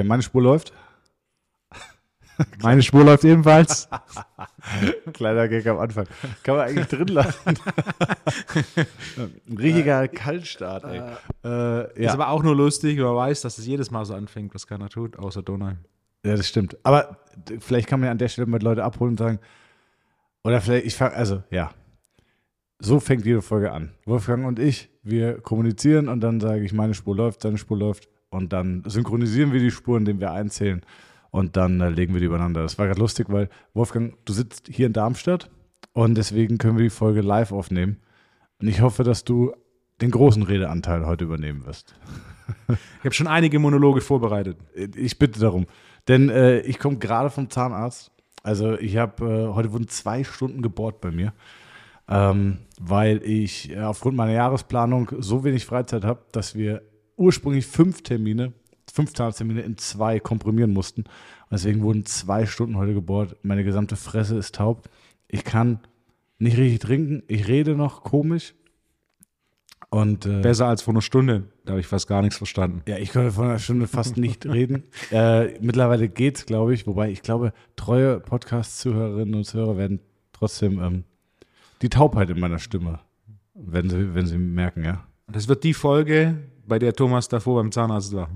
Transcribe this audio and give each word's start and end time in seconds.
Okay, 0.00 0.08
meine 0.08 0.22
Spur 0.22 0.42
läuft. 0.42 0.72
Meine 2.62 2.80
Spur 2.82 3.04
läuft 3.04 3.22
ebenfalls. 3.24 3.86
Kleiner 5.12 5.46
Gag 5.46 5.66
am 5.66 5.78
Anfang. 5.78 6.06
Kann 6.42 6.56
man 6.56 6.68
eigentlich 6.68 6.86
drin 6.86 7.08
lassen. 7.08 7.38
Ein 9.46 9.56
richtiger 9.58 10.08
Kaltstart, 10.08 10.84
ey. 10.84 11.02
Äh, 11.44 11.92
Ist 11.92 12.04
ja. 12.06 12.14
aber 12.14 12.30
auch 12.30 12.42
nur 12.42 12.56
lustig, 12.56 12.96
wenn 12.96 13.04
man 13.04 13.16
weiß, 13.16 13.42
dass 13.42 13.58
es 13.58 13.66
jedes 13.66 13.90
Mal 13.90 14.06
so 14.06 14.14
anfängt, 14.14 14.54
was 14.54 14.66
keiner 14.66 14.88
tut, 14.88 15.18
außer 15.18 15.42
Donau. 15.42 15.72
ja, 16.24 16.34
das 16.34 16.48
stimmt. 16.48 16.78
Aber 16.82 17.18
vielleicht 17.58 17.86
kann 17.86 18.00
man 18.00 18.06
ja 18.06 18.12
an 18.12 18.18
der 18.18 18.28
Stelle 18.28 18.46
mal 18.46 18.62
Leute 18.62 18.84
abholen 18.84 19.10
und 19.12 19.18
sagen, 19.18 19.38
oder 20.42 20.62
vielleicht, 20.62 20.86
ich 20.86 20.94
fange, 20.94 21.14
also, 21.16 21.42
ja. 21.50 21.72
So 22.78 23.00
fängt 23.00 23.26
jede 23.26 23.42
Folge 23.42 23.70
an. 23.70 23.92
Wolfgang 24.06 24.46
und 24.46 24.58
ich, 24.58 24.88
wir 25.02 25.42
kommunizieren 25.42 26.08
und 26.08 26.22
dann 26.22 26.40
sage 26.40 26.62
ich, 26.64 26.72
meine 26.72 26.94
Spur 26.94 27.14
läuft, 27.14 27.44
deine 27.44 27.58
Spur 27.58 27.76
läuft. 27.76 28.08
Und 28.30 28.52
dann 28.52 28.82
synchronisieren 28.86 29.52
wir 29.52 29.60
die 29.60 29.70
Spuren, 29.70 30.02
indem 30.02 30.20
wir 30.20 30.32
einzählen. 30.32 30.82
Und 31.30 31.56
dann 31.56 31.80
äh, 31.80 31.90
legen 31.90 32.12
wir 32.12 32.20
die 32.20 32.26
übereinander. 32.26 32.62
Das 32.62 32.78
war 32.78 32.86
gerade 32.86 33.00
lustig, 33.00 33.26
weil 33.28 33.48
Wolfgang, 33.74 34.14
du 34.24 34.32
sitzt 34.32 34.68
hier 34.68 34.86
in 34.86 34.92
Darmstadt 34.92 35.50
und 35.92 36.16
deswegen 36.16 36.58
können 36.58 36.76
wir 36.76 36.84
die 36.84 36.90
Folge 36.90 37.20
live 37.20 37.52
aufnehmen. 37.52 37.98
Und 38.60 38.68
ich 38.68 38.80
hoffe, 38.80 39.04
dass 39.04 39.24
du 39.24 39.52
den 40.00 40.10
großen 40.10 40.42
Redeanteil 40.42 41.06
heute 41.06 41.24
übernehmen 41.24 41.66
wirst. 41.66 41.94
Ich 42.68 43.04
habe 43.04 43.14
schon 43.14 43.28
einige 43.28 43.58
Monologe 43.58 44.00
vorbereitet. 44.00 44.56
Ich 44.96 45.18
bitte 45.18 45.38
darum. 45.38 45.66
Denn 46.08 46.28
äh, 46.30 46.60
ich 46.60 46.78
komme 46.78 46.98
gerade 46.98 47.30
vom 47.30 47.48
Zahnarzt. 47.48 48.10
Also 48.42 48.78
ich 48.78 48.96
habe, 48.96 49.24
äh, 49.24 49.54
heute 49.54 49.72
wurden 49.72 49.88
zwei 49.88 50.24
Stunden 50.24 50.62
gebohrt 50.62 51.00
bei 51.00 51.10
mir, 51.10 51.32
ähm, 52.08 52.58
weil 52.80 53.22
ich 53.22 53.70
äh, 53.70 53.80
aufgrund 53.80 54.16
meiner 54.16 54.32
Jahresplanung 54.32 55.12
so 55.18 55.44
wenig 55.44 55.66
Freizeit 55.66 56.04
habe, 56.04 56.22
dass 56.32 56.54
wir 56.54 56.82
ursprünglich 57.20 57.66
fünf 57.66 58.02
Termine, 58.02 58.52
fünf 58.92 59.12
Zahnarzttermine 59.12 59.60
in 59.60 59.76
zwei 59.76 60.18
komprimieren 60.18 60.72
mussten. 60.72 61.02
Und 61.02 61.52
deswegen 61.52 61.82
wurden 61.82 62.06
zwei 62.06 62.46
Stunden 62.46 62.76
heute 62.76 62.94
gebohrt. 62.94 63.36
Meine 63.42 63.62
gesamte 63.62 63.96
Fresse 63.96 64.36
ist 64.36 64.54
taub. 64.56 64.88
Ich 65.28 65.44
kann 65.44 65.80
nicht 66.38 66.56
richtig 66.56 66.80
trinken. 66.80 67.22
Ich 67.28 67.46
rede 67.46 67.76
noch 67.76 68.02
komisch. 68.02 68.54
Und 69.90 70.24
äh, 70.24 70.40
Besser 70.40 70.66
als 70.66 70.82
vor 70.82 70.94
einer 70.94 71.02
Stunde. 71.02 71.48
Da 71.64 71.72
habe 71.72 71.80
ich 71.80 71.86
fast 71.86 72.06
gar 72.06 72.22
nichts 72.22 72.36
verstanden. 72.36 72.82
ja, 72.86 72.96
ich 72.96 73.12
konnte 73.12 73.32
vor 73.32 73.44
einer 73.44 73.58
Stunde 73.58 73.86
fast 73.86 74.16
nicht 74.16 74.46
reden. 74.46 74.84
Äh, 75.10 75.58
mittlerweile 75.60 76.08
geht's, 76.08 76.46
glaube 76.46 76.72
ich. 76.72 76.86
Wobei 76.86 77.10
ich 77.10 77.22
glaube, 77.22 77.52
treue 77.74 78.20
Podcast-Zuhörerinnen 78.20 79.34
und 79.34 79.44
Zuhörer 79.44 79.76
werden 79.76 79.98
trotzdem 80.32 80.80
ähm, 80.80 81.04
die 81.82 81.88
Taubheit 81.88 82.30
in 82.30 82.38
meiner 82.38 82.60
Stimme, 82.60 83.00
wenn 83.54 83.90
sie, 83.90 84.14
wenn 84.14 84.26
sie 84.26 84.38
merken, 84.38 84.84
ja. 84.84 85.04
Das 85.26 85.48
wird 85.48 85.64
die 85.64 85.74
Folge, 85.74 86.38
bei 86.70 86.78
der 86.78 86.94
Thomas 86.94 87.28
davor 87.28 87.60
beim 87.60 87.70
Zahnarzt 87.72 88.14
war. 88.14 88.30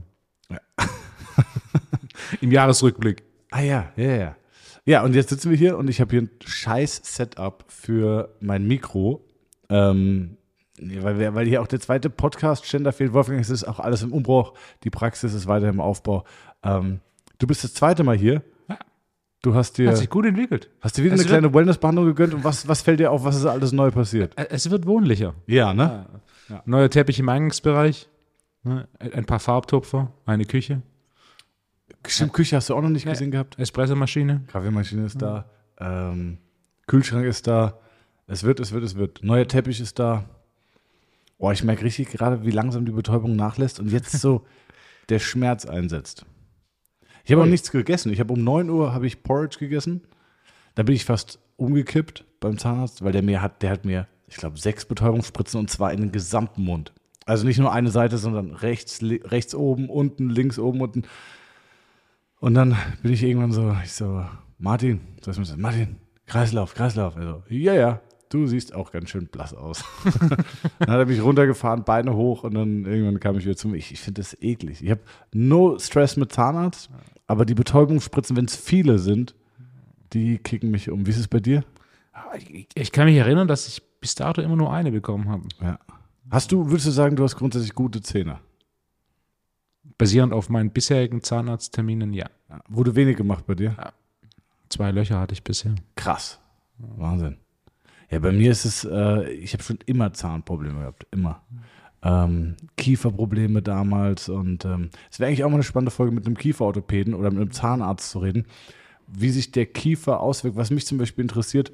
Im 2.42 2.52
Jahresrückblick. 2.52 3.22
Ah 3.50 3.62
ja, 3.62 3.92
ja, 3.96 4.16
ja. 4.16 4.36
Ja, 4.84 5.02
und 5.02 5.14
jetzt 5.14 5.30
sitzen 5.30 5.50
wir 5.50 5.56
hier 5.56 5.78
und 5.78 5.88
ich 5.88 6.00
habe 6.02 6.10
hier 6.10 6.22
ein 6.22 6.30
scheiß 6.44 7.00
Setup 7.04 7.64
für 7.68 8.34
mein 8.41 8.66
Mikro. 8.66 9.24
Ähm, 9.70 10.36
ja, 10.78 11.02
weil, 11.02 11.34
weil 11.34 11.46
hier 11.46 11.62
auch 11.62 11.66
der 11.66 11.80
zweite 11.80 12.10
Podcast-Ständer 12.10 12.92
fehlt. 12.92 13.14
Wolfgang, 13.14 13.41
es 13.41 13.48
ist 13.48 13.64
auch 13.64 13.80
alles 13.80 14.02
im 14.02 14.12
Umbruch. 14.12 14.52
Die 14.82 14.91
Praxis 14.91 15.32
ist 15.32 15.46
weiter 15.46 15.69
im 15.69 15.80
Aufbau. 15.80 16.24
Ähm, 16.62 17.00
du 17.38 17.46
bist 17.46 17.64
das 17.64 17.72
zweite 17.72 18.02
Mal 18.04 18.16
hier. 18.16 18.42
Ja. 18.69 18.78
Du 19.42 19.54
hast 19.54 19.78
dir, 19.78 19.88
Hat 19.88 19.96
sich 19.96 20.10
gut 20.10 20.26
entwickelt. 20.26 20.70
hast 20.80 20.98
dir 20.98 21.04
wieder 21.04 21.14
Es 21.14 21.20
eine 21.20 21.28
kleine 21.28 21.54
Wellness-Behandlung 21.54 22.06
gegönnt 22.06 22.34
und 22.34 22.44
was, 22.44 22.66
was 22.66 22.82
fällt 22.82 23.00
dir 23.00 23.10
auf, 23.12 23.24
was 23.24 23.36
ist 23.36 23.46
alles 23.46 23.72
neu 23.72 23.91
passiert? 23.91 24.32
Es 24.36 24.69
wird 24.70 24.86
wohnlicher. 24.86 25.34
Ja, 25.46 25.72
ne? 25.72 26.06
Neuer 26.66 26.91
Teppich 26.91 27.20
im 27.20 27.28
Eingangsbereich. 27.28 28.08
Ne, 28.64 28.88
Ein 28.98 29.24
paar 29.24 29.40
Farbtupfer, 29.40 30.12
eine 30.26 30.44
Küche, 30.44 30.82
Stimmt, 32.06 32.32
Küche 32.34 32.56
hast 32.56 32.69
du 32.69 32.75
auch 32.75 32.82
noch 32.82 32.91
nicht 32.91 33.06
Nee. 33.06 33.12
gesehen 33.12 33.30
gehabt. 33.30 33.58
Espressomaschine. 33.58 34.42
Kaffeemaschine 34.48 35.06
ist 35.06 35.22
da. 35.22 35.48
Ähm, 35.78 36.38
Kühlschrank 36.86 37.24
ist 37.24 37.47
da. 37.47 37.78
Es 38.26 38.42
wird, 38.42 38.60
es 38.60 38.72
wird, 38.72 38.84
es 38.84 38.94
wird. 38.97 39.22
Neuer 39.22 39.47
Teppich 39.48 39.80
ist 39.80 39.98
da. 39.98 40.24
Boah, 41.38 41.53
ich 41.53 41.64
merke 41.64 41.84
richtig 41.84 42.10
gerade, 42.10 42.44
wie 42.44 42.50
langsam 42.50 42.84
die 42.84 42.92
Betäubung 42.92 43.36
nachlässt 43.36 43.80
und 43.80 43.91
jetzt 43.91 44.12
so 44.12 44.47
der 45.08 45.19
Schmerz 45.19 45.64
einsetzt. 45.66 46.24
Ich 47.24 47.32
habe 47.32 47.42
auch 47.42 47.47
nichts 47.47 47.70
gegessen. 47.70 48.12
Ich 48.12 48.20
habe 48.20 48.32
um 48.34 48.44
9 48.44 48.69
Uhr 48.69 48.92
habe 48.92 49.06
ich 49.06 49.22
Porridge 49.22 49.58
gegessen. 49.58 50.03
Da 50.74 50.82
bin 50.82 50.94
ich 50.94 51.04
fast 51.06 51.38
umgekippt 51.56 52.24
beim 52.41 52.58
Zahnarzt, 52.58 53.03
weil 53.03 53.12
der 53.12 53.22
mir 53.22 53.41
hat, 53.41 53.62
der 53.62 53.70
hat 53.70 53.84
mir, 53.86 54.08
ich 54.26 54.36
glaube, 54.36 54.58
sechs 54.58 54.84
Betäubungsspritzen 54.84 55.58
und 55.60 55.70
zwar 55.70 55.92
in 55.92 56.00
den 56.00 56.12
gesamten 56.12 56.62
Mund. 56.64 56.92
Also 57.26 57.46
nicht 57.46 57.58
nur 57.58 57.72
eine 57.72 57.90
Seite, 57.90 58.18
sondern 58.18 58.52
rechts, 58.52 59.00
rechts 59.02 59.54
oben, 59.54 59.88
unten, 59.88 60.28
links 60.28 60.58
oben, 60.58 60.80
unten. 60.80 61.02
Und 62.38 62.54
dann 62.54 62.76
bin 63.02 63.12
ich 63.12 63.22
irgendwann 63.22 63.52
so, 63.52 63.74
ich 63.82 63.92
so, 63.92 64.24
Martin, 64.58 65.00
so 65.22 65.30
mir 65.38 65.46
so, 65.46 65.56
Martin, 65.56 65.96
Kreislauf, 66.26 66.74
Kreislauf. 66.74 67.16
Also, 67.16 67.42
ja, 67.48 67.74
ja, 67.74 68.00
du 68.28 68.46
siehst 68.46 68.74
auch 68.74 68.92
ganz 68.92 69.08
schön 69.08 69.28
blass 69.28 69.54
aus. 69.54 69.84
dann 70.78 70.90
hat 70.90 70.98
er 70.98 71.06
mich 71.06 71.22
runtergefahren, 71.22 71.84
Beine 71.84 72.14
hoch 72.14 72.44
und 72.44 72.54
dann 72.54 72.84
irgendwann 72.84 73.20
kam 73.20 73.38
ich 73.38 73.44
wieder 73.44 73.56
zu 73.56 73.68
mir. 73.68 73.78
Ich, 73.78 73.92
ich 73.92 74.00
finde 74.00 74.20
das 74.20 74.36
eklig. 74.42 74.82
Ich 74.82 74.91
habe 74.91 75.00
no 75.32 75.78
Stress 75.78 76.16
mit 76.16 76.32
Zahnarzt, 76.32 76.91
aber 77.26 77.46
die 77.46 77.54
Betäubungsspritzen, 77.54 78.36
wenn 78.36 78.44
es 78.44 78.56
viele 78.56 78.98
sind, 78.98 79.34
die 80.12 80.38
kicken 80.38 80.70
mich 80.70 80.91
um. 80.91 81.06
Wie 81.06 81.10
ist 81.10 81.18
es 81.18 81.28
bei 81.28 81.41
dir? 81.41 81.64
Ich, 82.36 82.68
ich 82.74 82.92
kann 82.92 83.06
mich 83.06 83.16
erinnern, 83.16 83.48
dass 83.48 83.66
ich 83.66 83.82
bis 84.00 84.14
dato 84.14 84.42
immer 84.42 84.56
nur 84.56 84.72
eine 84.72 84.92
bekommen 84.92 85.28
habe. 85.28 85.44
Ja. 85.62 85.78
Hast 86.30 86.52
du, 86.52 86.68
würdest 86.70 86.86
du 86.86 86.90
sagen, 86.90 87.16
du 87.16 87.24
hast 87.24 87.36
grundsätzlich 87.36 87.74
gute 87.74 88.00
Zähne? 88.00 88.40
Basierend 89.98 90.32
auf 90.32 90.48
meinen 90.48 90.70
bisherigen 90.70 91.22
Zahnarztterminen, 91.22 92.12
ja. 92.12 92.26
Ja. 92.48 92.60
Wurde 92.68 92.96
wenig 92.96 93.16
gemacht 93.16 93.46
bei 93.46 93.54
dir? 93.54 93.76
Zwei 94.68 94.90
Löcher 94.90 95.20
hatte 95.20 95.34
ich 95.34 95.44
bisher. 95.44 95.74
Krass. 95.94 96.40
Wahnsinn. 96.78 97.36
Ja, 98.10 98.18
bei 98.18 98.32
mir 98.32 98.50
ist 98.50 98.64
es, 98.64 98.84
äh, 98.84 99.30
ich 99.30 99.52
habe 99.52 99.62
schon 99.62 99.78
immer 99.86 100.12
Zahnprobleme 100.12 100.80
gehabt, 100.80 101.06
immer. 101.10 101.42
Ähm, 102.02 102.56
Kieferprobleme 102.76 103.62
damals 103.62 104.28
und 104.28 104.66
ähm, 104.66 104.91
es 105.10 105.18
wäre 105.18 105.28
eigentlich 105.28 105.42
auch 105.42 105.48
mal 105.48 105.56
eine 105.56 105.62
spannende 105.62 105.91
Folge 105.91 106.12
mit 106.12 106.26
einem 106.26 106.36
Kieferorthopäden 106.36 107.14
oder 107.14 107.30
mit 107.30 107.41
einem 107.41 107.50
Zahnarzt 107.50 108.10
zu 108.10 108.18
reden, 108.18 108.46
wie 109.06 109.30
sich 109.30 109.52
der 109.52 109.64
Kiefer 109.66 110.20
auswirkt. 110.20 110.56
Was 110.56 110.70
mich 110.70 110.86
zum 110.86 110.98
Beispiel 110.98 111.22
interessiert, 111.22 111.72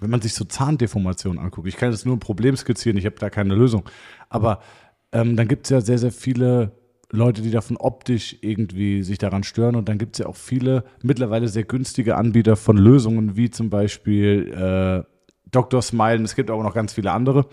wenn 0.00 0.10
man 0.10 0.20
sich 0.20 0.34
so 0.34 0.44
Zahndeformationen 0.44 1.38
anguckt. 1.38 1.68
Ich 1.68 1.76
kann 1.76 1.90
jetzt 1.90 2.06
nur 2.06 2.16
ein 2.16 2.20
Problem 2.20 2.56
skizzieren, 2.56 2.96
ich 2.96 3.06
habe 3.06 3.16
da 3.18 3.30
keine 3.30 3.54
Lösung. 3.54 3.88
Aber 4.28 4.60
ähm, 5.12 5.36
dann 5.36 5.48
gibt 5.48 5.66
es 5.66 5.70
ja 5.70 5.80
sehr, 5.80 5.98
sehr 5.98 6.12
viele 6.12 6.72
Leute, 7.10 7.40
die 7.40 7.50
davon 7.50 7.76
optisch 7.78 8.36
irgendwie 8.42 9.02
sich 9.02 9.18
daran 9.18 9.42
stören. 9.42 9.76
Und 9.76 9.88
dann 9.88 9.98
gibt 9.98 10.16
es 10.16 10.18
ja 10.20 10.26
auch 10.26 10.36
viele 10.36 10.84
mittlerweile 11.02 11.48
sehr 11.48 11.64
günstige 11.64 12.16
Anbieter 12.16 12.56
von 12.56 12.76
Lösungen, 12.76 13.36
wie 13.36 13.50
zum 13.50 13.70
Beispiel 13.70 14.52
äh, 14.52 15.04
Dr. 15.50 15.80
Smile. 15.82 16.22
Es 16.22 16.34
gibt 16.34 16.50
aber 16.50 16.62
noch 16.62 16.74
ganz 16.74 16.92
viele 16.92 17.12
andere. 17.12 17.46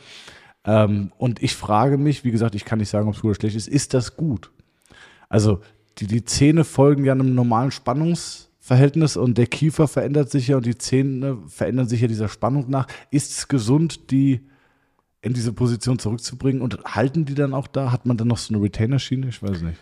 Ähm, 0.65 1.11
und 1.17 1.41
ich 1.41 1.55
frage 1.55 1.97
mich, 1.97 2.23
wie 2.23 2.31
gesagt, 2.31 2.55
ich 2.55 2.65
kann 2.65 2.79
nicht 2.79 2.89
sagen, 2.89 3.07
ob 3.07 3.15
es 3.15 3.21
gut 3.21 3.29
oder 3.29 3.39
schlecht 3.39 3.55
ist, 3.55 3.67
ist 3.67 3.93
das 3.93 4.17
gut? 4.17 4.51
Also 5.29 5.61
die, 5.99 6.07
die 6.07 6.25
Zähne 6.25 6.63
folgen 6.63 7.05
ja 7.05 7.13
einem 7.13 7.35
normalen 7.35 7.71
Spannungsverhältnis 8.65 9.15
und 9.15 9.37
der 9.37 9.45
Kiefer 9.45 9.87
verändert 9.87 10.31
sich 10.31 10.47
ja 10.47 10.57
und 10.57 10.65
die 10.65 10.77
Zähne 10.77 11.37
verändern 11.47 11.87
sich 11.87 12.01
ja 12.01 12.07
dieser 12.07 12.27
Spannung 12.27 12.69
nach. 12.69 12.87
Ist 13.11 13.31
es 13.31 13.47
gesund, 13.47 14.09
die 14.09 14.41
in 15.21 15.33
diese 15.33 15.53
Position 15.53 15.99
zurückzubringen 15.99 16.61
und 16.63 16.83
halten 16.83 17.25
die 17.25 17.35
dann 17.35 17.53
auch 17.53 17.67
da? 17.67 17.91
Hat 17.91 18.07
man 18.07 18.17
dann 18.17 18.27
noch 18.27 18.39
so 18.39 18.53
eine 18.53 18.63
Retainer-Schiene? 18.63 19.27
Ich 19.29 19.41
weiß 19.43 19.61
nicht. 19.61 19.79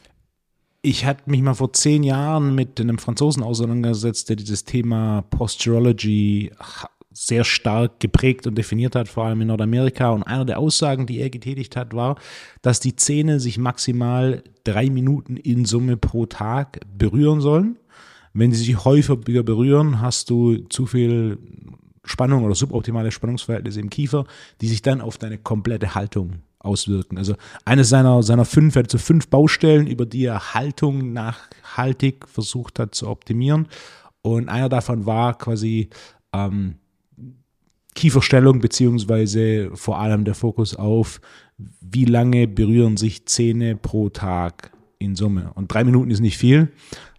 Ich 0.81 1.05
hatte 1.05 1.29
mich 1.29 1.41
mal 1.41 1.53
vor 1.53 1.71
zehn 1.71 2.03
Jahren 2.03 2.55
mit 2.55 2.79
einem 2.81 2.97
Franzosen 2.97 3.41
auseinandergesetzt, 3.41 4.27
der 4.27 4.35
dieses 4.35 4.65
Thema 4.65 5.21
Posturology 5.29 6.51
sehr 7.13 7.45
stark 7.45 8.01
geprägt 8.01 8.47
und 8.47 8.57
definiert 8.57 8.95
hat, 8.95 9.07
vor 9.07 9.25
allem 9.25 9.39
in 9.41 9.47
Nordamerika. 9.47 10.09
Und 10.09 10.23
einer 10.23 10.43
der 10.43 10.59
Aussagen, 10.59 11.05
die 11.05 11.19
er 11.19 11.29
getätigt 11.29 11.77
hat, 11.77 11.93
war, 11.93 12.17
dass 12.61 12.81
die 12.81 12.97
Zähne 12.97 13.39
sich 13.39 13.57
maximal 13.57 14.43
drei 14.65 14.89
Minuten 14.89 15.37
in 15.37 15.63
Summe 15.63 15.95
pro 15.95 16.25
Tag 16.25 16.81
berühren 16.97 17.39
sollen. 17.39 17.77
Wenn 18.33 18.51
sie 18.51 18.63
sich 18.63 18.83
häufiger 18.83 19.43
berühren, 19.43 20.01
hast 20.01 20.29
du 20.29 20.57
zu 20.69 20.85
viel 20.85 21.37
Spannung 22.03 22.43
oder 22.43 22.55
suboptimale 22.55 23.11
Spannungsverhältnisse 23.11 23.79
im 23.79 23.89
Kiefer, 23.89 24.25
die 24.61 24.67
sich 24.67 24.81
dann 24.81 25.01
auf 25.01 25.17
deine 25.17 25.37
komplette 25.37 25.95
Haltung 25.95 26.41
auswirken. 26.59 27.17
Also 27.17 27.35
eines 27.65 27.89
seiner, 27.89 28.23
seiner 28.23 28.45
fünf, 28.45 28.75
er 28.75 28.83
hat 28.83 28.91
so 28.91 28.97
fünf 28.97 29.27
Baustellen, 29.27 29.87
über 29.87 30.05
die 30.05 30.25
er 30.25 30.53
Haltung 30.53 31.13
nachhaltig 31.13 32.27
versucht 32.27 32.79
hat 32.79 32.95
zu 32.95 33.07
optimieren. 33.07 33.67
Und 34.21 34.49
einer 34.49 34.69
davon 34.69 35.05
war 35.05 35.37
quasi 35.37 35.89
ähm, 36.33 36.75
Kieferstellung, 37.95 38.59
beziehungsweise 38.59 39.71
vor 39.75 39.99
allem 39.99 40.23
der 40.23 40.35
Fokus 40.35 40.75
auf, 40.75 41.21
wie 41.57 42.05
lange 42.05 42.47
berühren 42.47 42.97
sich 42.97 43.25
Zähne 43.27 43.75
pro 43.75 44.09
Tag 44.09 44.71
in 44.97 45.15
Summe. 45.15 45.51
Und 45.53 45.71
drei 45.71 45.83
Minuten 45.83 46.11
ist 46.11 46.21
nicht 46.21 46.37
viel. 46.37 46.71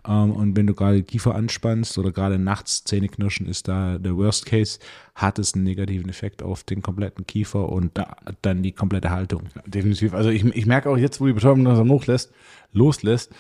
Ähm, 0.07 0.33
und 0.33 0.57
wenn 0.57 0.67
du 0.67 0.75
gerade 0.75 1.03
Kiefer 1.03 1.35
anspannst 1.35 1.99
oder 1.99 2.13
gerade 2.13 2.39
nachts 2.39 2.85
Zähne 2.85 3.09
knirschen, 3.09 3.47
ist 3.47 3.69
da 3.69 3.99
der 3.99 4.17
Worst 4.17 4.47
Case, 4.47 4.79
hat 5.15 5.39
es 5.39 5.55
einen 5.55 5.65
negativen 5.65 6.09
Effekt 6.09 6.43
auf 6.43 6.65
den 6.65 6.83
kompletten 6.83 7.27
Kiefer 7.27 7.69
und 7.69 7.97
da, 7.97 8.17
dann 8.43 8.63
die 8.63 8.73
komplette 8.73 9.11
Haltung. 9.11 9.43
Definitiv. 9.67 10.15
Also 10.15 10.31
ich, 10.31 10.45
ich 10.45 10.67
merke 10.67 10.91
auch 10.91 10.97
jetzt, 10.97 11.21
wo 11.21 11.27
die 11.27 11.33
Betäubung 11.33 11.65
langsam 11.65 11.89
loslässt, 11.89 12.33
loslässt 12.73 13.33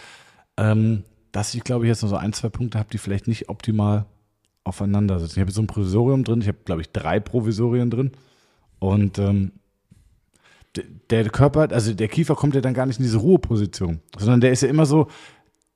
ähm, 0.56 1.04
dass 1.32 1.54
ich, 1.54 1.64
glaube 1.64 1.84
ich, 1.84 1.88
jetzt 1.88 2.02
noch 2.02 2.10
so 2.10 2.16
ein, 2.16 2.32
zwei 2.32 2.48
Punkte 2.48 2.78
habe, 2.78 2.88
die 2.92 2.98
vielleicht 2.98 3.26
nicht 3.26 3.48
optimal 3.48 4.06
aufeinander 4.62 5.18
sitzen. 5.18 5.34
Ich 5.34 5.40
habe 5.40 5.50
so 5.50 5.60
ein 5.60 5.66
Provisorium 5.66 6.24
drin, 6.24 6.40
ich 6.40 6.48
habe, 6.48 6.58
glaube 6.64 6.80
ich, 6.80 6.90
drei 6.90 7.20
Provisorien 7.20 7.90
drin. 7.90 8.12
Und 8.78 9.18
ähm, 9.18 9.52
der 11.10 11.28
Körper, 11.30 11.68
also 11.72 11.92
der 11.92 12.08
Kiefer 12.08 12.34
kommt 12.34 12.54
ja 12.54 12.60
dann 12.60 12.74
gar 12.74 12.86
nicht 12.86 12.98
in 12.98 13.04
diese 13.04 13.18
Ruheposition, 13.18 14.00
sondern 14.16 14.40
der 14.40 14.52
ist 14.52 14.62
ja 14.62 14.68
immer 14.68 14.86
so, 14.86 15.08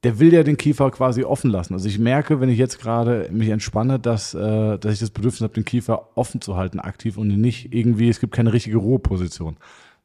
der 0.04 0.20
will 0.20 0.32
ja 0.32 0.42
den 0.44 0.56
Kiefer 0.56 0.90
quasi 0.90 1.24
offen 1.24 1.50
lassen. 1.50 1.74
Also 1.74 1.88
ich 1.88 1.98
merke, 1.98 2.40
wenn 2.40 2.48
ich 2.48 2.58
jetzt 2.58 2.80
gerade 2.80 3.28
mich 3.32 3.48
entspanne, 3.48 3.98
dass, 3.98 4.32
äh, 4.32 4.78
dass 4.78 4.92
ich 4.92 5.00
das 5.00 5.10
Bedürfnis 5.10 5.42
habe, 5.42 5.54
den 5.54 5.64
Kiefer 5.64 6.16
offen 6.16 6.40
zu 6.40 6.56
halten, 6.56 6.78
aktiv 6.78 7.16
und 7.16 7.28
nicht 7.28 7.74
irgendwie, 7.74 8.08
es 8.08 8.20
gibt 8.20 8.34
keine 8.34 8.52
richtige 8.52 8.76
Ruheposition. 8.76 9.56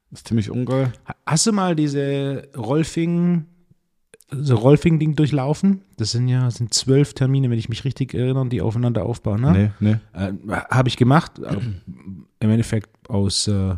Das 0.10 0.22
ist 0.22 0.28
ziemlich 0.28 0.50
ungeil. 0.50 0.94
Hast 1.26 1.46
du 1.46 1.52
mal 1.52 1.76
diese 1.76 2.48
Rolfing, 2.58 3.46
so 4.32 4.56
Rolfing-Ding 4.56 5.16
durchlaufen? 5.16 5.82
Das 5.98 6.12
sind 6.12 6.28
ja 6.28 6.50
sind 6.50 6.74
zwölf 6.74 7.14
Termine, 7.14 7.52
wenn 7.52 7.60
ich 7.60 7.70
mich 7.70 7.84
richtig 7.84 8.16
erinnere, 8.16 8.48
die 8.48 8.62
aufeinander 8.62 9.06
aufbauen. 9.06 9.42
Ne? 9.42 9.72
Nee, 9.80 10.00
nee. 10.14 10.20
Äh, 10.20 10.34
Habe 10.72 10.90
ich 10.90 10.98
gemacht, 10.98 11.38
äh, 11.40 11.56
im 12.40 12.50
Endeffekt 12.50 12.90
aus, 13.10 13.48
äh, 13.48 13.76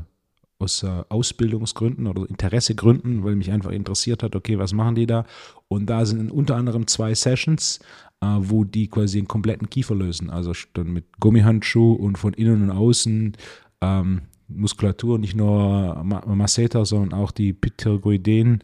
aus 0.65 0.83
äh, 0.83 1.03
Ausbildungsgründen 1.09 2.07
oder 2.07 2.27
Interessegründen, 2.27 3.23
weil 3.23 3.35
mich 3.35 3.51
einfach 3.51 3.71
interessiert 3.71 4.23
hat, 4.23 4.35
okay, 4.35 4.57
was 4.57 4.73
machen 4.73 4.95
die 4.95 5.05
da? 5.05 5.25
Und 5.67 5.85
da 5.89 6.05
sind 6.05 6.31
unter 6.31 6.55
anderem 6.55 6.87
zwei 6.87 7.13
Sessions, 7.13 7.79
äh, 8.21 8.25
wo 8.39 8.63
die 8.63 8.87
quasi 8.87 9.19
den 9.19 9.27
kompletten 9.27 9.69
Kiefer 9.69 9.95
lösen. 9.95 10.29
Also 10.29 10.53
dann 10.73 10.91
mit 10.91 11.05
Gummihandschuh 11.19 11.93
und 11.93 12.17
von 12.17 12.33
innen 12.33 12.63
und 12.63 12.71
außen 12.71 13.37
ähm, 13.81 14.21
Muskulatur, 14.47 15.19
nicht 15.19 15.35
nur 15.35 16.03
Ma 16.03 16.25
Masseter, 16.25 16.85
sondern 16.85 17.19
auch 17.19 17.31
die 17.31 17.53
Pterygoiden, 17.53 18.61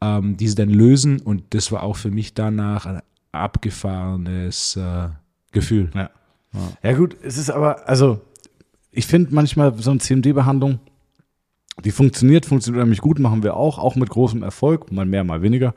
ähm, 0.00 0.36
die 0.36 0.48
sie 0.48 0.54
dann 0.54 0.70
lösen. 0.70 1.20
Und 1.20 1.44
das 1.50 1.70
war 1.70 1.82
auch 1.82 1.96
für 1.96 2.10
mich 2.10 2.34
danach 2.34 2.86
ein 2.86 3.00
abgefahrenes 3.32 4.76
äh, 4.76 5.08
Gefühl. 5.52 5.90
Ja. 5.94 6.10
ja, 6.82 6.92
gut, 6.92 7.16
es 7.22 7.38
ist 7.38 7.50
aber, 7.50 7.88
also, 7.88 8.20
ich 8.90 9.06
finde 9.06 9.34
manchmal 9.34 9.74
so 9.78 9.90
eine 9.90 10.00
CMD-Behandlung, 10.00 10.80
die 11.84 11.90
funktioniert, 11.90 12.46
funktioniert 12.46 12.84
nämlich 12.84 13.00
gut, 13.00 13.18
machen 13.18 13.42
wir 13.42 13.56
auch, 13.56 13.78
auch 13.78 13.96
mit 13.96 14.10
großem 14.10 14.42
Erfolg, 14.42 14.92
mal 14.92 15.06
mehr, 15.06 15.24
mal 15.24 15.42
weniger. 15.42 15.74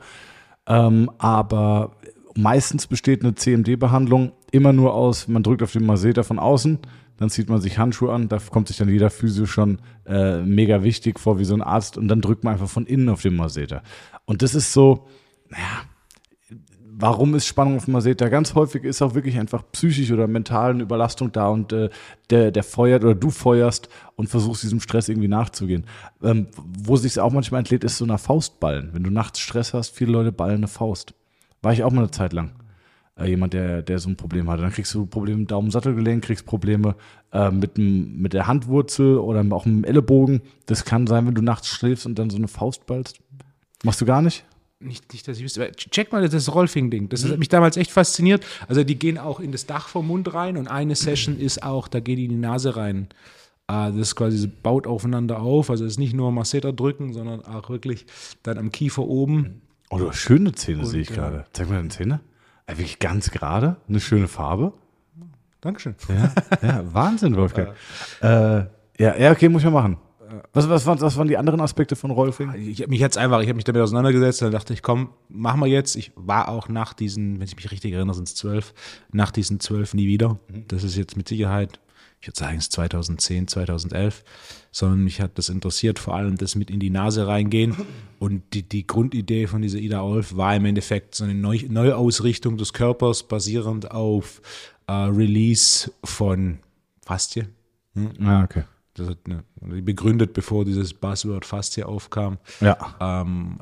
Ähm, 0.66 1.10
aber 1.18 1.96
meistens 2.34 2.86
besteht 2.86 3.22
eine 3.22 3.34
CMD-Behandlung 3.34 4.32
immer 4.50 4.72
nur 4.72 4.94
aus, 4.94 5.28
man 5.28 5.42
drückt 5.42 5.62
auf 5.62 5.72
den 5.72 5.86
Masseter 5.86 6.24
von 6.24 6.38
außen, 6.38 6.78
dann 7.18 7.30
zieht 7.30 7.48
man 7.48 7.60
sich 7.60 7.78
Handschuhe 7.78 8.12
an, 8.12 8.28
da 8.28 8.38
kommt 8.38 8.68
sich 8.68 8.76
dann 8.76 8.88
jeder 8.88 9.10
Physio 9.10 9.46
schon 9.46 9.78
äh, 10.06 10.42
mega 10.42 10.82
wichtig 10.82 11.18
vor 11.18 11.38
wie 11.38 11.44
so 11.44 11.54
ein 11.54 11.62
Arzt 11.62 11.96
und 11.96 12.08
dann 12.08 12.20
drückt 12.20 12.44
man 12.44 12.54
einfach 12.54 12.68
von 12.68 12.86
innen 12.86 13.08
auf 13.08 13.22
den 13.22 13.36
Masseter. 13.36 13.82
Und 14.26 14.42
das 14.42 14.54
ist 14.54 14.72
so, 14.72 15.06
naja, 15.48 15.84
warum 16.98 17.34
ist 17.34 17.46
Spannung 17.46 17.76
auf 17.76 17.88
Masseter? 17.88 18.30
Ganz 18.30 18.54
häufig 18.54 18.84
ist 18.84 19.02
auch 19.02 19.14
wirklich 19.14 19.38
einfach 19.38 19.62
psychisch 19.72 20.10
oder 20.10 20.26
mental 20.26 20.70
eine 20.70 20.82
Überlastung 20.82 21.30
da 21.32 21.48
und 21.48 21.72
äh, 21.72 21.90
der, 22.30 22.50
der 22.50 22.62
feuert 22.62 23.04
oder 23.04 23.14
du 23.14 23.30
feuerst 23.30 23.88
und 24.16 24.28
versuchst 24.28 24.62
diesem 24.62 24.80
Stress 24.80 25.08
irgendwie 25.08 25.28
nachzugehen. 25.28 25.84
Ähm, 26.22 26.48
wo 26.56 26.96
sich 26.96 27.20
auch 27.20 27.32
manchmal 27.32 27.60
entlädt, 27.60 27.84
ist 27.84 27.98
so 27.98 28.04
eine 28.04 28.18
Faustballen. 28.18 28.90
Wenn 28.92 29.04
du 29.04 29.10
nachts 29.10 29.40
Stress 29.40 29.74
hast, 29.74 29.90
viele 29.90 30.12
Leute 30.12 30.32
ballen 30.32 30.56
eine 30.56 30.68
Faust. 30.68 31.14
War 31.62 31.72
ich 31.72 31.84
auch 31.84 31.92
mal 31.92 32.02
eine 32.02 32.10
Zeit 32.10 32.32
lang. 32.32 32.52
Äh, 33.18 33.28
jemand, 33.28 33.52
der, 33.52 33.82
der 33.82 33.98
so 33.98 34.08
ein 34.08 34.16
Problem 34.16 34.48
hatte. 34.48 34.62
Dann 34.62 34.72
kriegst 34.72 34.94
du 34.94 35.06
Probleme 35.06 35.40
mit 35.40 35.50
Daumen-Sattelgelenk, 35.50 36.24
kriegst 36.24 36.46
Probleme 36.46 36.96
äh, 37.32 37.50
mit, 37.50 37.76
dem, 37.76 38.20
mit 38.20 38.32
der 38.32 38.46
Handwurzel 38.46 39.18
oder 39.18 39.40
auch 39.54 39.66
mit 39.66 39.76
dem 39.76 39.84
Ellenbogen. 39.84 40.42
Das 40.66 40.84
kann 40.84 41.06
sein, 41.06 41.26
wenn 41.26 41.34
du 41.34 41.42
nachts 41.42 41.68
schläfst 41.68 42.06
und 42.06 42.18
dann 42.18 42.30
so 42.30 42.38
eine 42.38 42.48
Faust 42.48 42.86
ballst. 42.86 43.20
Machst 43.84 44.00
du 44.00 44.06
gar 44.06 44.22
nicht? 44.22 44.44
Nicht, 44.78 45.10
nicht, 45.12 45.26
dass 45.26 45.38
ich 45.38 45.44
wüsste. 45.44 45.62
aber 45.64 45.72
Check 45.72 46.12
mal 46.12 46.28
das 46.28 46.54
Rolfing-Ding. 46.54 47.08
Das 47.08 47.24
hat 47.24 47.38
mich 47.38 47.48
damals 47.48 47.76
echt 47.78 47.90
fasziniert. 47.90 48.44
Also 48.68 48.84
die 48.84 48.98
gehen 48.98 49.16
auch 49.16 49.40
in 49.40 49.50
das 49.50 49.64
Dach 49.66 49.88
vom 49.88 50.06
Mund 50.08 50.34
rein 50.34 50.56
und 50.58 50.68
eine 50.68 50.94
Session 50.94 51.38
ist 51.38 51.62
auch, 51.62 51.88
da 51.88 52.00
geht 52.00 52.18
die 52.18 52.24
in 52.24 52.30
die 52.30 52.36
Nase 52.36 52.76
rein. 52.76 53.08
Ah, 53.68 53.88
Das 53.90 53.96
ist 53.98 54.16
quasi, 54.16 54.46
baut 54.46 54.86
aufeinander 54.86 55.40
auf. 55.40 55.70
Also 55.70 55.84
es 55.86 55.92
ist 55.92 55.98
nicht 55.98 56.14
nur 56.14 56.30
Masseter 56.30 56.72
drücken, 56.74 57.14
sondern 57.14 57.42
auch 57.44 57.70
wirklich 57.70 58.04
dann 58.42 58.58
am 58.58 58.70
Kiefer 58.70 59.02
oben. 59.02 59.62
Oh, 59.88 59.98
du 59.98 60.08
hast 60.08 60.18
schöne 60.18 60.52
Zähne, 60.52 60.80
Und, 60.80 60.86
sehe 60.86 61.00
ich 61.00 61.10
äh, 61.10 61.14
gerade. 61.14 61.44
Zeig 61.52 61.68
mal 61.70 61.76
deine 61.76 61.88
Zähne. 61.88 62.20
Äh, 62.66 62.72
wirklich 62.72 62.98
ganz 62.98 63.30
gerade, 63.30 63.76
eine 63.88 63.98
schöne 64.00 64.28
Farbe. 64.28 64.72
Dankeschön. 65.62 65.94
Ja, 66.08 66.32
ja 66.62 66.84
Wahnsinn, 66.92 67.34
Wolfgang. 67.34 67.70
äh, 68.20 68.26
ja, 68.98 69.16
ja, 69.16 69.32
okay, 69.32 69.48
muss 69.48 69.62
ich 69.62 69.70
mal 69.70 69.82
machen. 69.82 69.96
Was, 70.52 70.68
was, 70.68 70.86
waren, 70.86 71.00
was 71.00 71.16
waren 71.16 71.28
die 71.28 71.36
anderen 71.36 71.60
Aspekte 71.60 71.96
von 71.96 72.10
Rolfing? 72.10 72.52
Ich 72.54 72.80
habe 72.80 72.90
mich 72.90 73.00
jetzt 73.00 73.18
einfach, 73.18 73.40
ich 73.40 73.48
habe 73.48 73.56
mich 73.56 73.64
damit 73.64 73.82
auseinandergesetzt, 73.82 74.42
dann 74.42 74.52
dachte 74.52 74.72
ich, 74.72 74.82
komm, 74.82 75.10
machen 75.28 75.60
wir 75.60 75.66
jetzt. 75.66 75.96
Ich 75.96 76.12
war 76.16 76.48
auch 76.48 76.68
nach 76.68 76.92
diesen, 76.92 77.38
wenn 77.38 77.46
ich 77.46 77.56
mich 77.56 77.70
richtig 77.70 77.92
erinnere, 77.92 78.14
sind 78.14 78.28
es 78.28 78.34
zwölf, 78.34 78.74
nach 79.12 79.30
diesen 79.30 79.60
zwölf 79.60 79.94
nie 79.94 80.06
wieder. 80.06 80.38
Das 80.68 80.84
ist 80.84 80.96
jetzt 80.96 81.16
mit 81.16 81.28
Sicherheit, 81.28 81.80
ich 82.20 82.28
würde 82.28 82.38
sagen, 82.38 82.56
es 82.56 82.64
ist 82.64 82.72
2010, 82.72 83.48
2011, 83.48 84.24
sondern 84.72 85.04
mich 85.04 85.20
hat 85.20 85.38
das 85.38 85.48
interessiert, 85.48 85.98
vor 85.98 86.14
allem 86.14 86.36
das 86.36 86.54
mit 86.54 86.70
in 86.70 86.80
die 86.80 86.90
Nase 86.90 87.26
reingehen. 87.26 87.76
Und 88.18 88.42
die, 88.54 88.62
die 88.62 88.86
Grundidee 88.86 89.46
von 89.46 89.62
dieser 89.62 89.78
Ida 89.78 90.02
Olf 90.02 90.36
war 90.36 90.56
im 90.56 90.64
Endeffekt 90.64 91.14
so 91.14 91.24
eine 91.24 91.34
Neu 91.34 91.60
Neuausrichtung 91.68 92.56
des 92.56 92.72
Körpers, 92.72 93.22
basierend 93.22 93.90
auf 93.90 94.40
äh, 94.86 94.92
Release 94.92 95.92
von 96.04 96.58
Faszie. 97.04 97.46
Ah, 98.20 98.44
okay. 98.44 98.64
Das 98.96 99.08
hat 99.08 99.18
eine, 99.26 99.82
begründet, 99.82 100.32
bevor 100.32 100.64
dieses 100.64 100.94
Buzzword 100.94 101.44
Faszie 101.44 101.84
aufkam. 101.84 102.38
Ja. 102.60 102.76
Ähm, 103.00 103.58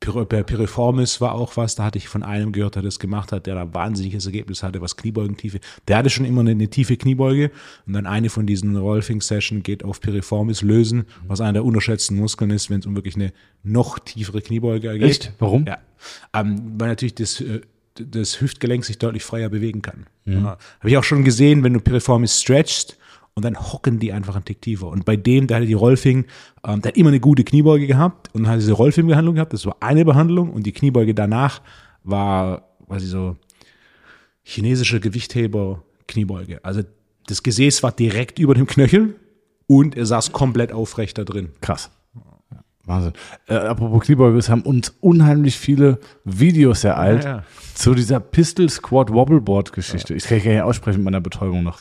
Piriformis 0.00 1.20
war 1.20 1.34
auch 1.34 1.56
was, 1.58 1.74
da 1.74 1.84
hatte 1.84 1.98
ich 1.98 2.08
von 2.08 2.22
einem 2.22 2.52
gehört, 2.52 2.76
der 2.76 2.82
das 2.82 2.98
gemacht 2.98 3.32
hat, 3.32 3.46
der 3.46 3.54
da 3.54 3.74
wahnsinniges 3.74 4.24
Ergebnis 4.24 4.62
hatte, 4.62 4.80
was 4.80 4.96
Kniebeugentiefe. 4.96 5.60
Der 5.88 5.98
hatte 5.98 6.08
schon 6.08 6.24
immer 6.24 6.40
eine, 6.40 6.52
eine 6.52 6.68
tiefe 6.68 6.96
Kniebeuge 6.96 7.50
und 7.86 7.92
dann 7.92 8.06
eine 8.06 8.30
von 8.30 8.46
diesen 8.46 8.76
Rolfing-Session 8.76 9.62
geht 9.62 9.84
auf 9.84 10.00
Piriformis 10.00 10.62
lösen, 10.62 11.04
was 11.26 11.42
einer 11.42 11.54
der 11.54 11.64
unterschätzten 11.64 12.16
Muskeln 12.16 12.50
ist, 12.50 12.70
wenn 12.70 12.80
es 12.80 12.86
um 12.86 12.94
wirklich 12.94 13.16
eine 13.16 13.32
noch 13.62 13.98
tiefere 13.98 14.40
Kniebeuge 14.40 14.92
geht. 14.92 15.02
Echt? 15.02 15.32
Warum? 15.38 15.66
Ja. 15.66 15.78
Ähm, 16.32 16.76
weil 16.78 16.88
natürlich 16.88 17.16
das, 17.16 17.40
äh, 17.42 17.60
das 17.94 18.40
Hüftgelenk 18.40 18.86
sich 18.86 18.96
deutlich 18.96 19.22
freier 19.22 19.50
bewegen 19.50 19.82
kann. 19.82 20.06
Ja. 20.24 20.56
Habe 20.78 20.88
ich 20.88 20.96
auch 20.96 21.04
schon 21.04 21.24
gesehen, 21.24 21.62
wenn 21.62 21.74
du 21.74 21.80
Piriformis 21.80 22.40
stretchst 22.40 22.96
und 23.34 23.44
dann 23.44 23.56
hocken 23.58 23.98
die 23.98 24.12
einfach 24.12 24.34
einen 24.34 24.44
Tick 24.44 24.60
tiefer. 24.60 24.88
Und 24.88 25.04
bei 25.04 25.16
dem, 25.16 25.46
der 25.46 25.58
hatte 25.58 25.66
die 25.66 25.72
Rolfing, 25.74 26.26
ähm, 26.64 26.82
der 26.82 26.90
hat 26.90 26.96
immer 26.96 27.08
eine 27.10 27.20
gute 27.20 27.44
Kniebeuge 27.44 27.86
gehabt 27.86 28.28
und 28.34 28.48
hat 28.48 28.58
diese 28.58 28.72
Rolfing-Behandlung 28.72 29.34
gehabt. 29.36 29.52
Das 29.52 29.66
war 29.66 29.76
eine 29.80 30.04
Behandlung 30.04 30.50
und 30.50 30.64
die 30.66 30.72
Kniebeuge 30.72 31.14
danach 31.14 31.60
war 32.02 32.68
quasi 32.86 33.06
so 33.06 33.36
chinesische 34.42 35.00
Gewichtheber-Kniebeuge. 35.00 36.64
Also 36.64 36.82
das 37.26 37.42
Gesäß 37.42 37.82
war 37.82 37.92
direkt 37.92 38.38
über 38.38 38.54
dem 38.54 38.66
Knöchel 38.66 39.16
und 39.66 39.96
er 39.96 40.06
saß 40.06 40.32
komplett 40.32 40.72
aufrecht 40.72 41.18
da 41.18 41.24
drin. 41.24 41.50
Krass. 41.60 41.90
Wahnsinn. 42.84 43.12
Äh, 43.46 43.54
apropos 43.54 44.02
Kniebeuge, 44.04 44.38
es 44.38 44.48
haben 44.48 44.62
uns 44.62 44.96
unheimlich 45.00 45.56
viele 45.56 46.00
Videos 46.24 46.82
ereilt 46.82 47.24
Ja, 47.24 47.30
ja. 47.36 47.44
zu 47.74 47.94
dieser 47.94 48.18
Pistol 48.18 48.68
Squat 48.68 49.12
Wobbleboard 49.12 49.72
Geschichte. 49.72 50.14
Ich 50.14 50.24
kann 50.24 50.38
ich 50.38 50.44
gar 50.44 50.52
nicht 50.52 50.62
aussprechen 50.62 50.98
mit 50.98 51.04
meiner 51.04 51.20
Betäubung 51.20 51.62
noch. 51.62 51.80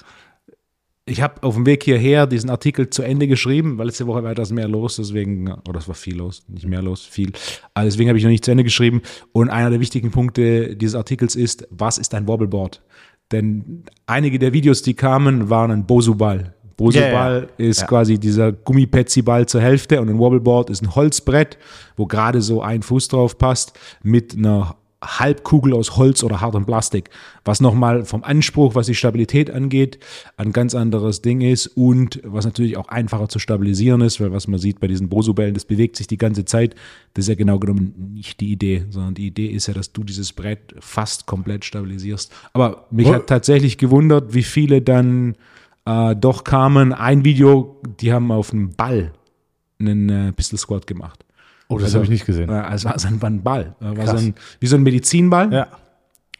Ich 1.10 1.24
habe 1.24 1.42
auf 1.42 1.56
dem 1.56 1.66
Weg 1.66 1.84
hierher 1.84 2.28
diesen 2.28 2.52
Artikel 2.52 2.90
zu 2.90 3.02
Ende 3.02 3.28
geschrieben, 3.28 3.80
weil 3.80 3.88
letzte 3.88 4.06
Woche 4.06 4.24
war 4.24 4.32
etwas 4.32 4.52
mehr 4.52 4.68
los, 4.68 4.98
deswegen, 4.98 5.52
oder 5.68 5.80
es 5.80 5.88
war 5.88 5.96
viel 5.96 6.18
los, 6.18 6.44
nicht 6.48 6.68
mehr 6.68 6.84
los, 6.84 7.04
viel. 7.04 7.32
Aber 7.74 7.86
deswegen 7.86 8.10
habe 8.10 8.20
ich 8.20 8.24
noch 8.24 8.30
nicht 8.30 8.46
zu 8.46 8.52
Ende 8.52 8.64
geschrieben. 8.64 9.02
Und 9.32 9.50
einer 9.50 9.72
der 9.72 9.80
wichtigen 9.80 10.12
Punkte 10.12 10.76
dieses 10.76 10.96
Artikels 10.96 11.36
ist, 11.36 11.68
was 11.72 11.98
ist 11.98 12.14
ein 12.14 12.28
Wobbleboard? 12.28 12.84
Denn 13.32 13.84
einige 14.06 14.38
der 14.38 14.54
Videos, 14.54 14.84
die 14.84 14.94
kamen, 14.94 15.50
waren 15.50 15.72
ein 15.72 15.86
Bosu-Ball. 15.86 16.54
Bosu-Ball 16.78 17.50
ja. 17.58 17.66
ist 17.66 17.88
quasi 17.88 18.20
dieser 18.20 18.52
Gummipetzi-Ball 18.52 19.48
zur 19.48 19.62
Hälfte 19.62 20.00
und 20.02 20.10
ein 20.10 20.20
Wobbleboard 20.20 20.70
ist 20.70 20.84
ein 20.84 20.96
Holzbrett, 20.96 21.58
wo 21.98 22.06
gerade 22.06 22.42
so 22.42 22.62
ein 22.62 22.84
Fuß 22.84 23.08
drauf 23.08 23.38
passt, 23.38 23.74
mit 24.04 24.38
einer 24.38 24.76
Halbkugel 25.02 25.74
aus 25.74 25.96
Holz 25.96 26.24
oder 26.24 26.42
hartem 26.42 26.66
Plastik, 26.66 27.10
was 27.46 27.62
nochmal 27.62 28.04
vom 28.04 28.24
Anspruch, 28.24 28.76
was 28.76 28.88
die 28.88 28.96
Stabilität 28.96 29.50
angeht, 29.50 30.00
ein 30.36 30.52
ganz 30.52 30.76
anderes 30.76 31.22
Ding 31.22 31.40
ist 31.40 31.68
und 31.68 32.20
was 32.26 32.44
natürlich 32.44 32.76
auch 32.76 32.90
einfacher 32.90 33.30
zu 33.30 33.40
stabilisieren 33.40 34.02
ist, 34.02 34.20
weil 34.20 34.34
was 34.34 34.48
man 34.48 34.60
sieht 34.60 34.82
bei 34.82 34.88
diesen 34.88 35.08
Bosu-Bällen, 35.08 35.54
das 35.54 35.64
bewegt 35.64 35.96
sich 35.96 36.08
die 36.08 36.18
ganze 36.18 36.44
Zeit. 36.44 36.76
Das 37.14 37.26
ist 37.26 37.30
ja 37.30 37.36
genau 37.36 37.60
genommen 37.60 38.12
nicht 38.14 38.42
die 38.42 38.52
Idee, 38.52 38.86
sondern 38.90 39.14
die 39.14 39.28
Idee 39.28 39.48
ist 39.48 39.68
ja, 39.68 39.74
dass 39.74 39.94
du 39.94 40.04
dieses 40.04 40.34
Brett 40.34 40.76
fast 40.80 41.26
komplett 41.26 41.64
stabilisierst. 41.64 42.34
Aber 42.52 42.88
mich 42.92 43.08
Wo- 43.08 43.14
hat 43.14 43.28
tatsächlich 43.28 43.78
gewundert, 43.78 44.34
wie 44.34 44.44
viele 44.44 44.82
dann 44.82 45.36
äh, 45.86 46.16
doch 46.16 46.44
kamen. 46.44 46.92
Ein 46.92 47.24
Video, 47.24 47.82
die 48.02 48.12
haben 48.12 48.32
auf 48.32 48.50
dem 48.50 48.76
Ball 48.76 49.14
einen 49.80 50.10
äh, 50.10 50.34
Pistol 50.34 50.60
Squat 50.60 50.88
gemacht. 50.88 51.26
Oh, 51.72 51.78
das 51.78 51.94
habe 51.94 52.04
ich 52.04 52.10
nicht 52.10 52.26
gesehen. 52.26 52.50
Ja, 52.50 52.74
es 52.74 52.84
war 52.84 52.98
so 52.98 53.08
ein, 53.08 53.44
Ball. 53.44 53.76
War 53.80 54.08
so 54.08 54.18
ein, 54.18 54.34
wie 54.60 54.66
so 54.66 54.76
ein 54.76 54.82
Medizinball. 54.82 55.54
Ja. 55.54 55.68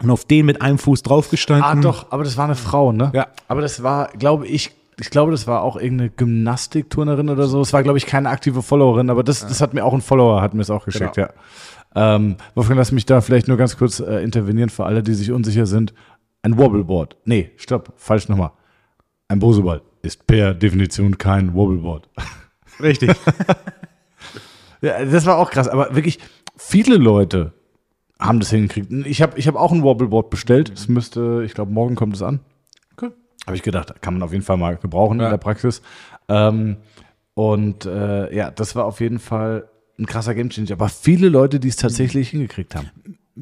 Und 0.02 0.10
auf 0.10 0.26
den 0.26 0.46
mit 0.46 0.62
einem 0.62 0.80
Fuß 0.80 1.04
draufgestanden. 1.04 1.66
Ah, 1.66 1.76
doch, 1.76 2.12
aber 2.12 2.24
das 2.24 2.36
war 2.36 2.46
eine 2.46 2.56
Frau, 2.56 2.92
ne? 2.92 3.12
Ja. 3.14 3.28
Aber 3.48 3.62
das 3.62 3.84
war, 3.84 4.10
glaube 4.18 4.48
ich, 4.48 4.72
ich 5.00 5.10
glaube, 5.12 5.32
das 5.32 5.46
war 5.46 5.62
auch 5.62 5.76
irgendeine 5.78 6.10
Gymnastikturnerin 6.10 7.30
oder 7.30 7.48
so. 7.48 7.62
Es 7.62 7.74
war, 7.74 7.84
glaube 7.84 8.00
ich, 8.00 8.08
keine 8.08 8.30
aktive 8.30 8.64
Followerin, 8.64 9.10
aber 9.10 9.24
das, 9.24 9.42
das 9.42 9.62
hat 9.62 9.74
mir 9.74 9.86
auch 9.86 9.94
ein 9.94 10.02
Follower, 10.02 10.42
hat 10.42 10.54
mir 10.54 10.62
es 10.62 10.70
auch 10.70 10.86
geschickt, 10.86 11.16
Genau. 11.16 11.30
Ähm, 11.96 12.36
Wolfgang, 12.54 12.78
lass 12.78 12.92
mich 12.92 13.06
da 13.06 13.20
vielleicht 13.20 13.48
nur 13.48 13.58
ganz 13.58 13.76
kurz 13.78 14.00
äh, 14.00 14.24
intervenieren 14.24 14.70
für 14.70 14.86
alle, 14.86 15.02
die 15.02 15.14
sich 15.14 15.32
unsicher 15.32 15.66
sind. 15.66 15.94
Ein 16.44 16.58
Wobbleboard. 16.58 17.18
Nee, 17.26 17.52
stopp, 17.58 17.94
falsch 17.98 18.30
nochmal. 18.30 18.52
Ein 19.28 19.40
Boseball 19.40 19.82
ist 20.02 20.28
per 20.28 20.54
Definition 20.54 21.18
kein 21.18 21.54
Wobbleboard. 21.54 22.08
Richtig. 22.80 23.12
Ja, 24.82 25.04
das 25.06 25.26
war 25.26 25.38
auch 25.38 25.52
krass, 25.52 25.68
aber 25.68 25.96
wirklich 25.96 26.20
viele 26.58 26.96
Leute 26.98 27.54
haben 28.20 28.40
das 28.40 28.50
hingekriegt. 28.50 28.92
Ich 29.06 29.22
habe 29.22 29.38
ich 29.40 29.48
hab 29.48 29.56
auch 29.56 29.72
ein 29.72 29.84
Wobbleboard 29.84 30.30
bestellt. 30.30 30.72
Es 30.74 30.88
müsste, 30.88 31.44
ich 31.46 31.54
glaube, 31.54 31.72
morgen 31.72 31.96
kommt 31.96 32.16
es 32.16 32.22
an. 32.22 32.40
Cool. 33.02 33.14
Habe 33.46 33.56
ich 33.56 33.64
gedacht, 33.64 34.02
kann 34.02 34.14
man 34.14 34.24
auf 34.24 34.32
jeden 34.34 34.44
Fall 34.44 34.58
mal 34.58 34.76
gebrauchen 34.78 35.20
Ja. 35.20 35.26
in 35.26 35.32
der 35.32 35.38
Praxis. 35.38 35.82
Ähm, 36.28 36.78
und 37.34 37.86
äh, 37.86 38.36
ja, 38.36 38.52
das 38.52 38.76
war 38.76 38.86
auf 38.86 39.00
jeden 39.00 39.20
Fall 39.20 39.70
ein 39.98 40.06
krasser 40.06 40.36
Gamechanger. 40.36 40.72
Aber 40.74 40.90
viele 40.90 41.30
Leute, 41.30 41.60
die 41.60 41.70
es 41.70 41.76
tatsächlich 41.78 42.30
hingekriegt 42.30 42.76
haben. 42.76 42.90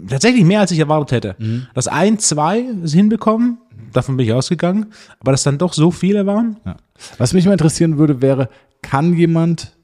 Tatsächlich 0.10 0.44
mehr, 0.44 0.60
als 0.60 0.70
ich 0.72 0.78
erwartet 0.80 1.12
hätte. 1.12 1.64
Das 1.74 1.88
ein, 1.88 2.20
zwei 2.20 2.60
ist 2.60 2.94
hinbekommen, 2.94 3.58
davon 3.94 4.16
bin 4.16 4.28
ich 4.28 4.34
ausgegangen, 4.34 4.88
aber 5.20 5.32
dass 5.32 5.42
dann 5.42 5.58
doch 5.58 5.74
so 5.74 5.90
viele 5.90 6.28
waren. 6.28 6.58
Ja. 6.66 6.78
Was 7.18 7.34
mich 7.34 7.46
mal 7.46 7.54
interessieren 7.54 7.98
würde, 7.98 8.22
wäre, 8.22 8.50
kann 8.84 9.14
jemand 9.14 9.76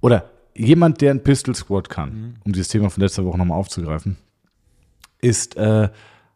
oder 0.00 0.30
jemand, 0.60 1.00
der 1.00 1.10
ein 1.10 1.22
Pistol 1.22 1.54
Squad 1.54 1.88
kann, 1.88 2.38
um 2.44 2.52
dieses 2.52 2.68
Thema 2.68 2.90
von 2.90 3.02
letzter 3.02 3.24
Woche 3.24 3.38
nochmal 3.38 3.58
aufzugreifen, 3.58 4.16
ist, 5.20 5.56
äh, 5.56 5.88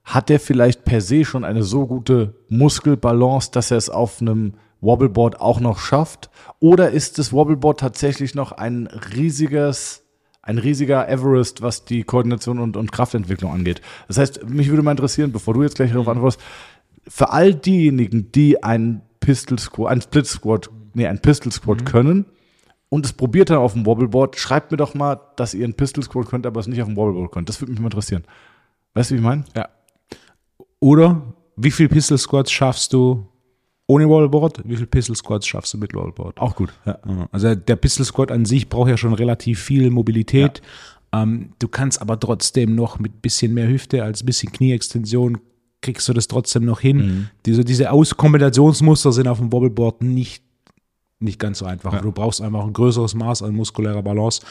hat 0.04 0.28
der 0.28 0.40
vielleicht 0.40 0.84
per 0.84 1.00
se 1.00 1.24
schon 1.24 1.44
eine 1.44 1.62
so 1.62 1.86
gute 1.86 2.34
Muskelbalance, 2.48 3.50
dass 3.52 3.70
er 3.70 3.76
es 3.76 3.90
auf 3.90 4.20
einem 4.20 4.54
Wobbleboard 4.80 5.40
auch 5.40 5.60
noch 5.60 5.78
schafft? 5.78 6.30
Oder 6.60 6.90
ist 6.90 7.18
das 7.18 7.32
Wobbleboard 7.32 7.80
tatsächlich 7.80 8.34
noch 8.34 8.52
ein 8.52 8.86
riesiges, 8.86 10.02
ein 10.42 10.58
riesiger 10.58 11.08
Everest, 11.08 11.62
was 11.62 11.84
die 11.86 12.02
Koordination 12.04 12.58
und, 12.58 12.76
und 12.76 12.92
Kraftentwicklung 12.92 13.52
angeht? 13.52 13.80
Das 14.08 14.18
heißt, 14.18 14.48
mich 14.48 14.68
würde 14.68 14.82
mal 14.82 14.90
interessieren, 14.90 15.32
bevor 15.32 15.54
du 15.54 15.62
jetzt 15.62 15.76
gleich 15.76 15.92
darauf 15.92 16.08
antwortest, 16.08 16.40
für 17.06 17.30
all 17.30 17.54
diejenigen, 17.54 18.30
die 18.32 18.62
ein 18.62 19.02
Pistol 19.20 19.58
Squad, 19.58 19.90
ein 19.90 20.02
Split 20.02 20.26
Squad, 20.26 20.70
nee, 20.94 21.06
ein 21.06 21.20
Pistol 21.20 21.52
Squad 21.52 21.86
können 21.86 22.26
und 22.94 23.04
es 23.04 23.12
probiert 23.12 23.50
dann 23.50 23.58
auf 23.58 23.72
dem 23.72 23.86
Wobbleboard, 23.86 24.38
schreibt 24.38 24.70
mir 24.70 24.76
doch 24.76 24.94
mal, 24.94 25.20
dass 25.34 25.52
ihr 25.52 25.66
ein 25.66 25.74
Pistol 25.74 26.04
Squad 26.04 26.28
könnt, 26.28 26.46
aber 26.46 26.60
es 26.60 26.68
nicht 26.68 26.80
auf 26.80 26.86
dem 26.86 26.96
Wobbleboard 26.96 27.32
könnt. 27.32 27.48
Das 27.48 27.60
würde 27.60 27.72
mich 27.72 27.80
mal 27.80 27.88
interessieren. 27.88 28.22
Weißt 28.94 29.10
du, 29.10 29.14
wie 29.14 29.18
ich 29.18 29.24
meine? 29.24 29.42
Ja. 29.56 29.68
Oder 30.78 31.22
wie 31.56 31.72
viel 31.72 31.88
Pistol 31.88 32.18
Squats 32.18 32.52
schaffst 32.52 32.92
du 32.92 33.26
ohne 33.88 34.08
Wallboard? 34.08 34.60
Wie 34.64 34.76
viel 34.76 34.86
Pistol 34.86 35.16
Squats 35.16 35.44
schaffst 35.44 35.74
du 35.74 35.78
mit 35.78 35.92
Wallboard? 35.92 36.38
Auch 36.38 36.54
gut. 36.54 36.72
Ja. 36.86 37.00
Ja, 37.04 37.28
Also 37.32 37.56
der 37.56 37.74
Pistol 37.74 38.06
Squat 38.06 38.30
an 38.30 38.44
sich 38.44 38.68
braucht 38.68 38.90
ja 38.90 38.96
schon 38.96 39.12
relativ 39.12 39.60
viel 39.60 39.90
Mobilität. 39.90 40.62
Ähm, 41.12 41.50
du 41.58 41.66
kannst 41.66 42.00
aber 42.00 42.20
trotzdem 42.20 42.76
noch 42.76 43.00
mit 43.00 43.22
bisschen 43.22 43.54
mehr 43.54 43.66
Hüfte 43.66 44.04
als 44.04 44.24
bisschen 44.24 44.52
Knieextension 44.52 45.38
kriegst 45.80 46.08
du 46.08 46.12
das 46.12 46.28
trotzdem 46.28 46.64
noch 46.64 46.80
hin. 46.80 47.28
Diese, 47.44 47.64
diese 47.64 47.90
Auskombinationsmuster 47.90 49.12
sind 49.12 49.26
auf 49.26 49.38
dem 49.38 49.52
Wobbleboard 49.52 50.02
nicht, 50.02 50.43
nicht 51.24 51.38
ganz 51.38 51.58
so 51.58 51.66
einfach. 51.66 52.00
Du 52.00 52.12
brauchst 52.12 52.40
einfach 52.40 52.64
ein 52.64 52.72
größeres 52.72 53.14
Maß 53.14 53.42
an 53.42 53.54
muskulärer 53.54 54.02
Balance. 54.02 54.42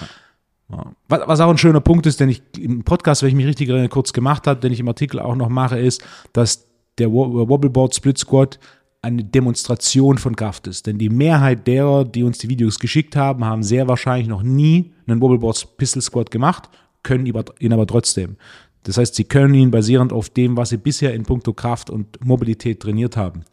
Ja. 0.70 0.92
Was, 1.08 1.40
auch 1.40 1.50
ein 1.50 1.58
schöner 1.58 1.82
Punkt 1.82 2.06
ist, 2.06 2.20
den 2.20 2.30
ich 2.30 2.42
im 2.58 2.84
Podcast, 2.84 3.22
wenn 3.22 3.30
ich 3.30 3.36
mich 3.36 3.46
richtig 3.46 3.70
erinnere, 3.70 3.90
kurz 3.90 4.14
gemacht 4.14 4.48
habe, 4.48 4.60
den 4.60 4.72
ich 4.72 4.80
im 4.80 4.88
Artikel 4.88 5.20
auch 5.20 5.36
noch 5.36 5.50
mache, 5.50 5.78
ist, 5.78 6.04
dass 6.32 6.68
der 6.98 7.12
Wo- 7.12 7.48
Wobbleboard 7.48 7.94
Split 7.94 8.18
Squat 8.18 8.60
eine 9.02 9.24
Demonstration 9.24 10.18
von 10.18 10.36
Kraft 10.36 10.66
ist. 10.68 10.88
Denn 10.88 10.98
die 10.98 11.10
Mehrheit 11.10 11.68
derer, 11.68 12.06
die 12.06 12.24
uns 12.24 12.38
die 12.38 12.50
Videos 12.50 12.80
geschickt 12.80 13.16
haben, 13.16 13.44
haben 13.44 13.62
sehr 13.62 13.88
wahrscheinlich 13.88 14.28
noch 14.28 14.44
nie 14.44 14.94
einen 15.06 15.22
Wobbleboard 15.22 15.78
Pistol 15.78 16.02
Squat 16.02 16.32
gemacht, 16.32 16.70
können 17.04 17.26
ihn 17.26 17.74
aber 17.74 17.88
trotzdem. 17.88 18.38
Das 18.84 18.98
heißt, 18.98 19.16
sie 19.16 19.26
können 19.26 19.54
ihn 19.54 19.72
basierend 19.72 20.14
auf 20.14 20.30
dem, 20.30 20.56
was 20.58 20.70
sie 20.70 20.78
bisher 20.78 21.14
in 21.14 21.24
puncto 21.24 21.54
Kraft 21.54 21.90
und 21.90 22.24
Mobilität 22.26 22.82
trainiert 22.82 23.18
haben. 23.18 23.44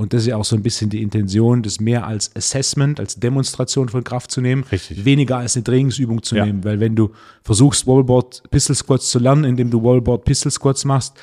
Und 0.00 0.12
das 0.12 0.22
ist 0.22 0.28
ja 0.28 0.36
auch 0.36 0.44
so 0.44 0.54
ein 0.54 0.62
bisschen 0.62 0.90
die 0.90 1.02
Intention, 1.02 1.60
das 1.64 1.80
mehr 1.80 2.06
als 2.06 2.30
Assessment, 2.36 3.00
als 3.00 3.16
Demonstration 3.18 3.88
von 3.88 4.04
Kraft 4.04 4.30
zu 4.30 4.40
nehmen, 4.40 4.62
Richtig. 4.70 5.04
weniger 5.04 5.38
als 5.38 5.56
eine 5.56 5.64
Trainingsübung 5.64 6.22
zu 6.22 6.36
Ja. 6.36 6.46
nehmen. 6.46 6.62
Weil 6.62 6.78
wenn 6.78 6.94
du 6.94 7.10
versuchst, 7.42 7.84
Wobbleboard 7.84 8.44
Pistol 8.52 8.76
Squats 8.76 9.10
zu 9.10 9.18
lernen, 9.18 9.42
indem 9.42 9.70
du 9.70 9.82
Wobbleboard 9.82 10.24
Pistol 10.24 10.52
Squats 10.52 10.84
machst, 10.84 11.14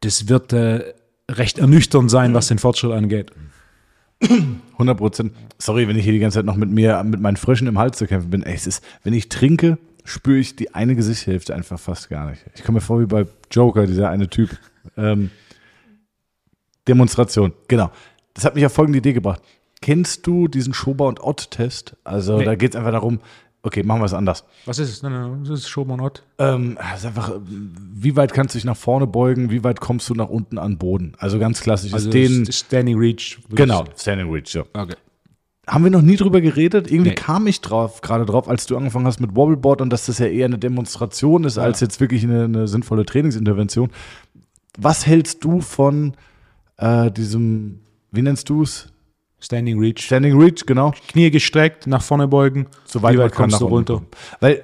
das 0.00 0.28
wird 0.28 0.52
äh, 0.52 0.92
recht 1.30 1.58
ernüchternd 1.58 2.10
sein, 2.10 2.34
was 2.34 2.48
den 2.48 2.58
Fortschritt 2.58 2.92
angeht. 2.92 3.30
100 4.72 4.98
Prozent. 4.98 5.32
Sorry, 5.58 5.88
wenn 5.88 5.96
ich 5.96 6.04
hier 6.04 6.12
die 6.12 6.18
ganze 6.18 6.38
Zeit 6.40 6.44
noch 6.44 6.56
mit 6.56 6.68
mir, 6.70 7.02
mit 7.04 7.20
meinen 7.20 7.36
Fröschen 7.36 7.66
im 7.68 7.78
Hals 7.78 7.96
zu 7.96 8.06
kämpfen 8.06 8.28
bin. 8.30 8.42
Ey, 8.42 8.54
es 8.54 8.66
ist, 8.66 8.84
wenn 9.02 9.14
ich 9.14 9.30
trinke, 9.30 9.78
spüre 10.04 10.38
ich 10.38 10.56
die 10.56 10.74
eine 10.74 10.94
Gesichtshälfte 10.94 11.54
einfach 11.54 11.80
fast 11.80 12.10
gar 12.10 12.28
nicht. 12.30 12.42
Ich 12.54 12.64
komme 12.64 12.76
mir 12.76 12.80
vor 12.82 13.00
wie 13.00 13.06
bei 13.06 13.26
Joker, 13.50 13.86
dieser 13.86 14.10
eine 14.10 14.28
Typ. 14.28 14.50
Ähm, 14.96 15.30
Demonstration, 16.88 17.52
genau. 17.68 17.90
Das 18.34 18.44
hat 18.44 18.54
mich 18.54 18.64
auf 18.66 18.72
folgende 18.72 18.98
Idee 18.98 19.12
gebracht. 19.12 19.40
Kennst 19.80 20.26
du 20.26 20.48
diesen 20.48 20.74
Schober- 20.74 21.06
und 21.08 21.20
Ott-Test? 21.20 21.96
Also 22.04 22.38
Nee. 22.38 22.44
da 22.44 22.54
geht 22.54 22.72
es 22.74 22.76
einfach 22.76 22.92
darum, 22.92 23.18
okay, 23.62 23.82
machen 23.82 24.00
wir 24.00 24.06
es 24.06 24.14
anders. 24.14 24.44
Was 24.64 24.78
ist 24.78 24.90
es? 24.90 25.02
Nein, 25.02 25.12
nein, 25.12 25.40
das 25.44 25.60
ist 25.60 25.68
Schomonot. 25.68 26.22
Ähm, 26.38 26.78
es 26.94 27.00
ist 27.00 27.06
einfach, 27.06 27.32
wie 27.44 28.16
weit 28.16 28.32
kannst 28.32 28.54
du 28.54 28.58
dich 28.58 28.64
nach 28.64 28.76
vorne 28.76 29.06
beugen, 29.06 29.50
wie 29.50 29.62
weit 29.64 29.80
kommst 29.80 30.08
du 30.08 30.14
nach 30.14 30.28
unten 30.28 30.58
an 30.58 30.78
Boden? 30.78 31.12
Also 31.18 31.38
ganz 31.38 31.60
klassisch 31.60 31.92
Also 31.92 32.08
ist 32.08 32.14
den, 32.14 32.44
das 32.44 32.58
Standing 32.58 32.96
Reach. 32.98 33.38
genau, 33.50 33.84
Standing 33.96 34.30
Reach, 34.32 34.54
ja. 34.54 34.62
Okay. 34.72 34.94
Haben 35.68 35.84
wir 35.84 35.92
noch 35.92 36.02
nie 36.02 36.16
drüber 36.16 36.40
geredet? 36.40 36.90
Irgendwie 36.90 37.10
Nee. 37.10 37.14
kam 37.14 37.46
ich 37.46 37.60
drauf, 37.60 38.00
gerade 38.00 38.24
drauf, 38.26 38.48
als 38.48 38.66
du 38.66 38.76
angefangen 38.76 39.06
hast 39.06 39.20
mit 39.20 39.36
Wobbleboard 39.36 39.80
und 39.80 39.90
dass 39.90 40.06
das 40.06 40.18
ja 40.18 40.26
eher 40.26 40.46
eine 40.46 40.58
Demonstration 40.58 41.44
ist, 41.44 41.56
als 41.58 41.78
jetzt 41.78 42.00
wirklich 42.00 42.24
eine, 42.24 42.44
eine 42.44 42.66
sinnvolle 42.66 43.04
Trainingsintervention. 43.06 43.90
Was 44.76 45.06
hältst 45.06 45.44
du 45.44 45.60
von 45.60 46.14
äh, 46.82 47.10
diesem, 47.10 47.80
wie 48.10 48.22
nennst 48.22 48.48
du 48.48 48.62
es? 48.62 48.88
Standing 49.38 49.78
Reach. 49.78 50.00
Standing 50.04 50.38
Reach, 50.38 50.66
genau. 50.66 50.92
Knie 51.08 51.30
gestreckt, 51.30 51.86
nach 51.86 52.02
vorne 52.02 52.28
beugen. 52.28 52.66
So 52.84 53.02
weit 53.02 53.14
Wie 53.14 53.16
man 53.18 53.26
weit 53.26 53.32
kann 53.32 53.50
kommst 53.50 53.60
du 53.60 53.64
nach 53.64 53.72
unten 53.72 53.92
runter? 53.92 53.94
kommen. 53.94 54.06
Weil, 54.40 54.62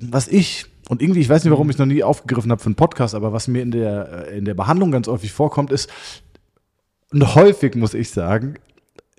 was 0.00 0.28
ich, 0.28 0.66
und 0.88 1.02
irgendwie, 1.02 1.20
ich 1.20 1.28
weiß 1.28 1.44
nicht, 1.44 1.50
warum 1.50 1.68
ich 1.68 1.74
es 1.74 1.78
noch 1.78 1.86
nie 1.86 2.02
aufgegriffen 2.02 2.50
habe 2.50 2.60
für 2.60 2.66
einen 2.66 2.74
Podcast, 2.76 3.14
aber 3.14 3.32
was 3.32 3.48
mir 3.48 3.62
in 3.62 3.70
der, 3.70 4.28
äh, 4.28 4.38
in 4.38 4.44
der 4.44 4.54
Behandlung 4.54 4.90
ganz 4.90 5.08
häufig 5.08 5.32
vorkommt, 5.32 5.72
ist, 5.72 5.90
und 7.12 7.34
häufig 7.34 7.74
muss 7.76 7.94
ich 7.94 8.10
sagen, 8.10 8.56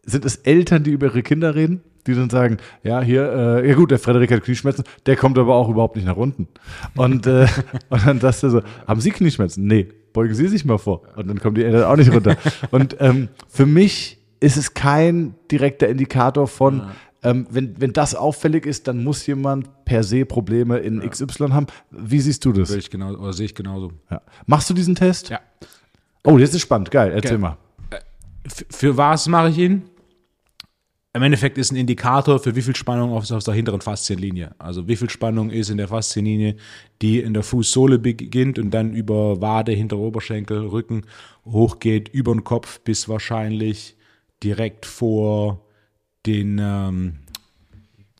sind 0.03 0.25
es 0.25 0.37
Eltern, 0.37 0.83
die 0.83 0.91
über 0.91 1.07
ihre 1.07 1.23
Kinder 1.23 1.55
reden, 1.55 1.81
die 2.05 2.13
dann 2.13 2.29
sagen, 2.29 2.57
ja, 2.83 3.01
hier, 3.01 3.31
äh, 3.63 3.67
ja 3.67 3.75
gut, 3.75 3.91
der 3.91 3.99
Frederik 3.99 4.31
hat 4.31 4.43
Knieschmerzen, 4.43 4.83
der 5.05 5.15
kommt 5.15 5.37
aber 5.37 5.55
auch 5.55 5.69
überhaupt 5.69 5.95
nicht 5.95 6.05
nach 6.05 6.15
unten. 6.15 6.47
Und, 6.95 7.27
äh, 7.27 7.47
und 7.89 8.05
dann 8.05 8.19
sagst 8.19 8.43
du 8.43 8.49
so, 8.49 8.61
haben 8.87 9.01
Sie 9.01 9.11
Knieschmerzen? 9.11 9.65
Nee, 9.65 9.87
beugen 10.17 10.33
Sie 10.33 10.47
sich 10.47 10.65
mal 10.65 10.79
vor. 10.79 11.03
Und 11.15 11.27
dann 11.27 11.39
kommen 11.39 11.53
die 11.53 11.63
Eltern 11.63 11.83
auch 11.83 11.95
nicht 11.95 12.11
runter. 12.11 12.37
Und 12.71 12.97
ähm, 12.99 13.29
für 13.47 13.67
mich 13.67 14.17
ist 14.39 14.57
es 14.57 14.73
kein 14.73 15.35
direkter 15.51 15.87
Indikator 15.87 16.47
von, 16.47 16.87
ähm, 17.21 17.45
wenn, 17.51 17.79
wenn 17.79 17.93
das 17.93 18.15
auffällig 18.15 18.65
ist, 18.65 18.87
dann 18.87 19.03
muss 19.03 19.27
jemand 19.27 19.85
per 19.85 20.01
se 20.01 20.25
Probleme 20.25 20.79
in 20.79 21.07
XY 21.07 21.49
haben. 21.49 21.67
Wie 21.91 22.19
siehst 22.19 22.43
du 22.45 22.51
das? 22.51 22.69
Sehe 22.69 22.79
ich, 22.79 22.89
genau, 22.89 23.11
oder 23.13 23.31
sehe 23.31 23.45
ich 23.45 23.53
genauso. 23.53 23.91
Ja. 24.09 24.23
Machst 24.47 24.67
du 24.71 24.73
diesen 24.73 24.95
Test? 24.95 25.29
Ja. 25.29 25.39
Oh, 26.23 26.35
das 26.39 26.51
ist 26.51 26.61
spannend. 26.61 26.89
Geil, 26.89 27.11
erzähl 27.11 27.37
Geil. 27.37 27.39
mal. 27.39 27.57
F 28.43 28.65
für 28.71 28.97
was 28.97 29.27
mache 29.27 29.49
ich 29.49 29.59
ihn? 29.59 29.83
Im 31.13 31.23
Endeffekt 31.23 31.57
ist 31.57 31.71
ein 31.71 31.77
Indikator, 31.77 32.39
für 32.39 32.55
wie 32.55 32.61
viel 32.61 32.75
Spannung 32.75 33.11
auf, 33.11 33.31
auf 33.31 33.43
der 33.43 33.53
hinteren 33.53 33.81
Faszienlinie. 33.81 34.53
Also 34.59 34.87
wie 34.87 34.95
viel 34.95 35.09
Spannung 35.09 35.49
ist 35.49 35.69
in 35.69 35.77
der 35.77 35.87
Faszienlinie, 35.87 36.57
die 37.01 37.19
in 37.19 37.33
der 37.33 37.43
Fußsohle 37.43 37.97
beginnt 37.97 38.59
und 38.59 38.71
dann 38.71 38.93
über 38.93 39.41
Wade, 39.41 39.71
hintere 39.71 39.99
Oberschenkel, 39.99 40.67
Rücken 40.67 41.05
hochgeht, 41.45 42.09
über 42.09 42.33
den 42.33 42.43
Kopf 42.43 42.81
bis 42.81 43.09
wahrscheinlich 43.09 43.95
direkt 44.43 44.85
vor 44.85 45.65
den 46.25 46.59
ähm, 46.61 47.19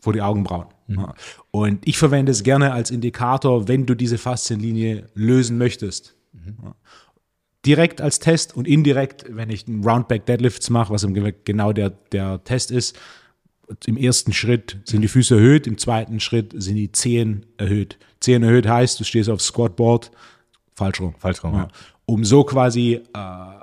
vor 0.02 0.14
die 0.14 0.22
Augenbrauen. 0.22 0.68
Ja. 0.88 1.14
Und 1.52 1.86
ich 1.86 1.98
verwende 1.98 2.32
es 2.32 2.44
gerne 2.44 2.72
als 2.72 2.92
Indikator, 2.92 3.68
wenn 3.68 3.86
du 3.86 3.94
diese 3.94 4.18
Faszienlinie 4.18 5.08
lösen 5.14 5.58
möchtest. 5.58 6.16
Ja. 6.34 6.76
Direkt 7.68 8.02
als 8.02 8.20
Test 8.20 8.56
und 8.56 8.68
indirekt, 8.68 9.26
wenn 9.30 9.50
ich 9.50 9.68
einen 9.68 9.84
Roundback 9.84 10.26
Deadlifts 10.26 10.70
mache, 10.70 10.94
was 10.94 11.04
im 11.04 11.14
genau 11.44 11.74
der, 11.74 11.90
der 12.12 12.44
Test 12.44 12.72
ist. 12.72 12.98
Im 13.86 13.98
ersten 13.98 14.32
Schritt 14.32 14.78
sind 14.86 15.02
die 15.02 15.10
Füße 15.10 15.36
erhöht, 15.36 15.68
im 15.68 15.78
zweiten 15.78 16.22
Schritt 16.22 16.54
sind 16.56 16.78
die 16.78 16.92
Zehen 16.94 17.46
erhöht. 17.58 17.98
Zehen 18.22 18.42
erhöht 18.42 18.68
heißt, 18.68 19.00
du 19.00 19.04
stehst 19.04 19.30
auf 19.30 19.42
Squatboard, 19.42 20.12
falsch 20.74 21.02
rum. 21.02 21.14
Falsch 21.20 21.44
rum, 21.44 21.54
ja. 21.56 21.68
Um 22.06 22.24
so 22.24 22.46
quasi 22.46 23.02
äh, 23.14 23.58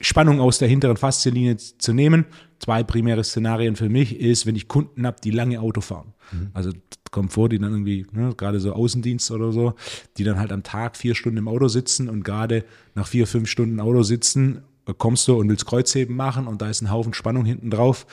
Spannung 0.00 0.40
aus 0.40 0.58
der 0.58 0.68
hinteren 0.68 0.98
Faszienlinie 0.98 1.56
zu 1.56 1.94
nehmen. 1.94 2.26
Zwei 2.58 2.82
primäre 2.82 3.22
Szenarien 3.22 3.76
für 3.76 3.88
mich 3.88 4.18
ist, 4.18 4.46
wenn 4.46 4.56
ich 4.56 4.68
Kunden 4.68 5.06
habe, 5.06 5.18
die 5.22 5.30
lange 5.30 5.60
Auto 5.60 5.80
fahren. 5.80 6.14
Also 6.54 6.72
kommt 7.10 7.32
vor, 7.32 7.48
die 7.48 7.58
dann 7.58 7.72
irgendwie, 7.72 8.06
ne, 8.12 8.34
gerade 8.36 8.60
so 8.60 8.72
Außendienst 8.72 9.30
oder 9.30 9.52
so, 9.52 9.74
die 10.16 10.24
dann 10.24 10.38
halt 10.38 10.52
am 10.52 10.62
Tag 10.62 10.96
vier 10.96 11.14
Stunden 11.14 11.38
im 11.38 11.48
Auto 11.48 11.68
sitzen 11.68 12.08
und 12.08 12.24
gerade 12.24 12.64
nach 12.94 13.06
vier, 13.06 13.26
fünf 13.26 13.48
Stunden 13.48 13.80
Auto 13.80 14.02
sitzen, 14.02 14.62
äh, 14.86 14.94
kommst 14.96 15.28
du 15.28 15.34
und 15.34 15.48
willst 15.48 15.66
Kreuzheben 15.66 16.16
machen 16.16 16.46
und 16.46 16.62
da 16.62 16.68
ist 16.68 16.82
ein 16.82 16.90
Haufen 16.90 17.14
Spannung 17.14 17.44
hinten 17.44 17.70
drauf. 17.70 18.06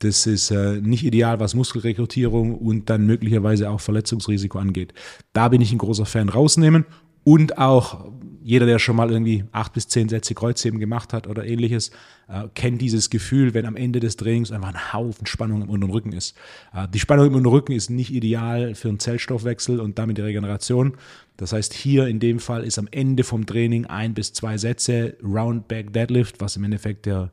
Das 0.00 0.26
ist 0.26 0.50
äh, 0.50 0.80
nicht 0.80 1.04
ideal, 1.04 1.40
was 1.40 1.54
Muskelrekrutierung 1.54 2.54
und 2.54 2.88
dann 2.88 3.06
möglicherweise 3.06 3.70
auch 3.70 3.80
Verletzungsrisiko 3.80 4.58
angeht. 4.58 4.94
Da 5.32 5.48
bin 5.48 5.60
ich 5.60 5.72
ein 5.72 5.78
großer 5.78 6.06
Fan 6.06 6.28
rausnehmen 6.28 6.86
und 7.24 7.58
auch 7.58 8.10
jeder, 8.50 8.66
der 8.66 8.80
schon 8.80 8.96
mal 8.96 9.12
irgendwie 9.12 9.44
acht 9.52 9.74
bis 9.74 9.86
zehn 9.86 10.08
Sätze 10.08 10.34
Kreuzheben 10.34 10.80
gemacht 10.80 11.12
hat 11.12 11.28
oder 11.28 11.46
ähnliches, 11.46 11.92
äh, 12.26 12.48
kennt 12.52 12.82
dieses 12.82 13.08
Gefühl, 13.08 13.54
wenn 13.54 13.64
am 13.64 13.76
Ende 13.76 14.00
des 14.00 14.16
Trainings 14.16 14.50
einfach 14.50 14.70
ein 14.70 14.92
Haufen 14.92 15.24
Spannung 15.24 15.62
im 15.62 15.70
unteren 15.70 15.92
Rücken 15.92 16.12
ist. 16.12 16.36
Äh, 16.74 16.88
die 16.88 16.98
Spannung 16.98 17.28
im 17.28 17.36
unteren 17.36 17.52
Rücken 17.52 17.70
ist 17.70 17.90
nicht 17.90 18.12
ideal 18.12 18.74
für 18.74 18.88
einen 18.88 18.98
Zellstoffwechsel 18.98 19.78
und 19.78 20.00
damit 20.00 20.18
die 20.18 20.22
Regeneration. 20.22 20.96
Das 21.36 21.52
heißt, 21.52 21.72
hier 21.72 22.08
in 22.08 22.18
dem 22.18 22.40
Fall 22.40 22.64
ist 22.64 22.76
am 22.80 22.88
Ende 22.90 23.22
vom 23.22 23.46
Training 23.46 23.86
ein 23.86 24.14
bis 24.14 24.32
zwei 24.32 24.58
Sätze 24.58 25.16
Round 25.22 25.68
Back 25.68 25.92
Deadlift, 25.92 26.40
was 26.40 26.56
im 26.56 26.64
Endeffekt 26.64 27.06
der 27.06 27.30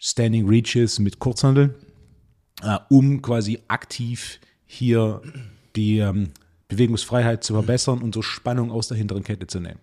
Standing 0.00 0.48
Reach 0.48 0.74
ist 0.74 0.98
mit 0.98 1.20
Kurzhandel, 1.20 1.76
äh, 2.60 2.76
um 2.88 3.22
quasi 3.22 3.60
aktiv 3.68 4.40
hier 4.66 5.22
die 5.76 5.98
ähm, 5.98 6.30
Bewegungsfreiheit 6.66 7.44
zu 7.44 7.52
verbessern 7.54 8.02
und 8.02 8.16
so 8.16 8.22
Spannung 8.22 8.72
aus 8.72 8.88
der 8.88 8.96
hinteren 8.96 9.22
Kette 9.22 9.46
zu 9.46 9.60
nehmen. 9.60 9.78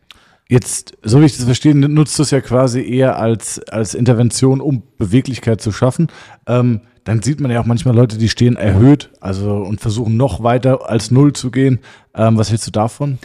Jetzt, 0.51 0.98
so 1.01 1.22
wie 1.22 1.25
ich 1.27 1.38
das 1.38 1.46
verstehe, 1.46 1.74
nutzt 1.74 2.20
du 2.20 2.24
es 2.24 2.31
ja 2.31 2.41
quasi 2.41 2.81
eher 2.81 3.17
als, 3.17 3.60
als 3.70 3.93
Intervention, 3.93 4.60
um 4.60 4.84
Beweglichkeit 4.98 5.62
zu 5.62 5.72
schaffen. 5.72 6.08
Ähm, 6.46 6.81
dann 7.05 7.22
sieht 7.22 7.39
man 7.39 7.51
ja 7.51 7.62
auch 7.62 7.65
manchmal 7.65 7.96
Leute, 7.96 8.17
die 8.17 8.27
stehen 8.27 8.58
erhöht, 8.58 9.12
also 9.22 9.55
und 9.55 9.79
versuchen 9.79 10.17
noch 10.17 10.43
weiter 10.43 10.89
als 10.89 11.10
Null 11.10 11.31
zu 11.31 11.51
gehen. 11.51 11.79
Ähm, 12.13 12.38
was 12.38 12.50
hältst 12.50 12.67
du 12.67 12.72
davon? 12.72 13.17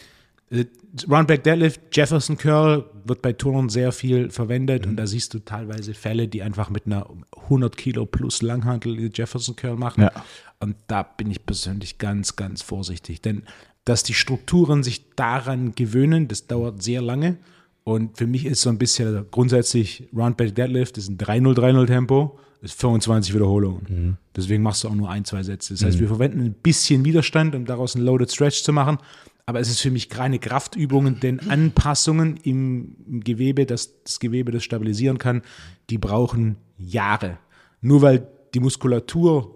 Äh, 0.50 0.66
Roundback 1.10 1.42
Deadlift, 1.42 1.80
Jefferson 1.90 2.38
Curl 2.38 2.84
wird 3.04 3.22
bei 3.22 3.32
Turnern 3.32 3.70
sehr 3.70 3.90
viel 3.90 4.30
verwendet 4.30 4.84
mhm. 4.84 4.92
und 4.92 4.96
da 4.96 5.08
siehst 5.08 5.34
du 5.34 5.40
teilweise 5.40 5.94
Fälle, 5.94 6.28
die 6.28 6.42
einfach 6.42 6.70
mit 6.70 6.86
einer 6.86 7.08
100 7.46 7.76
Kilo 7.76 8.06
plus 8.06 8.40
Langhantel 8.40 9.10
Jefferson 9.12 9.56
Curl 9.56 9.74
machen. 9.74 10.02
Ja. 10.02 10.12
Und 10.60 10.76
da 10.86 11.02
bin 11.02 11.28
ich 11.32 11.44
persönlich 11.44 11.98
ganz, 11.98 12.36
ganz 12.36 12.62
vorsichtig, 12.62 13.20
denn 13.20 13.42
dass 13.86 14.02
die 14.02 14.14
Strukturen 14.14 14.82
sich 14.82 15.14
daran 15.14 15.74
gewöhnen, 15.74 16.28
das 16.28 16.46
dauert 16.46 16.82
sehr 16.82 17.00
lange. 17.00 17.38
Und 17.84 18.18
für 18.18 18.26
mich 18.26 18.44
ist 18.44 18.60
so 18.60 18.68
ein 18.68 18.78
bisschen 18.78 19.26
grundsätzlich 19.30 20.08
Roundback 20.14 20.56
Deadlift 20.56 20.98
ist 20.98 21.08
ein 21.08 21.18
3-0-3-0 21.18 21.86
Tempo, 21.86 22.38
ist 22.60 22.78
25 22.80 23.32
Wiederholungen. 23.32 23.86
Mhm. 23.88 24.16
Deswegen 24.34 24.64
machst 24.64 24.82
du 24.82 24.88
auch 24.88 24.94
nur 24.94 25.08
ein, 25.08 25.24
zwei 25.24 25.44
Sätze. 25.44 25.74
Das 25.74 25.84
heißt, 25.84 25.96
mhm. 25.98 26.00
wir 26.00 26.08
verwenden 26.08 26.40
ein 26.40 26.52
bisschen 26.52 27.04
Widerstand, 27.04 27.54
um 27.54 27.64
daraus 27.64 27.94
einen 27.94 28.04
Loaded 28.04 28.30
Stretch 28.30 28.64
zu 28.64 28.72
machen. 28.72 28.98
Aber 29.46 29.60
es 29.60 29.70
ist 29.70 29.80
für 29.80 29.92
mich 29.92 30.08
keine 30.08 30.40
Kraftübungen, 30.40 31.20
denn 31.20 31.38
Anpassungen 31.48 32.38
im, 32.38 32.96
im 33.06 33.20
Gewebe, 33.22 33.66
das 33.66 34.02
das 34.02 34.18
Gewebe 34.18 34.50
das 34.50 34.64
stabilisieren 34.64 35.18
kann, 35.18 35.42
die 35.90 35.98
brauchen 35.98 36.56
Jahre. 36.76 37.38
Nur 37.80 38.02
weil 38.02 38.26
die 38.52 38.58
Muskulatur, 38.58 39.54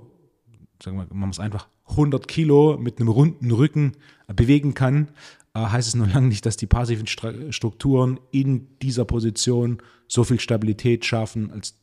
sagen 0.80 0.98
wir, 0.98 1.08
man 1.10 1.30
muss 1.30 1.40
einfach 1.40 1.66
100 1.90 2.28
Kilo 2.28 2.78
mit 2.78 3.00
einem 3.00 3.08
runden 3.08 3.50
Rücken 3.50 3.92
bewegen 4.34 4.74
kann, 4.74 5.08
äh, 5.54 5.60
heißt 5.60 5.88
es 5.88 5.94
noch 5.94 6.12
lange 6.12 6.28
nicht, 6.28 6.46
dass 6.46 6.56
die 6.56 6.66
passiven 6.66 7.06
Strukturen 7.06 8.20
in 8.30 8.66
dieser 8.80 9.04
Position 9.04 9.78
so 10.08 10.24
viel 10.24 10.40
Stabilität 10.40 11.04
schaffen, 11.04 11.50
als 11.50 11.74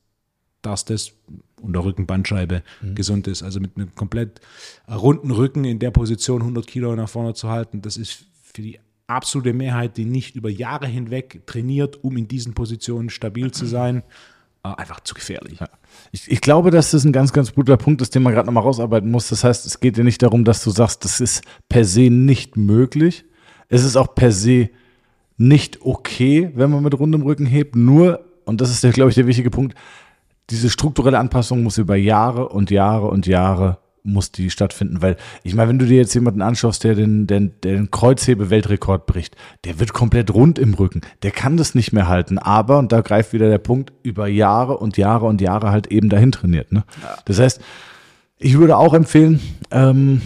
dass 0.62 0.86
das 0.86 1.14
unter 1.62 1.84
Rückenbandscheibe 1.84 2.64
mhm. 2.82 2.96
gesund 2.96 3.28
ist. 3.28 3.44
Also 3.44 3.60
mit 3.60 3.78
einem 3.78 3.94
komplett 3.96 4.42
runden 4.90 5.32
Rücken 5.32 5.66
in 5.66 5.80
der 5.80 5.92
Position 5.92 6.42
100 6.42 6.68
Kilo 6.68 6.96
nach 6.96 7.10
vorne 7.10 7.34
zu 7.34 7.50
halten, 7.50 7.82
das 7.82 7.98
ist 7.98 8.26
für 8.42 8.62
die 8.62 8.80
absolute 9.08 9.54
Mehrheit, 9.54 9.98
die 9.98 10.06
nicht 10.06 10.36
über 10.36 10.50
Jahre 10.50 10.88
hinweg 10.88 11.44
trainiert, 11.46 12.04
um 12.04 12.18
in 12.18 12.28
diesen 12.28 12.54
Positionen 12.54 13.10
stabil 13.10 13.52
zu 13.52 13.66
sein, 13.66 14.04
einfach 14.74 15.00
zu 15.02 15.14
gefährlich. 15.14 15.60
Ja. 15.60 15.70
Ich, 16.12 16.30
ich, 16.30 16.42
glaube, 16.42 16.72
dass 16.72 16.92
das 16.92 17.04
ein 17.04 17.12
ganz, 17.12 17.34
ganz 17.34 17.54
guter 17.54 17.78
Punkt 17.78 18.02
ist, 18.02 18.16
den 18.16 18.24
man 18.24 18.34
gerade 18.34 18.46
nochmal 18.46 18.64
rausarbeiten 18.64 19.10
muss. 19.10 19.30
Das 19.30 19.44
heißt, 19.44 19.66
es 19.66 19.80
geht 19.80 19.98
ja 19.98 20.04
nicht 20.04 20.22
darum, 20.22 20.44
dass 20.44 20.64
du 20.64 20.70
sagst, 20.72 21.04
das 21.04 21.20
ist 21.20 21.44
per 21.70 21.86
se 21.86 22.10
nicht 22.10 22.58
möglich. 22.58 23.26
Es 23.70 23.84
ist 23.84 23.96
auch 23.96 24.16
per 24.16 24.32
se 24.32 24.70
nicht 25.38 25.82
okay, 25.82 26.52
wenn 26.56 26.72
man 26.72 26.84
mit 26.84 26.98
rundem 26.98 27.22
Rücken 27.22 27.46
hebt. 27.46 27.76
Nur, 27.76 28.26
und 28.46 28.62
das 28.62 28.72
ist, 28.72 28.84
der, 28.84 28.92
glaube 28.92 29.10
ich, 29.10 29.16
der 29.16 29.28
wichtige 29.28 29.52
Punkt, 29.52 29.76
diese 30.50 30.70
strukturelle 30.70 31.20
Anpassung 31.20 31.64
muss 31.64 31.78
über 31.78 31.96
Jahre 31.96 32.50
und 32.50 32.72
Jahre 32.72 33.08
und 33.08 33.28
Jahre 33.28 33.80
muss 34.04 34.32
die 34.32 34.50
stattfinden, 34.50 35.02
weil 35.02 35.18
ich 35.44 35.54
meine, 35.54 35.70
wenn 35.70 35.80
du 35.80 35.86
dir 35.86 35.98
jetzt 35.98 36.14
jemanden 36.14 36.42
anschaust, 36.42 36.84
der 36.84 36.96
den, 36.96 37.28
den, 37.28 37.54
den 37.64 37.92
Kreuzhebe-Weltrekord 37.92 39.06
bricht, 39.06 39.36
der 39.66 39.80
wird 39.80 39.94
komplett 39.94 40.34
rund 40.34 40.60
im 40.60 40.74
Rücken, 40.74 41.02
der 41.24 41.32
kann 41.32 41.58
das 41.58 41.76
nicht 41.76 41.92
mehr 41.92 42.08
halten, 42.08 42.38
aber, 42.38 42.78
und 42.80 42.92
da 42.92 43.02
greift 43.02 43.34
wieder 43.34 43.50
der 43.50 43.58
Punkt, 43.58 43.92
über 44.04 44.28
Jahre 44.28 44.78
und 44.78 44.98
Jahre 44.98 45.26
und 45.26 45.42
Jahre 45.42 45.72
halt 45.72 45.88
eben 45.88 46.10
dahin 46.10 46.32
trainiert. 46.32 46.72
Ne? 46.72 46.84
Ja. 47.02 47.18
Das 47.26 47.40
heißt, 47.40 47.62
ich 48.40 48.58
würde 48.58 48.78
auch 48.78 48.94
empfehlen, 48.94 49.40
ähm, 49.72 50.22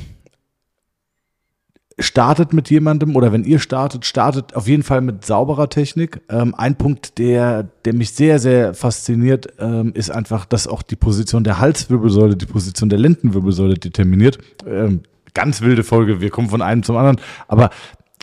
startet 2.01 2.53
mit 2.53 2.69
jemandem 2.69 3.15
oder 3.15 3.31
wenn 3.31 3.43
ihr 3.43 3.59
startet, 3.59 4.05
startet 4.05 4.55
auf 4.55 4.67
jeden 4.67 4.83
Fall 4.83 5.01
mit 5.01 5.25
sauberer 5.25 5.69
Technik. 5.69 6.21
Ähm, 6.29 6.55
ein 6.55 6.75
Punkt, 6.75 7.17
der, 7.17 7.63
der 7.85 7.93
mich 7.93 8.11
sehr, 8.11 8.39
sehr 8.39 8.73
fasziniert, 8.73 9.53
ähm, 9.59 9.91
ist 9.93 10.09
einfach, 10.09 10.45
dass 10.45 10.67
auch 10.67 10.81
die 10.81 10.95
Position 10.95 11.43
der 11.43 11.59
Halswirbelsäule, 11.59 12.35
die 12.35 12.45
Position 12.45 12.89
der 12.89 12.99
Lendenwirbelsäule 12.99 13.75
determiniert. 13.75 14.37
Ähm, 14.65 15.01
ganz 15.33 15.61
wilde 15.61 15.83
Folge, 15.83 16.21
wir 16.21 16.29
kommen 16.29 16.49
von 16.49 16.61
einem 16.61 16.83
zum 16.83 16.97
anderen. 16.97 17.19
Aber 17.47 17.69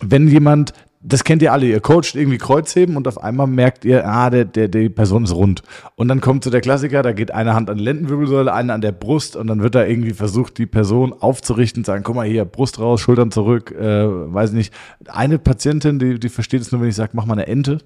wenn 0.02 0.28
jemand 0.28 0.72
das 1.00 1.22
kennt 1.22 1.42
ihr 1.42 1.52
alle, 1.52 1.66
ihr 1.66 1.80
coacht 1.80 2.14
irgendwie 2.14 2.38
Kreuzheben 2.38 2.96
und 2.96 3.06
auf 3.06 3.22
einmal 3.22 3.46
merkt 3.46 3.84
ihr, 3.84 4.06
ah, 4.06 4.30
der, 4.30 4.44
der, 4.44 4.66
die 4.66 4.88
Person 4.88 5.24
ist 5.24 5.34
rund. 5.34 5.62
Und 5.94 6.08
dann 6.08 6.20
kommt 6.20 6.42
so 6.42 6.50
der 6.50 6.61
Klassiker, 6.61 7.02
da 7.02 7.12
geht 7.12 7.30
eine 7.30 7.54
Hand 7.54 7.70
an 7.70 7.78
die 7.78 7.84
Lendenwirbelsäule, 7.84 8.52
eine 8.52 8.72
an 8.72 8.80
der 8.80 8.92
Brust 8.92 9.37
und 9.37 9.46
dann 9.46 9.62
wird 9.62 9.76
da 9.76 9.84
irgendwie 9.84 10.12
versucht, 10.12 10.58
die 10.58 10.66
Person 10.66 11.12
aufzurichten, 11.12 11.84
sagen, 11.84 12.02
guck 12.02 12.16
mal 12.16 12.26
hier, 12.26 12.44
Brust 12.44 12.80
raus, 12.80 13.00
Schultern 13.00 13.30
zurück, 13.30 13.70
äh, 13.70 13.84
weiß 13.84 14.52
nicht. 14.52 14.74
Eine 15.06 15.38
Patientin, 15.38 16.00
die, 16.00 16.18
die 16.18 16.28
versteht 16.28 16.62
es 16.62 16.72
nur, 16.72 16.80
wenn 16.80 16.88
ich 16.88 16.96
sage, 16.96 17.12
mach 17.14 17.26
mal 17.26 17.34
eine 17.34 17.46
Ente. 17.46 17.78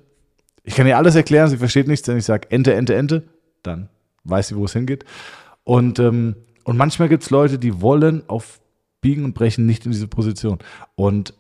Ich 0.65 0.75
kann 0.75 0.87
ihr 0.87 0.97
alles 0.97 1.15
erklären, 1.15 1.51
sie 1.51 1.59
versteht 1.59 1.89
nichts, 1.89 2.09
wenn 2.09 2.17
ich 2.17 2.25
sage, 2.25 2.51
Ente, 2.51 2.73
Ente, 2.73 2.95
Ente, 2.95 3.25
dann 3.63 3.91
weiß 4.25 4.49
sie, 4.49 4.57
wo 4.57 4.65
es 4.65 4.73
hingeht. 4.73 5.05
Und, 5.65 5.99
ähm, 5.99 6.37
und 6.65 6.79
manchmal 6.79 7.09
gibt 7.09 7.25
es 7.25 7.31
Leute, 7.31 7.59
die 7.59 7.83
wollen 7.83 8.23
auf 8.29 8.61
Biegen 9.03 9.25
und 9.25 9.35
Brechen 9.35 9.67
nicht 9.67 9.85
in 9.85 9.93
diese 9.93 10.09
Position. 10.09 10.59
Und 10.95 11.35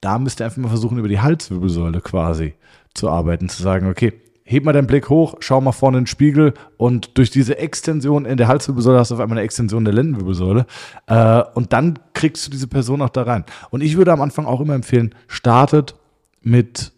da 0.00 0.18
müsst 0.18 0.40
ihr 0.40 0.46
einfach 0.46 0.58
mal 0.58 0.68
versuchen, 0.68 0.98
über 0.98 1.08
die 1.08 1.20
Halswirbelsäule 1.20 2.00
quasi 2.00 2.54
zu 2.94 3.10
arbeiten, 3.10 3.48
zu 3.48 3.62
sagen, 3.62 3.88
okay, 3.88 4.12
heb 4.44 4.64
mal 4.64 4.72
deinen 4.72 4.86
Blick 4.86 5.10
hoch, 5.10 5.36
schau 5.40 5.60
mal 5.60 5.72
vorne 5.72 5.98
in 5.98 6.04
den 6.04 6.06
Spiegel 6.06 6.54
und 6.76 7.18
durch 7.18 7.30
diese 7.30 7.58
Extension 7.58 8.24
in 8.24 8.36
der 8.36 8.46
Halswirbelsäule 8.46 8.98
hast 8.98 9.10
du 9.10 9.16
auf 9.16 9.20
einmal 9.20 9.38
eine 9.38 9.44
Extension 9.44 9.84
der 9.84 9.92
Lendenwirbelsäule 9.92 10.66
äh, 11.06 11.42
und 11.54 11.72
dann 11.72 11.98
kriegst 12.14 12.46
du 12.46 12.50
diese 12.50 12.68
Person 12.68 13.02
auch 13.02 13.08
da 13.08 13.22
rein. 13.22 13.44
Und 13.70 13.82
ich 13.82 13.96
würde 13.96 14.12
am 14.12 14.22
Anfang 14.22 14.46
auch 14.46 14.60
immer 14.60 14.74
empfehlen, 14.74 15.14
startet 15.26 15.96
mit 16.42 16.92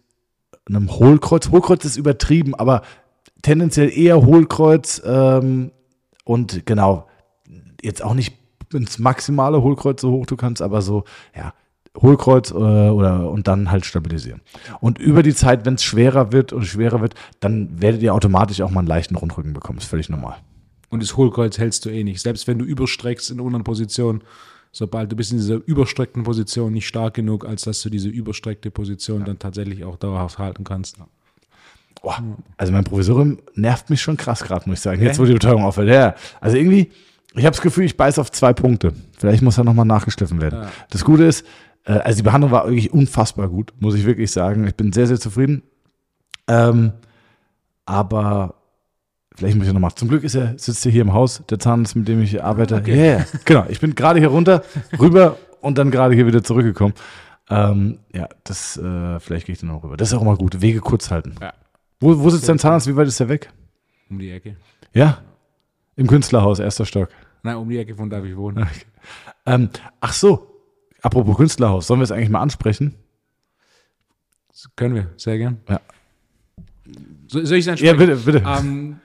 einem 0.67 0.91
Hohlkreuz. 0.91 1.49
Hohlkreuz 1.49 1.83
ist 1.85 1.97
übertrieben, 1.97 2.53
aber 2.53 2.83
tendenziell 3.41 3.89
eher 3.89 4.23
Hohlkreuz 4.23 5.01
ähm, 5.03 5.71
und 6.23 6.67
genau, 6.67 7.07
jetzt 7.81 8.03
auch 8.03 8.13
nicht 8.13 8.37
ins 8.71 8.99
maximale 8.99 9.63
Hohlkreuz 9.63 10.01
so 10.01 10.11
hoch 10.11 10.27
du 10.27 10.35
kannst, 10.35 10.61
aber 10.61 10.83
so, 10.83 11.05
ja, 11.35 11.53
Hohlkreuz 11.97 12.51
äh, 12.51 12.53
oder 12.53 13.29
und 13.29 13.47
dann 13.47 13.71
halt 13.71 13.85
stabilisieren. 13.85 14.41
Und 14.79 14.99
über 14.99 15.23
die 15.23 15.33
Zeit, 15.33 15.65
wenn 15.65 15.75
es 15.75 15.83
schwerer 15.83 16.31
wird 16.31 16.53
und 16.53 16.65
schwerer 16.65 17.01
wird, 17.01 17.15
dann 17.39 17.81
werdet 17.81 18.01
ihr 18.01 18.13
automatisch 18.13 18.61
auch 18.61 18.71
mal 18.71 18.79
einen 18.79 18.87
leichten 18.87 19.15
Rundrücken 19.15 19.53
bekommen. 19.53 19.79
ist 19.79 19.85
völlig 19.89 20.09
normal. 20.09 20.37
Und 20.89 21.03
das 21.03 21.17
Hohlkreuz 21.17 21.57
hältst 21.57 21.85
du 21.85 21.89
eh 21.89 22.03
nicht. 22.03 22.21
Selbst 22.21 22.47
wenn 22.47 22.57
du 22.57 22.65
überstreckst 22.65 23.31
in 23.31 23.37
einer 23.37 23.45
anderen 23.45 23.63
Position, 23.63 24.23
sobald 24.71 25.11
du 25.11 25.15
bist 25.15 25.31
in 25.31 25.37
dieser 25.37 25.59
überstreckten 25.65 26.23
Position 26.23 26.73
nicht 26.73 26.87
stark 26.87 27.13
genug, 27.13 27.45
als 27.45 27.63
dass 27.63 27.81
du 27.81 27.89
diese 27.89 28.09
überstreckte 28.09 28.71
Position 28.71 29.19
ja. 29.19 29.25
dann 29.25 29.39
tatsächlich 29.39 29.83
auch 29.83 29.97
dauerhaft 29.97 30.37
halten 30.39 30.63
kannst. 30.63 30.97
Oh, 32.01 32.13
also 32.57 32.71
mein 32.71 32.83
Professorium 32.83 33.39
nervt 33.55 33.89
mich 33.89 34.01
schon 34.01 34.15
krass 34.15 34.43
gerade, 34.43 34.69
muss 34.69 34.79
ich 34.79 34.83
sagen. 34.83 35.01
Jetzt, 35.01 35.19
wo 35.19 35.25
die 35.25 35.33
Betäubung 35.33 35.63
aufhört. 35.63 35.89
Ja, 35.89 36.15
also 36.39 36.55
irgendwie, 36.55 36.91
ich 37.33 37.45
habe 37.45 37.51
das 37.51 37.61
Gefühl, 37.61 37.83
ich 37.83 37.97
beiß 37.97 38.19
auf 38.19 38.31
zwei 38.31 38.53
Punkte. 38.53 38.93
Vielleicht 39.17 39.41
muss 39.41 39.57
er 39.57 39.65
nochmal 39.65 39.85
nachgeschliffen 39.85 40.41
werden. 40.41 40.61
Ja. 40.61 40.71
Das 40.89 41.03
Gute 41.03 41.25
ist, 41.25 41.45
also 41.93 42.17
die 42.17 42.23
Behandlung 42.23 42.51
war 42.51 42.65
wirklich 42.65 42.93
unfassbar 42.93 43.47
gut, 43.49 43.73
muss 43.79 43.95
ich 43.95 44.05
wirklich 44.05 44.31
sagen. 44.31 44.67
Ich 44.67 44.75
bin 44.75 44.91
sehr, 44.93 45.07
sehr 45.07 45.19
zufrieden. 45.19 45.63
Ähm, 46.47 46.93
aber 47.85 48.55
vielleicht 49.35 49.57
muss 49.57 49.67
ich 49.67 49.73
noch 49.73 49.79
mal. 49.79 49.95
Zum 49.95 50.09
Glück 50.09 50.23
ist 50.23 50.35
er, 50.35 50.57
sitzt 50.57 50.85
er 50.85 50.91
hier 50.91 51.01
im 51.01 51.13
Haus, 51.13 51.43
der 51.49 51.59
Zahnarzt, 51.59 51.95
mit 51.95 52.07
dem 52.07 52.21
ich 52.21 52.43
arbeite. 52.43 52.75
Okay. 52.75 52.95
Yeah, 52.95 53.25
genau. 53.45 53.65
Ich 53.69 53.79
bin 53.79 53.95
gerade 53.95 54.19
hier 54.19 54.29
runter, 54.29 54.63
rüber 54.99 55.37
und 55.61 55.77
dann 55.77 55.89
gerade 55.91 56.13
hier 56.13 56.27
wieder 56.27 56.43
zurückgekommen. 56.43 56.93
Ähm, 57.49 57.99
ja, 58.13 58.29
das, 58.43 58.77
äh, 58.77 59.19
vielleicht 59.19 59.47
gehe 59.47 59.53
ich 59.53 59.59
dann 59.59 59.71
auch 59.71 59.83
rüber. 59.83 59.97
Das 59.97 60.09
ist 60.09 60.13
auch 60.13 60.21
immer 60.21 60.37
gut. 60.37 60.61
Wege 60.61 60.81
kurz 60.81 61.09
halten. 61.09 61.35
Ja. 61.41 61.53
Wo, 61.99 62.19
wo 62.19 62.29
sitzt 62.29 62.47
dein 62.47 62.59
Zahnarzt? 62.59 62.87
Wie 62.87 62.95
weit 62.95 63.07
ist 63.07 63.19
er 63.19 63.29
weg? 63.29 63.51
Um 64.09 64.19
die 64.19 64.29
Ecke. 64.29 64.55
Ja? 64.93 65.19
Im 65.95 66.07
Künstlerhaus, 66.07 66.59
erster 66.59 66.85
Stock. 66.85 67.09
Nein, 67.43 67.55
um 67.55 67.67
die 67.67 67.77
Ecke 67.77 67.95
von 67.95 68.09
da 68.09 68.23
ich 68.23 68.37
wohne. 68.37 68.61
Okay. 68.61 68.85
Ähm, 69.45 69.69
ach 69.99 70.13
so, 70.13 70.58
Apropos 71.01 71.37
Künstlerhaus, 71.37 71.87
sollen 71.87 71.99
wir 71.99 72.03
es 72.03 72.11
eigentlich 72.11 72.29
mal 72.29 72.41
ansprechen? 72.41 72.95
Das 74.49 74.69
können 74.75 74.95
wir, 74.95 75.09
sehr 75.17 75.37
gern. 75.37 75.59
Ja. 75.69 75.81
So, 77.27 77.43
soll 77.45 77.57
ich 77.57 77.65
es 77.65 77.69
ansprechen? 77.69 77.99
Ja, 77.99 78.05
bitte, 78.05 78.15
bitte. 78.17 78.43
Ähm, 78.45 78.99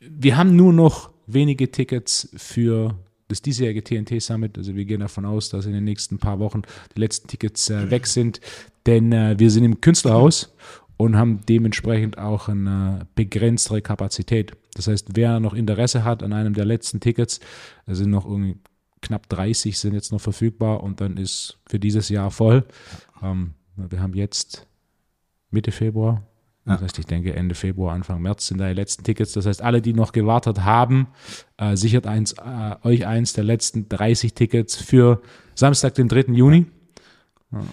wir 0.00 0.36
haben 0.36 0.56
nur 0.56 0.72
noch 0.72 1.10
wenige 1.26 1.70
Tickets 1.70 2.28
für 2.36 2.94
das 3.28 3.42
diesjährige 3.42 3.84
TNT 3.84 4.22
Summit. 4.22 4.56
Also 4.56 4.74
wir 4.74 4.84
gehen 4.84 5.00
davon 5.00 5.26
aus, 5.26 5.50
dass 5.50 5.66
in 5.66 5.72
den 5.72 5.84
nächsten 5.84 6.18
paar 6.18 6.38
Wochen 6.38 6.62
die 6.94 7.00
letzten 7.00 7.28
Tickets 7.28 7.68
äh, 7.68 7.90
weg 7.90 8.06
sind, 8.06 8.40
denn 8.86 9.12
äh, 9.12 9.38
wir 9.38 9.50
sind 9.50 9.64
im 9.64 9.80
Künstlerhaus 9.80 10.54
und 10.96 11.16
haben 11.16 11.40
dementsprechend 11.46 12.18
auch 12.18 12.48
eine 12.48 13.06
begrenztere 13.14 13.82
Kapazität. 13.82 14.52
Das 14.74 14.88
heißt, 14.88 15.08
wer 15.14 15.40
noch 15.40 15.54
Interesse 15.54 16.04
hat 16.04 16.22
an 16.22 16.32
einem 16.32 16.54
der 16.54 16.64
letzten 16.64 17.00
Tickets, 17.00 17.40
da 17.86 17.94
sind 17.94 18.10
noch 18.10 18.24
irgendwie 18.24 18.56
knapp 19.00 19.28
30 19.28 19.78
sind 19.78 19.94
jetzt 19.94 20.12
noch 20.12 20.20
verfügbar 20.20 20.82
und 20.82 21.00
dann 21.00 21.16
ist 21.16 21.58
für 21.68 21.78
dieses 21.78 22.08
Jahr 22.08 22.30
voll. 22.30 22.64
Ähm, 23.22 23.54
wir 23.76 24.00
haben 24.00 24.14
jetzt 24.14 24.66
Mitte 25.50 25.72
Februar. 25.72 26.22
Das 26.64 26.82
heißt, 26.82 26.98
ich 26.98 27.06
denke, 27.06 27.32
Ende 27.34 27.54
Februar, 27.54 27.94
Anfang 27.94 28.20
März 28.20 28.48
sind 28.48 28.58
da 28.58 28.68
die 28.68 28.74
letzten 28.74 29.02
Tickets. 29.02 29.32
Das 29.32 29.46
heißt, 29.46 29.62
alle, 29.62 29.80
die 29.80 29.94
noch 29.94 30.12
gewartet 30.12 30.64
haben, 30.64 31.06
äh, 31.56 31.76
sichert 31.76 32.06
eins, 32.06 32.32
äh, 32.34 32.76
euch 32.82 33.06
eins 33.06 33.32
der 33.32 33.44
letzten 33.44 33.88
30 33.88 34.34
Tickets 34.34 34.76
für 34.76 35.22
Samstag, 35.54 35.94
den 35.94 36.08
3. 36.08 36.34
Juni. 36.34 36.66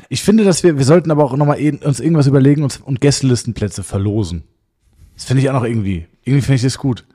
Ich 0.07 0.23
finde, 0.23 0.45
dass 0.45 0.63
wir, 0.63 0.77
wir 0.77 0.85
sollten 0.85 1.11
aber 1.11 1.25
auch 1.25 1.35
nochmal 1.35 1.59
uns 1.83 1.99
irgendwas 1.99 2.27
überlegen 2.27 2.63
und, 2.63 2.81
und 2.83 3.01
Gästelistenplätze 3.01 3.83
verlosen. 3.83 4.43
Das 5.15 5.25
finde 5.25 5.43
ich 5.43 5.49
auch 5.49 5.53
noch 5.53 5.65
irgendwie. 5.65 6.07
Irgendwie 6.23 6.41
finde 6.41 6.55
ich 6.55 6.61
das 6.61 6.77
gut. 6.77 7.05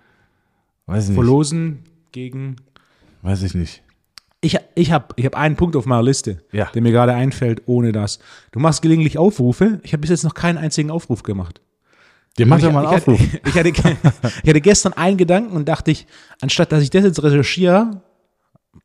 Weiß 0.85 1.05
ich 1.05 1.11
nicht. 1.11 1.17
Verlosen 1.17 1.85
gegen. 2.13 2.57
Weiß 3.23 3.43
ich 3.43 3.55
nicht. 3.55 3.83
Ich, 4.43 4.57
ich 4.75 4.91
habe 4.93 5.07
ich 5.17 5.27
hab 5.27 5.37
einen 5.37 5.57
Punkt 5.57 5.77
auf 5.77 5.85
meiner 5.85 6.03
Liste, 6.03 6.39
Ja. 6.51 6.71
der 6.73 6.81
mir 6.81 6.93
gerade 6.93 7.13
einfällt, 7.13 7.63
ohne 7.67 7.93
das. 7.93 8.21
Du 8.53 8.59
machst 8.59 8.81
gelegentlich 8.81 9.19
Aufrufe. 9.19 9.81
Ich 9.83 9.93
habe 9.93 10.01
bis 10.01 10.11
jetzt 10.11 10.25
noch 10.25 10.35
keinen 10.35 10.57
einzigen 10.57 10.91
Aufruf 10.91 11.23
gemacht. 11.23 11.61
Der 12.39 12.47
macht 12.47 12.61
ich, 12.61 12.65
ja 12.67 12.73
mal 12.73 12.87
einen 12.87 12.97
ich, 12.97 12.99
Aufruf. 13.03 13.21
Hatte, 13.21 13.69
ich, 13.69 13.85
hatte, 13.85 13.97
ich 14.43 14.49
hatte 14.49 14.61
gestern 14.61 14.93
einen 14.95 15.19
Gedanken 15.19 15.55
und 15.55 15.69
dachte 15.69 15.91
ich, 15.91 16.07
anstatt 16.41 16.73
dass 16.73 16.83
ich 16.83 16.91
das 16.91 17.05
jetzt 17.05 17.23
recherchiere, 17.23 18.03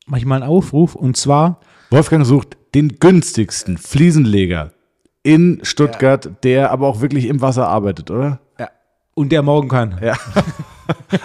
mache 0.06 0.20
ich 0.20 0.26
mal 0.26 0.36
einen 0.42 0.50
Aufruf 0.50 0.94
und 0.94 1.16
zwar 1.16 1.60
Wolfgang 1.90 2.26
sucht 2.26 2.56
den 2.74 2.98
günstigsten 2.98 3.78
Fliesenleger 3.78 4.72
in 5.22 5.60
Stuttgart, 5.62 6.30
der 6.42 6.70
aber 6.70 6.86
auch 6.88 7.00
wirklich 7.00 7.26
im 7.26 7.40
Wasser 7.40 7.68
arbeitet, 7.68 8.10
oder? 8.10 8.40
Und 9.16 9.32
der 9.32 9.42
morgen 9.42 9.68
kann. 9.68 9.98
Ja. 10.00 10.16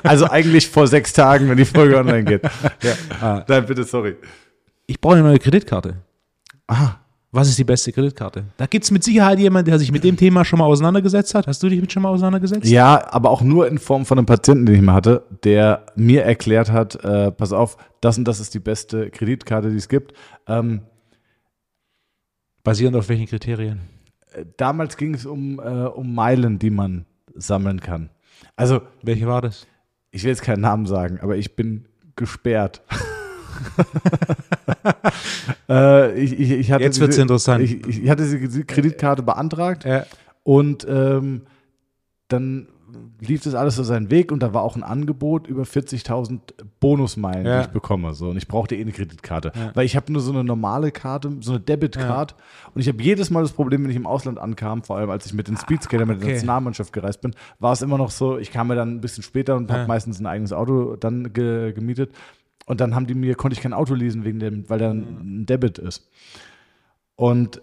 Also 0.02 0.28
eigentlich 0.28 0.68
vor 0.68 0.88
sechs 0.88 1.14
Tagen, 1.14 1.48
wenn 1.48 1.56
die 1.56 1.66
Folge 1.66 1.96
online 1.96 2.24
geht. 2.24 2.42
Ja. 2.82 2.94
Ah. 3.22 3.46
Nein, 3.48 3.64
bitte, 3.68 3.84
sorry. 3.84 4.16
Ich 4.88 5.00
brauche 5.00 5.18
eine 5.18 5.24
neue 5.24 5.38
Kreditkarte. 5.38 5.98
Aha. 6.66 7.00
Was 7.32 7.48
ist 7.48 7.60
die 7.60 7.64
beste 7.64 7.92
Kreditkarte? 7.92 8.46
Da 8.58 8.66
gibt 8.66 8.86
es 8.86 8.90
mit 8.90 9.04
Sicherheit 9.04 9.38
jemanden, 9.38 9.70
der 9.70 9.78
sich 9.78 9.92
mit 9.92 10.04
dem 10.04 10.18
Thema 10.18 10.44
schon 10.44 10.58
mal 10.58 10.66
auseinandergesetzt 10.66 11.36
hat. 11.36 11.46
Hast 11.46 11.62
du 11.62 11.70
dich 11.70 11.80
mit 11.80 11.94
schon 11.94 12.02
mal 12.02 12.10
auseinandergesetzt? 12.10 12.66
Ja, 12.66 13.08
aber 13.14 13.30
auch 13.30 13.44
nur 13.44 13.68
in 13.68 13.78
Form 13.78 14.04
von 14.04 14.18
einem 14.18 14.26
Patienten, 14.26 14.66
den 14.66 14.76
ich 14.76 14.82
mal 14.82 14.96
hatte, 14.96 15.26
der 15.44 15.86
mir 15.96 16.24
erklärt 16.24 16.72
hat, 16.72 16.96
äh, 17.06 17.32
pass 17.32 17.54
auf, 17.54 17.78
das 18.02 18.18
und 18.18 18.28
das 18.28 18.40
ist 18.40 18.56
die 18.56 18.60
beste 18.60 19.12
Kreditkarte, 19.12 19.70
die 19.70 19.78
es 19.78 19.90
gibt. 19.90 20.14
Ähm, 20.48 20.82
Basierend 22.64 22.98
auf 22.98 23.10
welchen 23.10 23.28
Kriterien? 23.28 23.82
äh, 24.34 24.46
damals 24.58 24.98
ging 24.98 25.14
es 25.14 25.26
um, 25.26 25.60
äh, 25.60 25.86
um 25.86 26.16
Meilen, 26.16 26.58
die 26.58 26.72
man 26.72 27.06
sammeln 27.36 27.80
kann. 27.80 28.10
Also, 28.56 28.82
Welche 29.02 29.28
war 29.28 29.42
das? 29.42 29.66
ich 30.12 30.24
will 30.24 30.30
jetzt 30.32 30.42
keinen 30.42 30.62
Namen 30.62 30.86
sagen, 30.88 31.20
aber 31.22 31.38
ich 31.38 31.56
bin 31.56 31.86
gesperrt. 32.18 32.82
äh, 35.70 36.14
ich, 36.22 36.40
ich, 36.40 36.52
ich 36.52 36.72
hatte 36.72 36.84
Jetzt 36.84 37.00
wird's 37.00 37.16
diese- 37.16 37.22
interessant. 37.22 37.64
Ich, 37.64 37.86
ich 37.88 38.10
hatte 38.10 38.24
diese 38.24 38.64
Kreditkarte 38.66 39.24
beantragt 39.24 39.86
Ja. 39.86 40.06
und 40.44 40.86
ähm, 40.90 41.44
dann 42.28 42.68
lief 43.20 43.44
das 43.44 43.54
alles 43.56 43.76
so 43.76 43.84
seinen 43.84 44.10
Weg 44.12 44.32
und 44.32 44.42
da 44.44 44.54
war 44.54 44.62
auch 44.64 44.76
ein 44.76 44.84
Angebot 44.84 45.48
über 45.48 45.64
40.000 45.64 46.40
Bonusmeilen, 46.80 47.46
Ja. 47.46 47.60
die 47.60 47.66
ich 47.68 47.72
bekomme. 47.72 48.14
So. 48.14 48.30
Und 48.30 48.38
ich 48.38 48.48
brauchte 48.48 48.76
eh 48.76 48.82
eine 48.82 48.92
Kreditkarte, 48.92 49.52
weil 49.74 49.86
ich 49.86 49.96
habe 49.96 50.12
nur 50.12 50.22
so 50.22 50.32
eine 50.32 50.44
normale 50.44 50.92
Karte, 50.92 51.32
so 51.42 51.52
eine 51.52 51.60
Debitcard. 51.62 52.36
Und 52.74 52.82
ich 52.82 52.88
habe 52.88 53.02
jedes 53.04 53.30
Mal 53.30 53.42
das 53.42 53.52
Problem, 53.52 53.84
wenn 53.84 53.90
ich 53.92 53.96
im 53.98 54.08
Ausland 54.08 54.40
ankam, 54.40 54.84
vor 54.84 54.98
allem 54.98 55.10
als 55.10 55.26
ich 55.26 55.34
mit 55.34 55.48
den 55.48 55.58
Speedskater, 55.58 56.06
mit 56.06 56.22
der. 56.22 56.30
Nationalmannschaft 56.34 56.94
gereist 56.94 57.22
bin, 57.22 57.34
war 57.60 57.74
es 57.74 57.82
immer 57.82 57.98
noch 57.98 58.12
so, 58.12 58.38
ich 58.38 58.52
kam 58.52 58.68
mir 58.68 58.76
dann 58.76 58.96
ein 58.96 59.02
bisschen 59.02 59.24
später 59.24 59.56
und 59.56 59.70
habe 59.72 59.82
Ja. 59.82 59.88
meistens 59.88 60.20
ein 60.20 60.26
eigenes 60.26 60.54
Auto 60.54 60.96
dann 60.96 61.34
ge 61.34 61.74
gemietet. 61.74 62.12
Und 62.66 62.80
dann 62.80 62.96
haben 62.96 63.08
die 63.08 63.16
mir, 63.16 63.36
konnte 63.36 63.56
ich 63.56 63.62
kein 63.62 63.74
Auto 63.74 63.94
leasen, 63.94 64.24
wegen 64.24 64.40
dem, 64.40 64.70
weil 64.70 64.80
da 64.80 64.92
ein 64.92 65.46
Debit 65.46 65.78
ist. 65.80 66.10
Und 67.16 67.62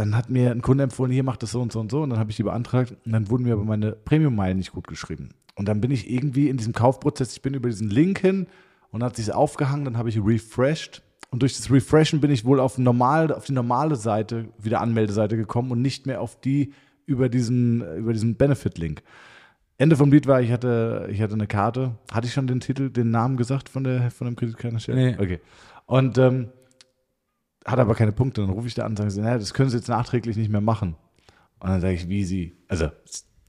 dann 0.00 0.16
hat 0.16 0.30
mir 0.30 0.50
ein 0.50 0.62
Kunde 0.62 0.84
empfohlen, 0.84 1.12
hier 1.12 1.22
macht 1.22 1.42
das 1.42 1.50
so 1.52 1.60
und 1.60 1.72
so 1.72 1.78
und 1.78 1.90
so. 1.90 2.02
Und 2.02 2.10
dann 2.10 2.18
habe 2.18 2.30
ich 2.30 2.36
die 2.36 2.42
beantragt. 2.42 2.96
Und 3.04 3.12
dann 3.12 3.28
wurden 3.28 3.44
mir 3.44 3.52
aber 3.52 3.64
meine 3.64 3.92
Premium-Meilen 3.92 4.56
nicht 4.56 4.72
gut 4.72 4.88
geschrieben. 4.88 5.28
Und 5.56 5.68
dann 5.68 5.80
bin 5.80 5.90
ich 5.90 6.10
irgendwie 6.10 6.48
in 6.48 6.56
diesem 6.56 6.72
Kaufprozess, 6.72 7.34
ich 7.34 7.42
bin 7.42 7.52
über 7.52 7.68
diesen 7.68 7.90
Link 7.90 8.18
hin 8.18 8.46
und 8.90 9.02
hat 9.02 9.16
sich 9.16 9.32
aufgehangen. 9.32 9.84
Dann 9.84 9.98
habe 9.98 10.08
ich 10.08 10.18
refreshed. 10.18 11.02
Und 11.30 11.42
durch 11.42 11.56
das 11.56 11.70
Refreshen 11.70 12.20
bin 12.20 12.30
ich 12.30 12.44
wohl 12.44 12.60
auf, 12.60 12.78
normal, 12.78 13.30
auf 13.32 13.44
die 13.44 13.52
normale 13.52 13.96
Seite, 13.96 14.48
wieder 14.58 14.80
Anmeldeseite 14.80 15.36
gekommen 15.36 15.70
und 15.70 15.82
nicht 15.82 16.06
mehr 16.06 16.22
auf 16.22 16.40
die 16.40 16.72
über 17.04 17.28
diesen, 17.28 17.82
über 17.96 18.14
diesen 18.14 18.36
Benefit-Link. 18.36 19.02
Ende 19.76 19.96
vom 19.96 20.10
Lied 20.10 20.26
war, 20.26 20.40
ich 20.40 20.50
hatte, 20.50 21.08
ich 21.10 21.20
hatte 21.20 21.34
eine 21.34 21.46
Karte. 21.46 21.92
Hatte 22.10 22.26
ich 22.26 22.32
schon 22.32 22.46
den 22.46 22.60
Titel, 22.60 22.90
den 22.90 23.10
Namen 23.10 23.36
gesagt 23.36 23.68
von, 23.68 23.84
der, 23.84 24.10
von 24.10 24.26
dem 24.26 24.36
Kreditkartenhersteller? 24.36 24.96
Nee. 24.96 25.16
Okay. 25.18 25.40
Und 25.86 26.18
ähm, 26.18 26.48
hat 27.64 27.78
aber 27.78 27.94
keine 27.94 28.12
Punkte. 28.12 28.40
Dann 28.40 28.50
rufe 28.50 28.66
ich 28.66 28.74
da 28.74 28.84
an 28.84 28.92
und 28.92 28.96
sage, 28.96 29.20
naja, 29.20 29.38
das 29.38 29.54
können 29.54 29.70
Sie 29.70 29.76
jetzt 29.76 29.88
nachträglich 29.88 30.36
nicht 30.36 30.50
mehr 30.50 30.60
machen. 30.60 30.96
Und 31.58 31.68
dann 31.68 31.80
sage 31.80 31.94
ich, 31.94 32.08
wie 32.08 32.24
Sie, 32.24 32.56
also 32.68 32.88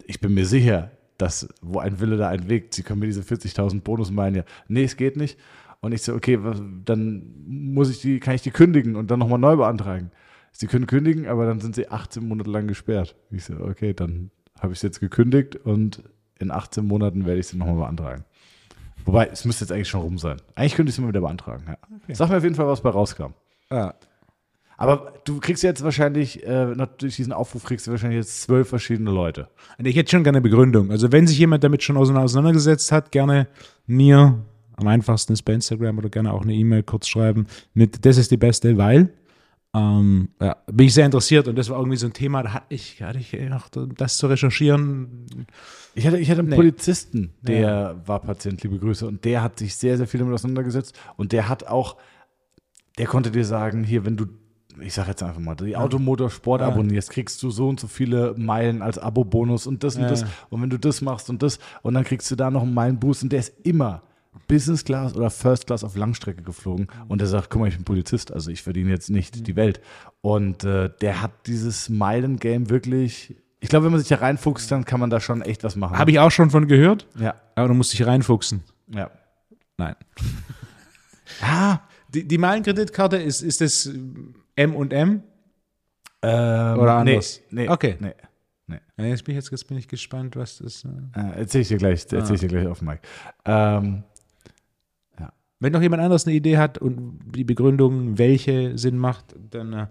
ich 0.06 0.20
bin 0.20 0.34
mir 0.34 0.46
sicher, 0.46 0.92
dass 1.18 1.48
wo 1.62 1.80
ein 1.80 2.00
Wille, 2.00 2.18
da 2.18 2.30
ein 2.30 2.50
Weg. 2.50 2.74
Sie 2.74 2.84
können 2.84 3.00
mir 3.00 3.06
diese 3.06 3.22
40.000 3.22 3.82
Bonusmeilen 3.82 4.36
ja, 4.36 4.44
nee, 4.68 4.84
es 4.84 4.98
geht 4.98 5.18
nicht. 5.18 5.40
Und 5.80 5.94
ich 5.94 6.04
so, 6.04 6.14
okay, 6.14 6.38
dann 6.86 7.24
muss 7.48 7.90
ich 7.90 8.02
die, 8.02 8.20
kann 8.20 8.36
ich 8.36 8.42
die 8.42 8.52
kündigen 8.52 8.96
und 8.96 9.10
dann 9.10 9.20
nochmal 9.20 9.40
neu 9.40 9.56
beantragen. 9.56 10.12
Sie 10.52 10.68
können 10.68 10.86
kündigen, 10.86 11.28
aber 11.28 11.46
dann 11.46 11.60
sind 11.60 11.76
Sie 11.76 11.90
18 11.90 12.28
Monate 12.28 12.50
lang 12.50 12.68
gesperrt. 12.68 13.16
Ich 13.32 13.46
so, 13.46 13.56
okay, 13.60 13.94
dann 13.94 14.32
habe 14.60 14.74
ich 14.74 14.80
es 14.80 14.84
jetzt 14.84 15.00
gekündigt 15.00 15.56
und 15.56 16.04
in 16.40 16.52
18 16.52 16.86
Monaten 16.86 17.26
werde 17.26 17.40
ich 17.40 17.48
sie 17.48 17.58
nochmal 17.58 17.76
beantragen. 17.76 18.26
Wobei, 19.06 19.28
es 19.28 19.46
müsste 19.46 19.64
jetzt 19.64 19.72
eigentlich 19.72 19.90
schon 19.90 20.02
rum 20.02 20.18
sein. 20.18 20.38
Eigentlich 20.56 20.76
könnte 20.76 20.90
ich 20.90 20.96
es 20.96 21.00
immer 21.00 21.08
wieder 21.08 21.22
beantragen. 21.22 21.64
Ja. 21.68 22.16
Sag 22.16 22.30
mir 22.30 22.38
auf 22.38 22.44
jeden 22.44 22.56
Fall, 22.56 22.68
was 22.68 22.82
bei 22.82 22.90
rauskam. 22.90 23.34
Ah. 23.72 23.96
Aber 24.78 25.14
du 25.26 25.40
kriegst 25.40 25.62
jetzt 25.62 25.84
wahrscheinlich, 25.84 26.44
äh, 26.44 26.76
durch 26.98 27.16
diesen 27.16 27.34
Aufruf 27.34 27.64
kriegst 27.64 27.86
du 27.86 27.92
wahrscheinlich 27.92 28.18
jetzt 28.18 28.42
zwölf 28.42 28.68
verschiedene 28.68 29.12
Leute. 29.12 29.48
Ich 29.78 29.96
hätte 29.96 30.10
schon 30.10 30.24
gerne 30.24 30.38
eine 30.38 30.44
Begründung. 30.44 30.90
Also 30.90 31.12
wenn 31.12 31.28
sich 31.28 31.38
jemand 31.38 31.64
damit 31.64 31.84
schon 31.84 31.98
auseinandergesetzt 31.98 32.92
hat, 32.92 33.12
gerne 33.12 33.48
mir, 33.86 34.44
am 34.76 34.88
einfachsten 34.88 35.34
ist 35.34 35.44
bei 35.44 35.54
Instagram 35.54 36.00
oder 36.00 36.10
gerne 36.10 36.34
auch 36.34 36.42
eine 36.42 36.54
E-Mail 36.54 36.82
kurz 36.84 37.08
schreiben 37.08 37.46
mit, 37.76 38.06
das 38.06 38.18
ist 38.18 38.32
die 38.32 38.38
beste, 38.38 38.78
weil 38.78 39.14
ähm, 39.74 40.30
ja, 40.42 40.58
bin 40.68 40.88
ich 40.88 40.94
sehr 40.94 41.06
interessiert 41.06 41.48
und 41.48 41.58
das 41.58 41.70
war 41.70 41.78
irgendwie 41.78 41.98
so 41.98 42.08
ein 42.08 42.14
Thema, 42.14 42.44
da 42.44 42.54
hatte 42.54 42.66
ich, 42.70 43.02
hatte 43.02 43.20
ich 43.20 43.38
das 43.98 44.18
zu 44.18 44.28
recherchieren. 44.28 45.28
Ich 45.96 46.06
hatte, 46.06 46.18
ich 46.18 46.30
hatte 46.30 46.40
einen 46.40 46.50
Nee. 46.50 46.56
Polizisten, 46.56 47.34
der 47.42 48.02
war 48.06 48.20
Patient, 48.20 48.62
liebe 48.64 48.80
Grüße, 48.80 49.08
und 49.08 49.24
der 49.24 49.44
hat 49.44 49.60
sich 49.60 49.76
sehr, 49.76 49.98
sehr 49.98 50.08
viel 50.08 50.20
damit 50.20 50.34
auseinandergesetzt. 50.34 51.00
Und 51.16 51.32
der 51.32 51.48
hat 51.48 51.68
auch, 51.68 51.98
der 52.98 53.08
konnte 53.08 53.32
dir 53.32 53.46
sagen, 53.46 53.84
hier, 53.84 54.06
wenn 54.06 54.18
du, 54.18 54.26
ich 54.80 54.94
sag 54.94 55.08
jetzt 55.08 55.24
einfach 55.24 55.40
mal, 55.40 55.56
die 55.56 55.76
Automotorsport 55.78 56.62
Ja. 56.62 56.68
abonnierst, 56.68 57.10
kriegst 57.10 57.42
du 57.44 57.50
so 57.50 57.70
und 57.70 57.80
so 57.80 57.88
viele 57.88 58.34
Meilen 58.38 58.82
als 58.82 58.98
Abo-Bonus 58.98 59.68
und 59.68 59.84
das 59.84 59.96
und 59.96 60.04
Ja. 60.04 60.10
das. 60.10 60.26
Und 60.50 60.62
wenn 60.62 60.70
du 60.70 60.78
das 60.78 61.02
machst 61.02 61.30
und 61.30 61.42
das, 61.44 61.60
und 61.82 61.94
dann 61.94 62.04
kriegst 62.04 62.30
du 62.32 62.36
da 62.36 62.52
noch 62.52 62.64
einen 62.64 62.74
Meilenboost 62.74 63.24
und 63.24 63.32
der 63.32 63.40
ist 63.40 63.54
immer 63.66 64.04
Business 64.48 64.86
Class 64.86 65.14
oder 65.16 65.30
First 65.30 65.68
Class 65.68 65.84
auf 65.84 65.96
Langstrecke 65.98 66.42
geflogen 66.42 66.88
und 67.10 67.20
der 67.20 67.28
sagt, 67.28 67.50
guck 67.50 67.62
mal, 67.62 67.68
ich 67.68 67.76
bin 67.76 67.84
Polizist, 67.84 68.32
also 68.32 68.50
ich 68.50 68.62
verdiene 68.64 68.90
jetzt 68.90 69.10
nicht 69.10 69.46
die 69.46 69.56
Welt. 69.58 69.82
Und 70.22 70.64
äh, 70.64 70.90
der 71.02 71.22
hat 71.22 71.32
dieses 71.48 71.90
Meilengame 71.90 72.70
wirklich, 72.70 73.36
ich 73.60 73.68
glaube, 73.70 73.86
wenn 73.86 73.92
man 73.92 74.00
sich 74.00 74.10
da 74.10 74.16
reinfuchst, 74.16 74.72
dann 74.72 74.86
kann 74.86 75.00
man 75.02 75.10
da 75.10 75.20
schon 75.20 75.42
echt 75.42 75.64
was 75.66 75.76
machen. 75.76 75.98
Habe 75.98 76.12
ich 76.12 76.20
auch 76.20 76.32
schon 76.32 76.50
von 76.50 76.68
gehört, 76.68 77.08
Ja, 77.20 77.36
aber 77.56 77.68
du 77.70 77.74
musst 77.74 77.92
dich 77.94 78.06
reinfuchsen. 78.06 78.64
ja. 78.94 79.10
Nein. 79.78 79.96
Ah, 81.42 81.80
Die, 82.14 82.28
die 82.28 82.38
Meilenkreditkarte, 82.38 83.18
ist, 83.18 83.42
ist 83.42 83.62
das 83.62 83.90
M 84.56 84.76
und 84.76 84.94
M? 84.94 85.24
ähm, 86.22 86.80
Oder 86.80 86.94
anders? 86.98 87.42
Nee, 87.50 87.64
nee, 87.64 87.70
Okay. 87.70 87.98
Nee. 88.00 88.14
Ja, 88.98 89.06
jetzt, 89.06 89.24
bin 89.26 89.34
ich, 89.34 89.38
jetzt, 89.38 89.52
jetzt 89.52 89.68
bin 89.68 89.78
ich 89.78 89.88
gespannt, 89.88 90.36
was 90.36 90.60
das. 90.60 90.86
Äh 90.86 91.20
Äh, 91.20 91.40
erzähl 91.40 91.62
ich 91.62 91.68
dir 91.70 91.78
gleich, 91.78 92.06
erzähl 92.12 92.36
ich 92.36 92.42
dir 92.42 92.48
gleich 92.48 92.68
auf 92.68 92.82
Mike. 92.82 93.02
Ähm, 93.46 94.04
Wenn 95.60 95.74
noch 95.74 95.82
jemand 95.82 96.02
anderes 96.02 96.26
eine 96.26 96.36
Idee 96.36 96.58
hat 96.58 96.78
und 96.80 97.20
die 97.36 97.44
Begründung, 97.44 98.18
welche 98.18 98.78
Sinn 98.80 98.98
macht, 98.98 99.36
dann 99.52 99.74
äh, 99.74 99.88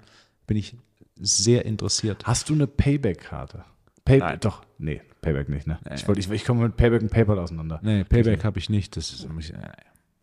bin 0.47 0.57
ich 0.57 0.77
sehr 1.21 1.65
interessiert. 1.65 2.27
hast 2.27 2.49
du 2.49 2.55
eine 2.55 2.67
Payback-Karte? 2.67 3.65
Pay 4.05 4.19
Nein. 4.19 4.39
Doch, 4.41 4.65
nee, 4.79 5.01
Payback 5.21 5.49
nicht, 5.49 5.67
ne? 5.69 5.79
Ich, 5.95 6.09
wollte- 6.09 6.21
ich, 6.21 6.31
ich 6.31 6.45
komme 6.45 6.63
mit 6.63 6.77
Payback 6.77 7.03
und 7.03 7.11
PayPal 7.11 7.39
auseinander. 7.39 7.79
Nee, 7.83 8.03
Payback 8.05 8.43
habe 8.45 8.59
ich 8.59 8.69
nicht. 8.71 8.97
Das 8.97 9.13
ist, 9.13 9.29
muss 9.29 9.45
ich, 9.51 9.55
äh, 9.55 9.59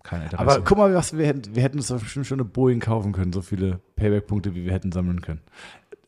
kein 0.08 0.24
Interesse. 0.24 0.42
Aber 0.42 0.64
guck 0.64 0.78
mal, 0.78 0.94
was 0.94 1.16
wir 1.16 1.26
hätten. 1.26 1.56
Wir 1.56 1.64
hätten 1.64 1.78
uns 1.78 1.90
bestimmt 1.90 2.26
schon 2.26 2.40
eine 2.40 2.48
Boeing 2.48 2.80
kaufen 2.80 3.12
können, 3.12 3.34
so 3.34 3.42
viele 3.42 3.80
Payback-Punkte, 3.96 4.56
wie 4.56 4.66
wir 4.66 4.74
hätten 4.74 4.92
sammeln 4.92 5.22
können. 5.22 5.42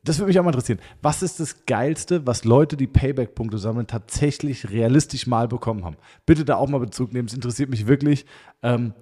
Das 0.04 0.18
würde 0.18 0.28
mich 0.28 0.40
auch 0.40 0.44
mal 0.44 0.52
interessieren. 0.52 0.80
Was 1.02 1.22
ist 1.22 1.40
das 1.40 1.66
Geilste, 1.66 2.26
was 2.26 2.46
Leute, 2.46 2.78
die 2.78 2.88
Payback-Punkte 2.88 3.58
sammeln, 3.58 3.86
tatsächlich 3.86 4.70
realistisch 4.70 5.28
mal 5.28 5.48
bekommen 5.48 5.84
haben? 5.84 5.98
Bitte 6.26 6.46
da 6.46 6.56
auch 6.56 6.70
mal 6.70 6.80
Bezug 6.80 7.12
nehmen. 7.14 7.28
Es 7.28 7.34
interessiert 7.34 7.70
mich 7.70 7.88
wirklich. 7.88 8.26
Ähm, 8.64 8.94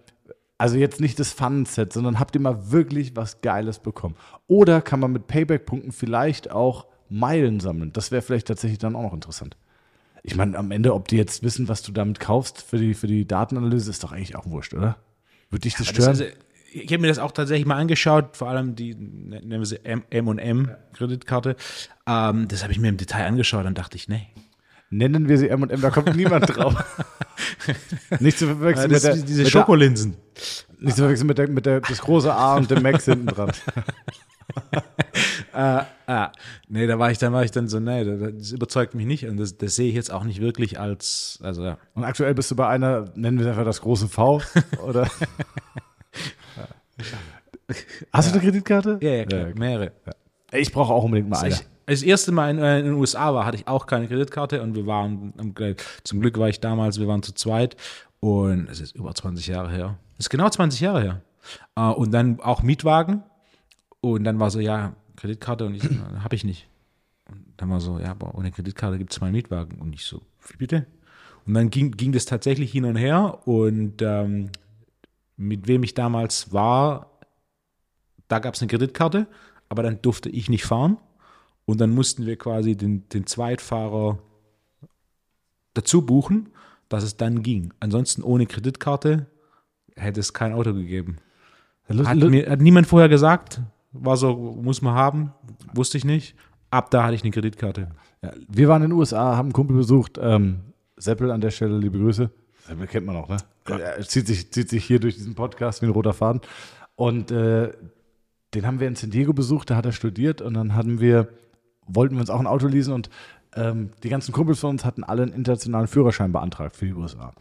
also 0.57 0.75
jetzt 0.77 0.99
nicht 0.99 1.19
das 1.19 1.33
Fun-Set, 1.33 1.93
sondern 1.93 2.19
habt 2.19 2.33
ihr 2.35 2.41
mal 2.41 2.71
wirklich 2.71 3.15
was 3.15 3.41
Geiles 3.41 3.77
bekommen? 3.77 4.15
Oder 4.47 4.81
kann 4.81 4.99
man 4.99 5.11
mit 5.11 5.27
Payback-Punkten 5.27 5.91
vielleicht 5.91 6.49
auch 6.49 6.87
Meilen 7.09 7.59
sammeln? 7.59 7.93
Das 7.93 8.11
wäre 8.11 8.23
vielleicht 8.23 8.47
tatsächlich 8.47 8.79
dann 8.79 8.95
auch 8.95 9.03
noch 9.03 9.13
interessant. 9.13 9.55
Ich 10.27 10.35
meine, 10.35 10.57
am 10.57 10.71
Ende, 10.71 10.93
ob 10.93 11.07
die 11.07 11.15
jetzt 11.15 11.41
wissen, 11.41 11.69
was 11.69 11.81
du 11.83 11.93
damit 11.93 12.19
kaufst 12.19 12.61
für 12.61 12.77
die, 12.77 12.93
für 12.95 13.07
die 13.07 13.25
Datenanalyse, 13.25 13.89
ist 13.89 14.03
doch 14.03 14.11
eigentlich 14.11 14.35
auch 14.35 14.45
wurscht, 14.45 14.73
oder? 14.73 14.97
Würde 15.49 15.61
dich 15.61 15.75
das 15.75 15.87
Das 15.87 15.95
stören? 15.95 16.09
also, 16.09 16.25
ich 16.73 16.91
habe 16.91 16.99
mir 16.99 17.07
das 17.07 17.17
auch 17.17 17.31
tatsächlich 17.31 17.65
mal 17.65 17.77
angeschaut, 17.77 18.35
vor 18.35 18.49
allem 18.49 18.75
die, 18.75 18.93
nennen 18.93 19.49
wir 19.49 19.65
sie 19.65 19.79
M&M 19.85 20.69
Kreditkarte. 20.93 21.55
Ähm, 22.05 22.49
das 22.49 22.61
habe 22.61 22.73
ich 22.73 22.79
mir 22.79 22.89
im 22.89 22.97
Detail 22.97 23.25
angeschaut 23.25 23.65
und 23.65 23.77
dachte 23.77 23.95
ich, 23.95 24.09
nee. 24.09 24.27
Nennen 24.89 25.29
wir 25.29 25.37
sie 25.37 25.47
M&M, 25.47 25.79
da 25.79 25.91
kommt 25.91 26.13
niemand 26.13 26.45
drauf. 26.55 26.75
nicht 28.19 28.37
zu 28.37 28.47
verwechseln 28.47 28.91
Das 28.91 29.03
mit 29.05 29.15
der, 29.15 29.23
diese 29.23 29.43
mit 29.43 29.51
Schokolinsen. 29.51 30.11
Der, 30.35 30.85
nicht 30.85 30.95
zu 30.97 31.03
verwechseln 31.03 31.27
mit, 31.27 31.37
der, 31.37 31.47
mit 31.47 31.65
der, 31.65 31.79
das 31.79 31.99
große 31.99 32.33
A 32.33 32.57
und 32.57 32.69
dem 32.69 32.83
Max 32.83 33.05
hinten 33.05 33.27
dran. 33.27 33.51
Ah, 35.53 36.31
nee, 36.67 36.85
da 36.85 36.99
war 36.99 37.09
ich 37.09 37.17
dann, 37.17 37.33
war 37.33 37.43
ich 37.43 37.49
dann 37.49 37.67
so, 37.67 37.79
nee, 37.79 38.03
das, 38.03 38.51
überzeugt 38.51 38.93
mich 38.93 39.07
nicht 39.07 39.25
und 39.27 39.37
das, 39.37 39.57
das 39.57 39.75
sehe 39.75 39.89
ich 39.89 39.95
jetzt 39.95 40.11
auch 40.11 40.23
nicht 40.23 40.39
wirklich 40.39 40.79
als, 40.79 41.39
also 41.41 41.63
ja. 41.63 41.79
Und 41.95 42.03
aktuell 42.03 42.35
bist 42.35 42.51
du 42.51 42.55
bei 42.55 42.67
einer, 42.67 43.05
nennen 43.15 43.39
wir 43.39 43.45
es 43.47 43.49
einfach 43.49 43.65
das 43.65 43.81
große 43.81 44.07
V, 44.07 44.41
oder? 44.85 45.09
Hast 48.13 48.29
du 48.29 48.33
eine 48.33 48.41
Kreditkarte? 48.41 48.99
Ja, 49.01 49.09
ja, 49.09 49.25
klar, 49.25 49.47
okay. 49.47 49.53
mehrere. 49.57 49.91
Ich 50.51 50.71
brauche 50.71 50.93
auch 50.93 51.03
unbedingt 51.03 51.29
mal 51.29 51.39
eine. 51.39 51.49
Ich, 51.49 51.65
als 51.87 52.01
das 52.01 52.03
erste 52.03 52.31
Mal 52.31 52.51
in, 52.51 52.59
äh, 52.59 52.79
in 52.79 52.85
den 52.85 52.93
USA 52.93 53.33
war, 53.33 53.45
hatte 53.45 53.57
ich 53.57 53.67
auch 53.67 53.87
keine 53.87 54.07
Kreditkarte 54.07 54.61
und 54.61 54.75
wir 54.75 54.85
waren, 54.85 55.33
zum 56.03 56.21
Glück 56.21 56.37
war 56.37 56.49
ich 56.49 56.59
damals, 56.59 56.99
wir 56.99 57.07
waren 57.07 57.23
zu 57.23 57.33
zweit 57.33 57.75
und 58.19 58.69
es 58.69 58.79
ist 58.79 58.95
über 58.95 59.13
20 59.13 59.47
Jahre 59.47 59.71
her. 59.71 59.97
Es 60.17 60.25
ist 60.25 60.29
genau 60.29 60.49
20 60.49 60.79
Jahre 60.79 61.01
her. 61.01 61.21
Äh, 61.75 61.93
Und 61.93 62.11
dann 62.11 62.39
auch 62.39 62.63
Mietwagen 62.63 63.23
und 64.01 64.23
dann 64.23 64.39
war 64.39 64.51
so, 64.51 64.59
ja, 64.59 64.95
Kreditkarte 65.15 65.65
und 65.65 65.75
ich, 65.75 65.83
so, 65.83 65.89
habe 66.23 66.35
ich 66.35 66.43
nicht. 66.43 66.67
Und 67.29 67.45
dann 67.57 67.69
war 67.69 67.79
so, 67.79 67.99
ja, 67.99 68.11
aber 68.11 68.35
ohne 68.35 68.51
Kreditkarte 68.51 68.97
gibt 68.97 69.11
es 69.11 69.19
mal 69.19 69.27
einen 69.27 69.35
Mietwagen 69.35 69.79
und 69.79 69.93
ich 69.93 70.05
so, 70.05 70.21
wie 70.47 70.57
bitte? 70.57 70.85
Und 71.45 71.53
dann 71.53 71.69
ging, 71.69 71.91
ging 71.91 72.11
das 72.11 72.25
tatsächlich 72.25 72.71
hin 72.71 72.85
und 72.85 72.95
her 72.95 73.47
und 73.47 74.01
ähm, 74.01 74.49
mit 75.37 75.67
wem 75.67 75.83
ich 75.83 75.93
damals 75.93 76.51
war, 76.51 77.11
da 78.27 78.39
gab 78.39 78.55
es 78.55 78.61
eine 78.61 78.69
Kreditkarte, 78.69 79.27
aber 79.69 79.83
dann 79.83 80.01
durfte 80.01 80.29
ich 80.29 80.49
nicht 80.49 80.65
fahren. 80.65 80.97
Und 81.65 81.81
dann 81.81 81.93
mussten 81.93 82.25
wir 82.25 82.37
quasi 82.37 82.75
den, 82.77 83.07
den 83.09 83.27
Zweitfahrer 83.27 84.19
dazu 85.73 86.05
buchen, 86.05 86.49
dass 86.87 87.03
es 87.03 87.17
dann 87.17 87.43
ging. 87.43 87.73
Ansonsten 87.79 88.23
ohne 88.23 88.45
Kreditkarte 88.45 89.27
hätte 89.95 90.19
es 90.19 90.33
kein 90.33 90.53
Auto 90.53 90.73
gegeben. 90.73 91.17
Hat, 91.89 92.17
mir, 92.17 92.49
hat 92.49 92.61
niemand 92.61 92.87
vorher 92.87 93.09
gesagt, 93.09 93.61
war 93.91 94.17
so, 94.17 94.35
muss 94.35 94.81
man 94.81 94.93
haben, 94.93 95.33
wusste 95.73 95.97
ich 95.97 96.05
nicht. 96.05 96.35
Ab 96.69 96.91
da 96.91 97.03
hatte 97.03 97.15
ich 97.15 97.23
eine 97.23 97.31
Kreditkarte. 97.31 97.89
Ja, 98.21 98.31
wir 98.47 98.67
waren 98.67 98.83
in 98.83 98.89
den 98.89 98.97
USA, 98.97 99.35
haben 99.35 99.47
einen 99.47 99.53
Kumpel 99.53 99.77
besucht. 99.77 100.19
Ähm, 100.21 100.59
Seppel 100.97 101.31
an 101.31 101.41
der 101.41 101.51
Stelle, 101.51 101.77
liebe 101.77 101.97
Grüße. 101.97 102.29
Seppel 102.67 102.87
kennt 102.87 103.05
man 103.05 103.15
auch, 103.15 103.29
ne? 103.29 103.37
Er 103.65 104.01
zieht 104.01 104.27
sich, 104.27 104.51
zieht 104.51 104.69
sich 104.69 104.83
hier 104.83 104.99
durch 104.99 105.15
diesen 105.15 105.35
Podcast 105.35 105.81
wie 105.81 105.85
ein 105.85 105.91
roter 105.91 106.13
Faden. 106.13 106.41
Und 106.95 107.31
äh, 107.31 107.71
den 108.53 108.65
haben 108.65 108.79
wir 108.79 108.87
in 108.87 108.95
San 108.95 109.11
Diego 109.11 109.33
besucht, 109.33 109.69
da 109.69 109.75
hat 109.75 109.85
er 109.85 109.91
studiert 109.91 110.41
und 110.41 110.53
dann 110.53 110.73
hatten 110.73 110.99
wir, 110.99 111.29
wollten 111.85 112.15
wir 112.15 112.21
uns 112.21 112.29
auch 112.29 112.39
ein 112.39 112.47
Auto 112.47 112.67
leasen 112.67 112.93
und 112.93 113.09
ähm, 113.55 113.91
die 114.03 114.09
ganzen 114.09 114.31
Kumpels 114.33 114.59
von 114.59 114.71
uns 114.71 114.85
hatten 114.85 115.03
alle 115.03 115.23
einen 115.23 115.33
internationalen 115.33 115.87
Führerschein 115.87 116.31
beantragt 116.31 116.75
für 116.75 116.85
die 116.85 116.93
USA. 116.93 117.31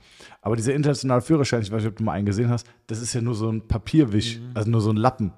Aber 0.40 0.56
dieser 0.56 0.74
internationale 0.74 1.20
Führerschein, 1.20 1.62
ich 1.62 1.70
weiß 1.70 1.82
nicht, 1.82 1.90
ob 1.90 1.96
du 1.96 2.04
mal 2.04 2.12
einen 2.12 2.26
gesehen 2.26 2.48
hast, 2.48 2.66
das 2.86 3.00
ist 3.00 3.12
ja 3.12 3.20
nur 3.20 3.34
so 3.34 3.50
ein 3.50 3.66
Papierwisch, 3.66 4.40
also 4.54 4.70
nur 4.70 4.80
so 4.80 4.90
ein 4.90 4.96
Lappen. 4.96 5.32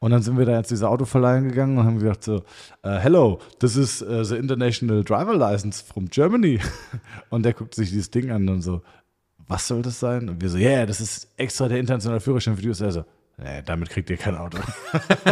Und 0.00 0.10
dann 0.10 0.22
sind 0.22 0.36
wir 0.36 0.44
da 0.44 0.58
jetzt 0.58 0.70
diese 0.70 0.88
Autoverleihung 0.88 1.48
gegangen 1.48 1.78
und 1.78 1.86
haben 1.86 1.98
gesagt 1.98 2.24
so, 2.24 2.42
äh, 2.82 2.98
hello, 2.98 3.38
this 3.60 3.76
is 3.76 4.02
uh, 4.02 4.22
the 4.22 4.36
International 4.36 5.02
Driver 5.02 5.36
License 5.36 5.82
from 5.84 6.08
Germany. 6.10 6.60
Und 7.30 7.44
der 7.44 7.54
guckt 7.54 7.74
sich 7.74 7.90
dieses 7.90 8.10
Ding 8.10 8.30
an 8.30 8.48
und 8.48 8.62
so, 8.62 8.82
was 9.46 9.66
soll 9.66 9.82
das 9.82 10.00
sein? 10.00 10.28
Und 10.28 10.40
wir 10.40 10.48
so, 10.48 10.58
yeah, 10.58 10.86
das 10.86 11.00
ist 11.00 11.28
extra 11.36 11.68
der 11.68 11.78
internationale 11.78 12.20
Führerschein 12.20 12.56
für 12.56 12.62
die 12.62 12.68
USA. 12.68 12.90
So, 12.90 13.04
nee, 13.36 13.62
damit 13.64 13.90
kriegt 13.90 14.10
ihr 14.10 14.16
kein 14.16 14.36
Auto. 14.36 14.58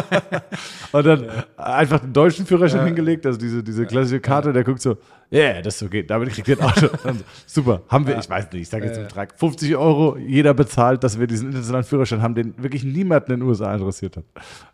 und 0.93 1.07
dann 1.07 1.29
einfach 1.57 2.01
den 2.01 2.12
deutschen 2.12 2.47
Führerschein 2.47 2.87
hingelegt, 2.87 3.27
also 3.27 3.38
diese, 3.38 3.62
diese 3.62 3.87
klassische 3.87 4.21
Karte, 4.21 4.53
der 4.53 4.65
guckt 4.65 4.81
so, 4.81 4.97
yeah, 5.33 5.62
das 5.62 5.77
ist 5.77 5.83
okay, 5.83 6.03
damit 6.03 6.31
kriegt 6.31 6.49
ihr 6.49 6.61
ein 6.61 6.65
Auto. 6.65 6.88
So, 7.03 7.62
super, 7.62 7.83
haben 7.88 8.07
wir, 8.07 8.19
ich 8.19 8.29
weiß 8.29 8.51
nicht, 8.53 8.62
ich 8.62 8.69
sage 8.69 8.87
jetzt 8.87 8.97
den 8.97 9.07
Betrag, 9.07 9.38
50 9.38 9.77
Euro, 9.77 10.17
jeder 10.17 10.55
bezahlt, 10.55 11.05
dass 11.05 11.19
wir 11.19 11.27
diesen 11.27 11.49
internationalen 11.49 11.85
Führerschein 11.85 12.23
haben, 12.23 12.35
den 12.35 12.61
wirklich 12.62 12.85
niemanden 12.85 13.33
in 13.33 13.41
den 13.41 13.49
USA 13.49 13.75
interessiert 13.75 14.17
hat. 14.17 14.25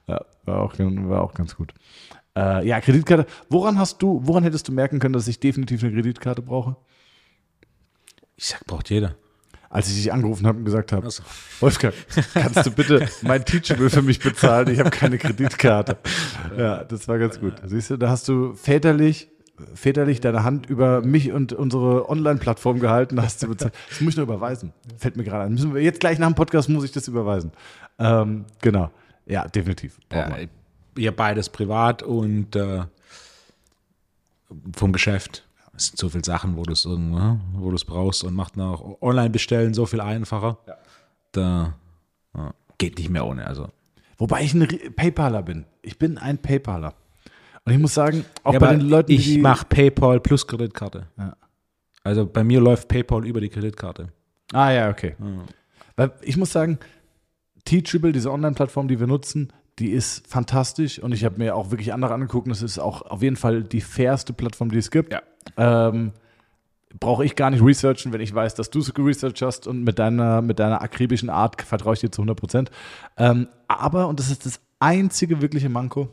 Ja, 0.07 0.21
war 0.45 0.61
auch, 0.61 0.75
war 0.79 1.23
auch 1.23 1.35
ganz 1.35 1.57
gut. 1.57 1.73
Äh, 2.37 2.67
ja, 2.67 2.81
Kreditkarte. 2.81 3.27
Woran 3.49 3.79
hast 3.79 4.01
du, 4.01 4.21
woran 4.25 4.45
hättest 4.45 4.69
du 4.69 4.73
merken 4.73 5.01
können, 5.01 5.15
dass 5.15 5.27
ich 5.27 5.41
definitiv 5.41 5.83
eine 5.83 5.93
Kreditkarte 5.93 6.41
brauche? 6.41 6.77
Ich 8.37 8.47
sag, 8.47 8.65
braucht 8.65 8.91
jeder. 8.91 9.17
Als 9.71 9.89
ich 9.89 9.97
dich 9.97 10.13
angerufen 10.13 10.47
habe 10.47 10.59
und 10.59 10.65
gesagt 10.65 10.93
habe, 10.93 11.11
so. 11.11 11.23
Wolfgang, 11.61 11.95
kannst 12.33 12.65
du 12.65 12.71
bitte 12.71 13.07
mein 13.23 13.45
Teachable 13.45 13.91
für 13.91 14.01
mich 14.01 14.19
bezahlen? 14.19 14.69
Ich 14.69 14.79
habe 14.79 14.91
keine 14.91 15.19
Kreditkarte. 15.19 15.99
Ja, 16.57 16.85
das 16.85 17.07
war 17.07 17.19
ganz 17.19 17.39
gut. 17.39 17.55
Siehst 17.65 17.91
du, 17.91 17.97
da 17.99 18.09
hast 18.09 18.27
du 18.29 18.55
väterlich, 18.55 19.29
väterlich 19.75 20.21
deine 20.21 20.43
Hand 20.43 20.67
über 20.67 21.03
mich 21.03 21.31
und 21.33 21.53
unsere 21.53 22.09
Online-Plattform 22.09 22.81
gehalten, 22.81 23.21
hast 23.21 23.43
du 23.43 23.49
bezahlt. 23.49 23.75
Das 23.91 24.01
muss 24.01 24.15
ich 24.15 24.17
nur 24.17 24.25
überweisen. 24.25 24.73
Fällt 24.97 25.17
mir 25.17 25.25
gerade 25.25 25.45
ein. 25.45 25.53
Müssen 25.53 25.75
wir 25.75 25.83
jetzt 25.83 26.01
gleich 26.01 26.19
nach 26.19 26.29
dem 26.29 26.35
Podcast 26.35 26.69
muss 26.69 26.85
ich 26.85 26.93
das 26.93 27.07
überweisen. 27.07 27.53
Ähm, 27.99 28.47
genau. 28.63 28.91
Ja, 29.27 29.47
definitiv. 29.47 29.99
Ja, 30.11 30.35
ja, 30.97 31.11
beides 31.11 31.51
privat 31.51 32.03
und 32.03 32.57
äh, 32.57 32.83
vom 34.75 34.93
Geschäft. 34.93 35.45
Es 35.79 35.87
sind 35.87 35.99
so 35.99 36.09
viele 36.09 36.25
Sachen, 36.25 36.57
wo 36.57 36.65
du 36.65 36.73
es 36.73 36.85
irgendwo, 36.85 37.19
ne, 37.19 37.41
wo 37.55 37.71
du 37.71 37.77
es 37.77 37.85
brauchst 37.85 38.25
und 38.25 38.35
macht 38.35 38.57
noch 38.57 39.01
online 39.01 39.31
bestellen 39.31 39.75
so 39.75 39.87
viel 39.87 40.01
einfacher. 40.01 40.59
Da 41.33 41.75
ja, 42.37 42.55
geht 42.79 42.99
nicht 42.99 43.11
mehr 43.11 43.25
ohne. 43.25 43.47
Also 43.47 43.69
Wobei 44.19 44.43
ich 44.43 44.53
ein 44.53 44.67
PayPaler 44.97 45.43
bin. 45.43 45.65
Ich 45.81 45.99
bin 45.99 46.19
ein 46.19 46.39
PayPaler. 46.39 46.95
Und 47.65 47.73
ich 47.73 47.79
muss 47.79 47.95
sagen, 47.95 48.25
auch 48.43 48.53
Ja, 48.53 48.59
bei 48.59 48.75
den 48.75 48.89
Leuten, 48.89 49.13
ich 49.13 49.25
die 49.25 49.39
mache 49.39 49.65
PayPal 49.67 50.21
plus 50.21 50.47
Kreditkarte. 50.47 51.07
Ja. 51.17 51.37
Also 52.03 52.27
bei 52.27 52.43
mir 52.43 52.61
läuft 52.61 52.89
PayPal 52.89 53.25
über 53.25 53.41
die 53.41 53.49
Kreditkarte. 53.49 54.09
Ah 54.53 54.73
ja, 54.73 54.91
okay. 54.91 55.15
Weil 55.95 56.13
ich 56.23 56.37
muss 56.37 56.51
sagen, 56.51 56.79
Teachable, 57.65 58.13
diese 58.13 58.33
Online-Plattform, 58.33 58.89
die 58.89 58.99
wir 58.99 59.07
nutzen, 59.07 59.53
die 59.79 59.91
ist 59.91 60.27
fantastisch 60.27 60.99
und 60.99 61.13
ich 61.13 61.25
habe 61.25 61.39
mir 61.39 61.55
auch 61.55 61.71
wirklich 61.71 61.93
andere 61.93 62.15
angeguckt 62.15 62.47
und 62.47 62.53
es 62.53 62.63
ist 62.63 62.79
auch 62.79 63.03
auf 63.03 63.23
jeden 63.23 63.37
Fall 63.37 63.63
die 63.63 63.81
fairste 63.81 64.33
Plattform, 64.33 64.71
die 64.71 64.79
es 64.79 64.91
gibt. 64.91 65.13
Ja. 65.13 65.23
Ähm, 65.57 66.13
Brauche 67.01 67.23
ich 67.23 67.37
gar 67.37 67.51
nicht 67.51 67.63
researchen, 67.63 68.15
wenn 68.15 68.23
ich 68.23 68.35
weiß, 68.35 68.55
dass 68.55 68.71
du 68.71 68.79
es 68.79 68.95
geresearched 68.95 69.43
hast 69.43 69.67
und 69.67 69.85
mit 69.85 69.99
deiner, 69.99 70.41
mit 70.41 70.59
deiner 70.59 70.81
akribischen 70.81 71.29
Art 71.29 71.61
vertraue 71.61 71.93
ich 71.93 72.01
dir 72.01 72.11
zu 72.11 72.23
100 72.23 72.39
Prozent. 72.39 72.71
Ähm, 73.19 73.49
aber, 73.69 74.09
und 74.09 74.19
das 74.19 74.31
ist 74.31 74.47
das 74.47 74.61
einzige 74.81 75.43
wirkliche 75.43 75.69
Manko, 75.69 76.09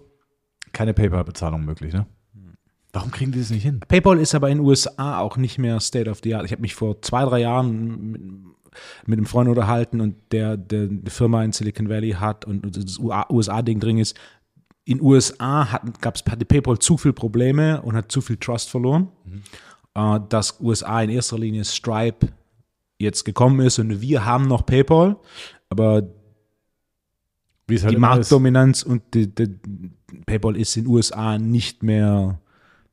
keine 0.73 0.93
PayPal-Bezahlung 0.93 1.63
möglich, 1.63 1.93
ne? 1.93 2.05
Warum 2.91 3.11
kriegen 3.11 3.31
die 3.31 3.39
das 3.39 3.49
nicht 3.49 3.63
hin? 3.63 3.81
PayPal 3.87 4.19
ist 4.19 4.35
aber 4.35 4.49
in 4.49 4.59
den 4.59 4.65
USA 4.65 5.19
auch 5.19 5.35
nicht 5.35 5.57
mehr 5.57 5.81
State 5.81 6.09
of 6.09 6.19
the 6.23 6.35
Art. 6.35 6.45
Ich 6.45 6.51
habe 6.51 6.61
mich 6.61 6.75
vor 6.75 7.01
zwei, 7.01 7.25
drei 7.25 7.39
Jahren 7.39 8.54
mit, 9.05 9.17
einem 9.17 9.25
Freund 9.25 9.49
unterhalten 9.49 10.01
und 10.01 10.15
der, 10.31 10.57
der 10.57 10.81
eine 10.83 11.09
Firma 11.09 11.43
in 11.43 11.51
Silicon 11.51 11.89
Valley 11.89 12.11
hat 12.11 12.45
und 12.45 12.75
das 12.75 12.99
USA-Ding 12.99 13.79
drin 13.79 13.97
ist. 13.97 14.17
In 14.85 15.01
USA 15.01 15.81
gab's, 16.01 16.23
hatte 16.29 16.45
PayPal 16.45 16.77
zu 16.79 16.97
viele 16.97 17.13
Probleme 17.13 17.81
und 17.81 17.95
hat 17.95 18.11
zu 18.11 18.21
viel 18.21 18.37
Trust 18.37 18.69
verloren, 18.69 19.09
äh, 19.95 20.19
dass 20.29 20.59
USA 20.59 21.01
in 21.01 21.09
erster 21.09 21.39
Linie 21.39 21.65
Stripe 21.65 22.27
jetzt 22.99 23.25
gekommen 23.25 23.59
ist 23.61 23.79
und 23.79 24.01
wir 24.01 24.25
haben 24.25 24.47
noch 24.47 24.65
PayPal, 24.65 25.17
aber 25.69 26.03
es 27.67 27.83
halt 27.83 27.91
die 27.91 27.95
immer 27.95 28.11
ist. 28.11 28.17
Marktdominanz 28.17 28.83
und 28.83 29.01
die, 29.13 29.33
die, 29.33 29.55
PayPal 30.25 30.55
ist 30.55 30.77
in 30.77 30.87
USA 30.87 31.37
nicht 31.37 31.83
mehr 31.83 32.39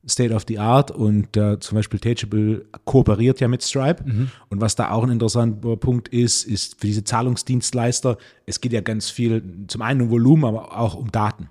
State 0.07 0.33
of 0.33 0.43
the 0.47 0.59
Art 0.59 0.91
und 0.91 1.37
äh, 1.37 1.59
zum 1.59 1.77
Beispiel 1.77 1.99
Teachable 1.99 2.65
kooperiert 2.85 3.39
ja 3.39 3.47
mit 3.47 3.63
Stripe. 3.63 4.03
Und 4.49 4.61
was 4.61 4.75
da 4.75 4.91
auch 4.91 5.03
ein 5.03 5.09
interessanter 5.09 5.77
Punkt 5.77 6.09
ist, 6.09 6.43
ist 6.43 6.79
für 6.79 6.87
diese 6.87 7.03
Zahlungsdienstleister, 7.03 8.17
es 8.45 8.59
geht 8.59 8.73
ja 8.73 8.81
ganz 8.81 9.09
viel 9.09 9.41
zum 9.67 9.81
einen 9.81 10.01
um 10.01 10.09
Volumen, 10.09 10.43
aber 10.43 10.77
auch 10.77 10.95
um 10.95 11.11
Daten. 11.11 11.47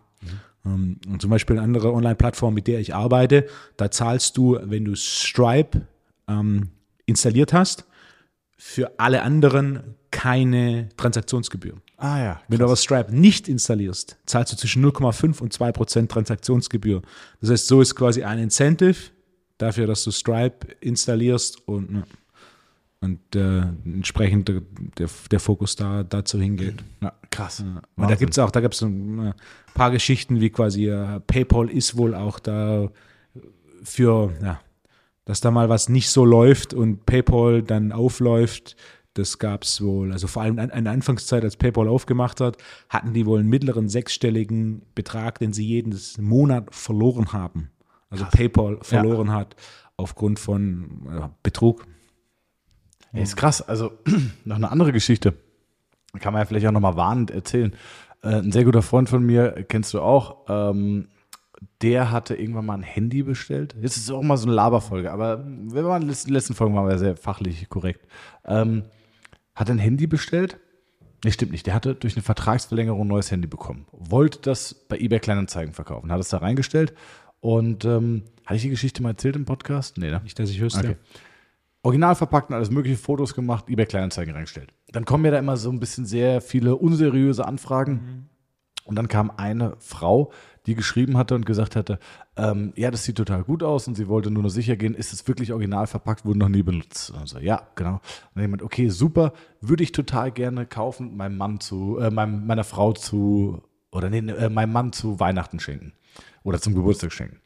Ähm, 0.67 0.99
Und 1.09 1.21
zum 1.21 1.31
Beispiel 1.31 1.57
eine 1.57 1.65
andere 1.65 1.93
Online-Plattform, 1.93 2.55
mit 2.55 2.67
der 2.67 2.81
ich 2.81 2.95
arbeite, 2.95 3.47
da 3.77 3.91
zahlst 3.91 4.37
du, 4.37 4.59
wenn 4.63 4.85
du 4.85 4.95
Stripe 4.97 5.83
ähm, 6.29 6.69
installiert 7.07 7.53
hast, 7.53 7.87
für 8.57 8.99
alle 8.99 9.23
anderen 9.23 9.97
keine 10.23 10.89
Transaktionsgebühr. 10.97 11.75
Ah 11.97 12.23
ja. 12.23 12.41
Wenn 12.47 12.61
du 12.61 12.65
aber 12.65 12.77
Stripe 12.77 13.13
nicht 13.13 13.49
installierst, 13.49 14.19
zahlst 14.25 14.53
du 14.53 14.57
zwischen 14.57 14.85
0,5 14.85 15.41
und 15.41 15.53
2 15.53 15.73
Prozent 15.73 16.13
Transaktionsgebühr. 16.13 17.03
Das 17.41 17.51
heißt, 17.51 17.67
so 17.67 17.81
ist 17.81 17.97
quasi 17.97 18.23
ein 18.23 18.39
Incentive 18.39 19.11
dafür, 19.59 19.89
dass 19.89 20.05
du 20.05 20.13
Stripe 20.13 20.69
installierst 20.81 21.67
und, 21.67 22.05
und 23.01 23.35
äh, 23.35 23.63
entsprechend 23.85 24.47
der, 24.47 24.63
der, 25.29 25.41
Fokus 25.41 25.75
da 25.75 26.05
dazu 26.05 26.39
hingeht. 26.39 26.77
Ja, 27.01 27.15
krass. 27.33 27.65
Und 27.97 28.09
da 28.09 28.15
gibt 28.15 28.31
es 28.31 28.39
auch, 28.39 28.53
da 28.53 28.61
gibt 28.61 28.75
es 28.75 28.83
ein 28.83 29.35
paar 29.75 29.91
Geschichten, 29.91 30.41
wie 30.41 30.51
quasi 30.51 30.89
äh, 30.89 31.19
PayPal 31.19 31.69
ist 31.69 31.97
wohl 31.97 32.15
auch 32.15 32.39
da 32.39 32.93
für, 33.83 34.33
ja, 34.41 34.61
dass 35.25 35.41
da 35.41 35.51
mal 35.51 35.69
was 35.69 35.89
nicht 35.89 36.11
so 36.11 36.25
läuft 36.25 36.75
und 36.75 37.07
PayPal 37.07 37.65
dann 37.65 37.91
aufläuft. 37.91 38.77
Das 39.15 39.39
gab 39.39 39.65
es 39.65 39.83
wohl, 39.83 40.11
also 40.13 40.27
vor 40.27 40.43
allem 40.43 40.59
in 40.59 40.85
der 40.85 40.93
Anfangszeit, 40.93 41.45
als 41.45 41.57
PayPal 41.57 41.87
aufgemacht 41.87 42.41
hat, 42.41 42.57
hatten 42.89 43.13
die 43.13 43.27
wohl 43.27 43.41
einen 43.41 43.49
mittleren 43.51 43.89
sechsstelligen 43.89 44.83
Betrag, 44.95 45.39
den 45.39 45.53
sie 45.53 45.67
jeden 45.67 45.99
Monat 46.19 46.75
verloren 46.75 47.33
haben. 47.33 47.71
Also 48.09 48.25
Krass. 48.25 48.35
PayPal 48.35 48.79
verloren 48.81 49.31
hat 49.31 49.57
aufgrund 49.97 50.39
von 50.39 51.07
äh, 51.11 51.29
Betrug. 51.43 51.87
Ey, 53.13 53.23
ist 53.23 53.37
krass. 53.37 53.61
Also 53.61 53.93
noch 54.45 54.57
eine 54.57 54.71
andere 54.71 54.93
Geschichte. 54.93 55.35
Kann 56.19 56.33
man 56.33 56.41
ja 56.41 56.47
vielleicht 56.47 56.67
auch 56.67 56.73
nochmal 56.73 56.97
warnend 56.97 57.31
erzählen. 57.31 57.75
Äh, 58.23 58.37
ein 58.37 58.53
sehr 58.53 58.65
guter 58.65 58.83
Freund 58.83 59.09
von 59.09 59.25
mir, 59.25 59.65
kennst 59.69 59.95
du 59.95 60.01
auch, 60.01 60.47
ähm, 60.49 61.09
der 61.81 62.11
hatte 62.11 62.35
irgendwann 62.35 62.67
mal 62.67 62.75
ein 62.75 62.83
Handy 62.83 63.23
bestellt. 63.23 63.75
Jetzt 63.81 63.97
ist 63.97 64.11
auch 64.11 64.23
mal 64.23 64.37
so 64.37 64.47
eine 64.47 64.55
Laberfolge, 64.55 65.13
aber 65.13 65.45
wir 65.47 65.85
waren 65.85 66.03
in 66.03 66.09
den 66.09 66.33
letzten 66.33 66.55
Folgen 66.55 66.75
waren 66.75 66.89
wir 66.89 66.99
sehr 66.99 67.17
fachlich 67.17 67.69
korrekt. 67.69 68.07
Ähm, 68.45 68.85
hat 69.55 69.71
ein 69.71 69.79
Handy 69.79 70.07
bestellt. 70.07 70.59
Nee, 71.25 71.31
stimmt 71.31 71.53
nicht. 71.53 71.67
Der 71.67 71.75
hatte 71.75 71.95
durch 71.95 72.17
eine 72.17 72.23
Vertragsverlängerung 72.23 73.03
ein 73.03 73.09
neues 73.09 73.31
Handy 73.31 73.47
bekommen. 73.47 73.87
Wollte 73.93 74.41
das 74.43 74.75
bei 74.75 74.99
eBay 74.99 75.21
Kleinanzeigen 75.21 75.73
verkaufen. 75.73 76.11
Hat 76.11 76.21
es 76.21 76.31
da 76.31 76.39
reingestellt. 76.39 76.95
Und 77.41 77.85
ähm, 77.85 78.25
hatte 78.45 78.57
ich 78.57 78.63
die 78.63 78.71
Geschichte 78.71 79.03
mal 79.03 79.11
erzählt 79.11 79.37
im 79.37 79.45
Podcast? 79.45 79.99
Nee, 79.99 80.11
ne? 80.11 80.21
Nicht, 80.23 80.39
dass 80.39 80.51
ich 80.51 80.61
wüsste. 80.61 80.81
Okay. 80.81 80.97
Original 81.83 82.15
verpackt 82.15 82.51
und 82.51 82.57
alles 82.57 82.71
mögliche 82.71 82.97
Fotos 82.97 83.35
gemacht, 83.35 83.69
eBay 83.69 83.87
Kleinanzeigen 83.87 84.33
reingestellt. 84.35 84.73
Dann 84.89 85.05
kommen 85.05 85.25
ja 85.25 85.33
da 85.33 85.39
immer 85.39 85.57
so 85.57 85.71
ein 85.71 85.81
bisschen 85.81 86.07
sehr 86.07 86.41
viele 86.41 86.77
unseriöse 86.77 87.45
Anfragen. 87.45 88.29
Und 88.85 88.97
dann 88.97 89.09
kam 89.09 89.31
eine 89.37 89.77
Frau, 89.79 90.33
die 90.67 90.75
geschrieben 90.75 91.17
hatte 91.17 91.35
und 91.35 91.47
gesagt 91.47 91.77
hatte, 91.77 91.99
ähm, 92.37 92.73
ja, 92.77 92.91
das 92.91 93.05
sieht 93.05 93.17
total 93.17 93.45
gut 93.45 93.63
aus 93.63 93.89
und 93.89 93.95
sie 93.95 94.09
wollte 94.09 94.31
nur 94.31 94.43
noch 94.43 94.51
sicher 94.51 94.77
gehen, 94.77 94.95
ist 94.95 95.13
es 95.13 95.27
wirklich 95.27 95.53
original 95.53 95.87
verpackt, 95.87 96.25
wurde 96.25 96.39
noch 96.39 96.49
nie 96.49 96.63
benutzt. 96.63 97.13
Also 97.19 97.39
ja, 97.39 97.69
genau. 97.75 97.95
Und 97.95 98.01
dann 98.35 98.45
jemand, 98.45 98.63
okay, 98.63 98.89
super, 98.89 99.33
würde 99.61 99.83
ich 99.83 99.93
total 99.93 100.31
gerne 100.31 100.67
kaufen, 100.67 101.17
meinem 101.17 101.37
Mann 101.37 101.61
zu, 101.61 101.99
äh, 101.99 102.11
meinem, 102.11 102.47
meiner 102.47 102.65
Frau 102.65 102.93
zu, 102.93 103.63
oder 103.91 104.09
nee, 104.11 104.19
äh, 104.19 104.49
meinem 104.49 104.73
Mann 104.73 104.93
zu 104.93 105.21
Weihnachten 105.21 105.61
schenken. 105.61 105.93
Oder 106.43 106.61
zum 106.61 106.75
Geburtstag 106.75 107.13
schenken. 107.13 107.41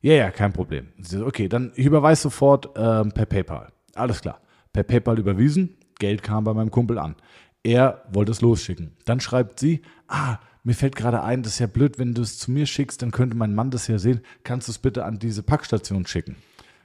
Ja, 0.00 0.14
ja, 0.14 0.30
kein 0.30 0.52
Problem. 0.52 0.88
Sie 0.98 1.18
so, 1.18 1.26
okay, 1.26 1.48
dann 1.48 1.72
ich 1.76 1.86
überweise 1.86 2.22
sofort 2.22 2.70
ähm, 2.76 3.12
per 3.12 3.26
PayPal. 3.26 3.72
Alles 3.94 4.20
klar. 4.20 4.40
Per 4.72 4.82
PayPal 4.82 5.18
überwiesen, 5.18 5.76
Geld 5.98 6.22
kam 6.22 6.44
bei 6.44 6.54
meinem 6.54 6.70
Kumpel 6.70 6.98
an. 6.98 7.14
Er 7.62 8.02
wollte 8.10 8.32
es 8.32 8.40
losschicken. 8.40 8.96
Dann 9.04 9.20
schreibt 9.20 9.60
sie, 9.60 9.82
ah, 10.08 10.38
mir 10.64 10.74
fällt 10.74 10.96
gerade 10.96 11.22
ein, 11.22 11.42
das 11.42 11.54
ist 11.54 11.58
ja 11.58 11.66
blöd, 11.66 11.98
wenn 11.98 12.14
du 12.14 12.22
es 12.22 12.38
zu 12.38 12.50
mir 12.50 12.66
schickst, 12.66 13.02
dann 13.02 13.10
könnte 13.10 13.36
mein 13.36 13.54
Mann 13.54 13.70
das 13.70 13.88
ja 13.88 13.98
sehen. 13.98 14.20
Kannst 14.44 14.68
du 14.68 14.72
es 14.72 14.78
bitte 14.78 15.04
an 15.04 15.18
diese 15.18 15.42
Packstation 15.42 16.06
schicken? 16.06 16.36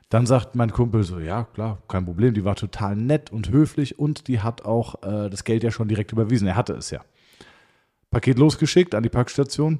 Dann 0.10 0.26
sagt 0.26 0.56
mein 0.56 0.72
Kumpel 0.72 1.04
so, 1.04 1.20
ja, 1.20 1.44
klar, 1.44 1.82
kein 1.88 2.06
Problem. 2.06 2.34
Die 2.34 2.46
war 2.46 2.56
total 2.56 2.96
nett 2.96 3.32
und 3.32 3.50
höflich 3.50 4.00
und 4.00 4.28
die 4.28 4.40
hat 4.40 4.64
auch 4.64 5.04
äh, 5.04 5.30
das 5.30 5.44
Geld 5.44 5.64
ja 5.64 5.72
schon 5.72 5.90
direkt 5.90 6.12
überwiesen. 6.12 6.48
Er 6.48 6.56
hatte 6.56 6.74
es 6.74 6.92
ja. 6.92 7.02
Paket 8.10 8.40
losgeschickt 8.40 8.96
an 8.96 9.04
die 9.04 9.10
Packstation. 9.10 9.80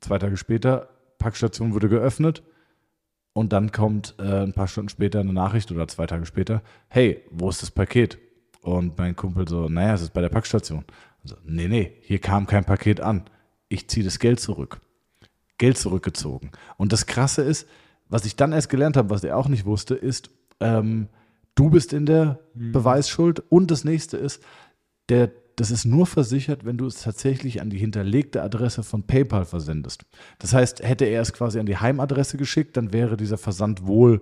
Zwei 0.00 0.18
Tage 0.18 0.36
später, 0.36 0.90
Packstation 1.18 1.72
wurde 1.72 1.88
geöffnet. 1.88 2.42
Und 3.32 3.54
dann 3.54 3.72
kommt 3.72 4.14
äh, 4.18 4.42
ein 4.42 4.52
paar 4.52 4.68
Stunden 4.68 4.90
später 4.90 5.20
eine 5.20 5.32
Nachricht 5.32 5.72
oder 5.72 5.88
zwei 5.88 6.06
Tage 6.06 6.26
später, 6.26 6.62
hey, 6.88 7.22
wo 7.30 7.48
ist 7.48 7.62
das 7.62 7.70
Paket? 7.70 8.18
Und 8.60 8.98
mein 8.98 9.16
Kumpel 9.16 9.48
so, 9.48 9.68
naja, 9.70 9.94
es 9.94 10.02
ist 10.02 10.12
bei 10.12 10.20
der 10.20 10.28
Packstation. 10.28 10.84
Also, 11.22 11.36
nee, 11.44 11.66
nee, 11.66 11.96
hier 12.02 12.18
kam 12.18 12.46
kein 12.46 12.64
Paket 12.64 13.00
an. 13.00 13.24
Ich 13.72 13.88
ziehe 13.88 14.04
das 14.04 14.18
Geld 14.18 14.38
zurück. 14.40 14.80
Geld 15.58 15.78
zurückgezogen. 15.78 16.50
Und 16.76 16.92
das 16.92 17.06
Krasse 17.06 17.42
ist, 17.42 17.68
was 18.08 18.24
ich 18.24 18.36
dann 18.36 18.52
erst 18.52 18.68
gelernt 18.68 18.96
habe, 18.96 19.10
was 19.10 19.24
er 19.24 19.36
auch 19.36 19.48
nicht 19.48 19.64
wusste, 19.64 19.94
ist, 19.94 20.30
ähm, 20.60 21.08
du 21.54 21.70
bist 21.70 21.92
in 21.92 22.04
der 22.04 22.40
Beweisschuld. 22.54 23.42
Und 23.48 23.70
das 23.70 23.84
nächste 23.84 24.16
ist, 24.16 24.42
der, 25.08 25.30
das 25.56 25.70
ist 25.70 25.84
nur 25.84 26.06
versichert, 26.06 26.64
wenn 26.64 26.76
du 26.76 26.86
es 26.86 27.02
tatsächlich 27.02 27.60
an 27.62 27.70
die 27.70 27.78
hinterlegte 27.78 28.42
Adresse 28.42 28.82
von 28.82 29.04
PayPal 29.04 29.44
versendest. 29.44 30.04
Das 30.38 30.52
heißt, 30.52 30.82
hätte 30.82 31.04
er 31.04 31.22
es 31.22 31.32
quasi 31.32 31.58
an 31.58 31.66
die 31.66 31.76
Heimadresse 31.78 32.36
geschickt, 32.36 32.76
dann 32.76 32.92
wäre 32.92 33.16
dieser 33.16 33.38
Versand 33.38 33.86
wohl 33.86 34.20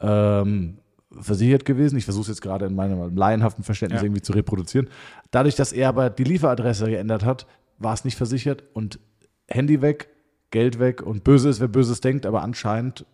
ähm, 0.00 0.78
versichert 1.10 1.64
gewesen. 1.64 1.96
Ich 1.96 2.04
versuche 2.04 2.22
es 2.22 2.28
jetzt 2.28 2.42
gerade 2.42 2.66
in 2.66 2.74
meinem 2.74 3.16
laienhaften 3.16 3.64
Verständnis 3.64 4.00
Ja. 4.00 4.06
irgendwie 4.06 4.22
zu 4.22 4.32
reproduzieren. 4.32 4.88
Dadurch, 5.30 5.54
dass 5.54 5.72
er 5.72 5.88
aber 5.88 6.10
die 6.10 6.24
Lieferadresse 6.24 6.86
geändert 6.86 7.24
hat, 7.24 7.46
war 7.78 7.94
es 7.94 8.04
nicht 8.04 8.16
versichert 8.16 8.64
und 8.72 8.98
Handy 9.48 9.80
weg, 9.82 10.10
Geld 10.50 10.78
weg 10.78 11.02
und 11.02 11.24
böse 11.24 11.48
ist, 11.48 11.60
wer 11.60 11.68
Böses 11.68 12.00
denkt, 12.00 12.26
aber 12.26 12.42
anscheinend 12.42 13.04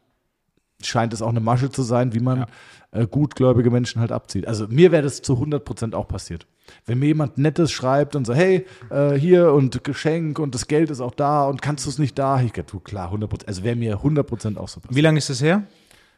scheint 0.83 1.13
es 1.13 1.23
auch 1.23 1.29
eine 1.29 1.41
Masche 1.41 1.71
zu 1.71 1.83
sein, 1.83 2.15
wie 2.15 2.21
man 2.21 2.47
äh, 2.91 3.07
gutgläubige 3.07 3.71
Menschen 3.71 4.01
halt 4.01 4.13
abzieht. 4.13 4.47
Also 4.47 4.67
mir 4.69 4.93
wäre 4.93 5.03
das 5.03 5.23
zu 5.23 5.35
100% 5.35 5.95
auch 5.95 6.09
passiert. 6.09 6.47
Wenn 6.87 6.99
mir 6.99 7.07
jemand 7.07 7.39
Nettes 7.39 7.73
schreibt 7.73 8.17
und 8.17 8.27
so, 8.27 8.35
hey, 8.35 8.67
äh, 8.91 9.13
hier 9.15 9.53
und 9.53 9.85
Geschenk 9.85 10.39
und 10.39 10.55
das 10.55 10.67
Geld 10.67 10.91
ist 10.91 11.01
auch 11.01 11.15
da 11.15 11.47
und 11.47 11.63
kannst 11.63 11.85
du 11.87 11.91
es 11.91 11.99
nicht 11.99 12.19
da? 12.19 12.41
Ich 12.41 12.53
gedacht, 12.53 12.73
du 12.73 12.81
klar, 12.81 13.13
100%. 13.13 13.47
Also 13.47 13.65
wäre 13.65 13.77
mir 13.77 13.99
100% 13.99 14.57
auch 14.57 14.69
so 14.69 14.81
passiert. 14.81 14.97
Wie 14.97 15.01
lange 15.01 15.19
ist 15.19 15.31
das 15.31 15.43
her? 15.43 15.65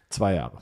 Zwei 0.08 0.34
Jahre. 0.34 0.58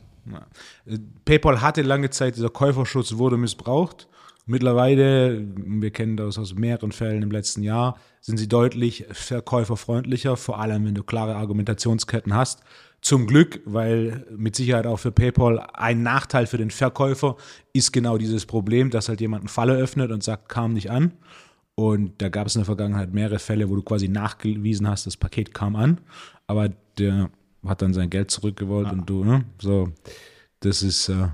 PayPal 1.24 1.60
hatte 1.60 1.82
lange 1.82 2.10
Zeit, 2.10 2.36
dieser 2.36 2.48
Käuferschutz 2.48 3.16
wurde 3.16 3.36
missbraucht. 3.36 4.08
Mittlerweile, 4.46 5.42
wir 5.56 5.90
kennen 5.90 6.18
das 6.18 6.38
aus 6.38 6.54
mehreren 6.54 6.92
Fällen 6.92 7.22
im 7.22 7.30
letzten 7.30 7.62
Jahr, 7.62 7.98
sind 8.20 8.36
sie 8.36 8.48
deutlich 8.48 9.06
verkäuferfreundlicher, 9.10 10.36
vor 10.36 10.60
allem 10.60 10.84
wenn 10.84 10.94
du 10.94 11.02
klare 11.02 11.36
Argumentationsketten 11.36 12.34
hast. 12.34 12.62
Zum 13.00 13.26
Glück, 13.26 13.60
weil 13.64 14.26
mit 14.36 14.54
Sicherheit 14.56 14.86
auch 14.86 14.98
für 14.98 15.12
PayPal 15.12 15.60
ein 15.72 16.02
Nachteil 16.02 16.46
für 16.46 16.58
den 16.58 16.70
Verkäufer 16.70 17.36
ist 17.72 17.92
genau 17.92 18.18
dieses 18.18 18.44
Problem, 18.46 18.90
dass 18.90 19.08
halt 19.08 19.20
jemand 19.20 19.42
eine 19.42 19.48
Falle 19.50 19.76
öffnet 19.76 20.10
und 20.10 20.22
sagt, 20.22 20.48
kam 20.48 20.74
nicht 20.74 20.90
an. 20.90 21.12
Und 21.74 22.20
da 22.22 22.28
gab 22.28 22.46
es 22.46 22.54
in 22.54 22.60
der 22.60 22.66
Vergangenheit 22.66 23.12
mehrere 23.12 23.38
Fälle, 23.38 23.68
wo 23.68 23.76
du 23.76 23.82
quasi 23.82 24.08
nachgewiesen 24.08 24.88
hast, 24.88 25.06
das 25.06 25.16
Paket 25.16 25.54
kam 25.54 25.74
an, 25.74 26.00
aber 26.46 26.70
der 26.98 27.30
hat 27.66 27.82
dann 27.82 27.94
sein 27.94 28.10
Geld 28.10 28.30
zurückgewollt 28.30 28.92
und 28.92 29.08
du, 29.08 29.24
ne? 29.24 29.44
So, 29.60 29.88
das 30.60 30.82
ist, 30.82 31.08
äh, 31.08 31.28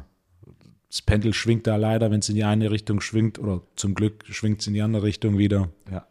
das 0.90 1.02
Pendel 1.02 1.32
schwingt 1.32 1.68
da 1.68 1.76
leider, 1.76 2.10
wenn 2.10 2.18
es 2.18 2.28
in 2.28 2.34
die 2.34 2.42
eine 2.42 2.70
Richtung 2.72 3.00
schwingt, 3.00 3.38
oder 3.38 3.62
zum 3.76 3.94
Glück 3.94 4.24
schwingt 4.28 4.60
es 4.60 4.66
in 4.66 4.74
die 4.74 4.82
andere 4.82 5.04
Richtung 5.04 5.38
wieder. 5.38 5.68
Ja. 5.88 6.04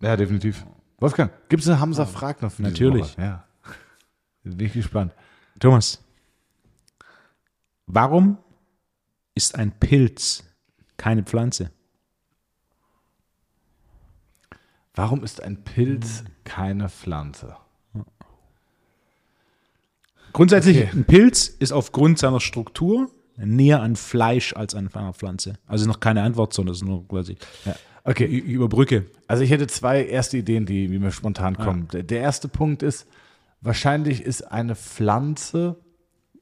Ja, 0.00 0.16
definitiv. 0.16 0.66
Wolfgang, 0.98 1.30
gibt 1.48 1.62
es 1.62 1.68
eine 1.68 1.78
Hamza 1.78 2.06
Frag 2.06 2.42
noch 2.42 2.50
für 2.50 2.62
Natürlich. 2.62 3.16
Ja. 3.16 3.44
Bin 4.42 4.66
ich 4.66 4.72
gespannt. 4.72 5.14
Thomas, 5.60 6.02
warum 7.86 8.38
ist 9.34 9.54
ein 9.54 9.78
Pilz 9.78 10.42
keine 10.96 11.22
Pflanze? 11.22 11.70
Warum 14.94 15.22
ist 15.22 15.40
ein 15.40 15.62
Pilz 15.62 16.24
keine 16.42 16.88
Pflanze? 16.88 17.56
Grundsätzlich, 20.32 20.78
Okay. 20.78 20.90
ein 20.92 21.04
Pilz 21.04 21.46
ist 21.46 21.72
aufgrund 21.72 22.18
seiner 22.18 22.40
Struktur 22.40 23.10
näher 23.36 23.80
an 23.80 23.96
Fleisch 23.96 24.54
als 24.54 24.74
an 24.74 24.88
einer 24.92 25.12
Pflanze. 25.12 25.54
Also 25.66 25.86
noch 25.86 26.00
keine 26.00 26.22
Antwort, 26.22 26.52
sondern 26.52 26.72
es 26.72 26.82
ist 26.82 26.86
nur 26.86 27.06
quasi 27.06 27.36
Ja. 27.64 27.74
Okay, 28.04 28.24
ich 28.24 28.44
überbrücke. 28.44 29.06
Also 29.26 29.42
ich 29.42 29.50
hätte 29.50 29.66
zwei 29.66 30.04
erste 30.04 30.38
Ideen, 30.38 30.64
die, 30.64 30.88
die 30.88 30.98
mir 30.98 31.12
spontan 31.12 31.56
kommen. 31.56 31.88
Der, 31.92 32.02
der 32.02 32.20
erste 32.20 32.48
Punkt 32.48 32.82
ist, 32.82 33.06
wahrscheinlich 33.60 34.22
ist 34.22 34.50
eine 34.50 34.74
Pflanze, 34.74 35.76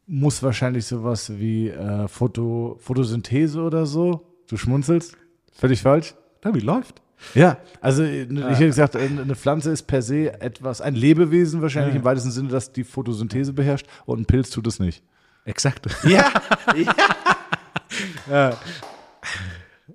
muss 0.06 0.42
wahrscheinlich 0.42 0.86
sowas 0.86 1.38
wie 1.38 1.68
äh, 1.68 2.06
Foto, 2.08 2.76
Photosynthese 2.80 3.60
oder 3.60 3.86
so. 3.86 4.26
Du 4.48 4.56
schmunzelst? 4.56 5.16
Völlig 5.52 5.82
falsch? 5.82 6.14
Ja, 6.44 6.54
wie 6.54 6.60
läuft? 6.60 7.02
Ja, 7.34 7.58
also 7.80 8.04
äh, 8.04 8.22
ich 8.22 8.38
hätte 8.38 8.66
gesagt, 8.66 8.96
eine 8.96 9.34
Pflanze 9.34 9.70
ist 9.70 9.82
per 9.82 10.02
se 10.02 10.40
etwas, 10.40 10.80
ein 10.80 10.94
Lebewesen 10.94 11.60
wahrscheinlich 11.60 11.96
im 11.96 12.04
weitesten 12.04 12.30
Sinne, 12.30 12.48
das 12.48 12.72
die 12.72 12.84
Photosynthese 12.84 13.52
beherrscht 13.52 13.86
und 14.06 14.20
ein 14.20 14.26
Pilz 14.26 14.50
tut 14.50 14.66
es 14.68 14.78
nicht. 14.78 15.02
Exakt. 15.48 15.86
Ja, 16.06 16.30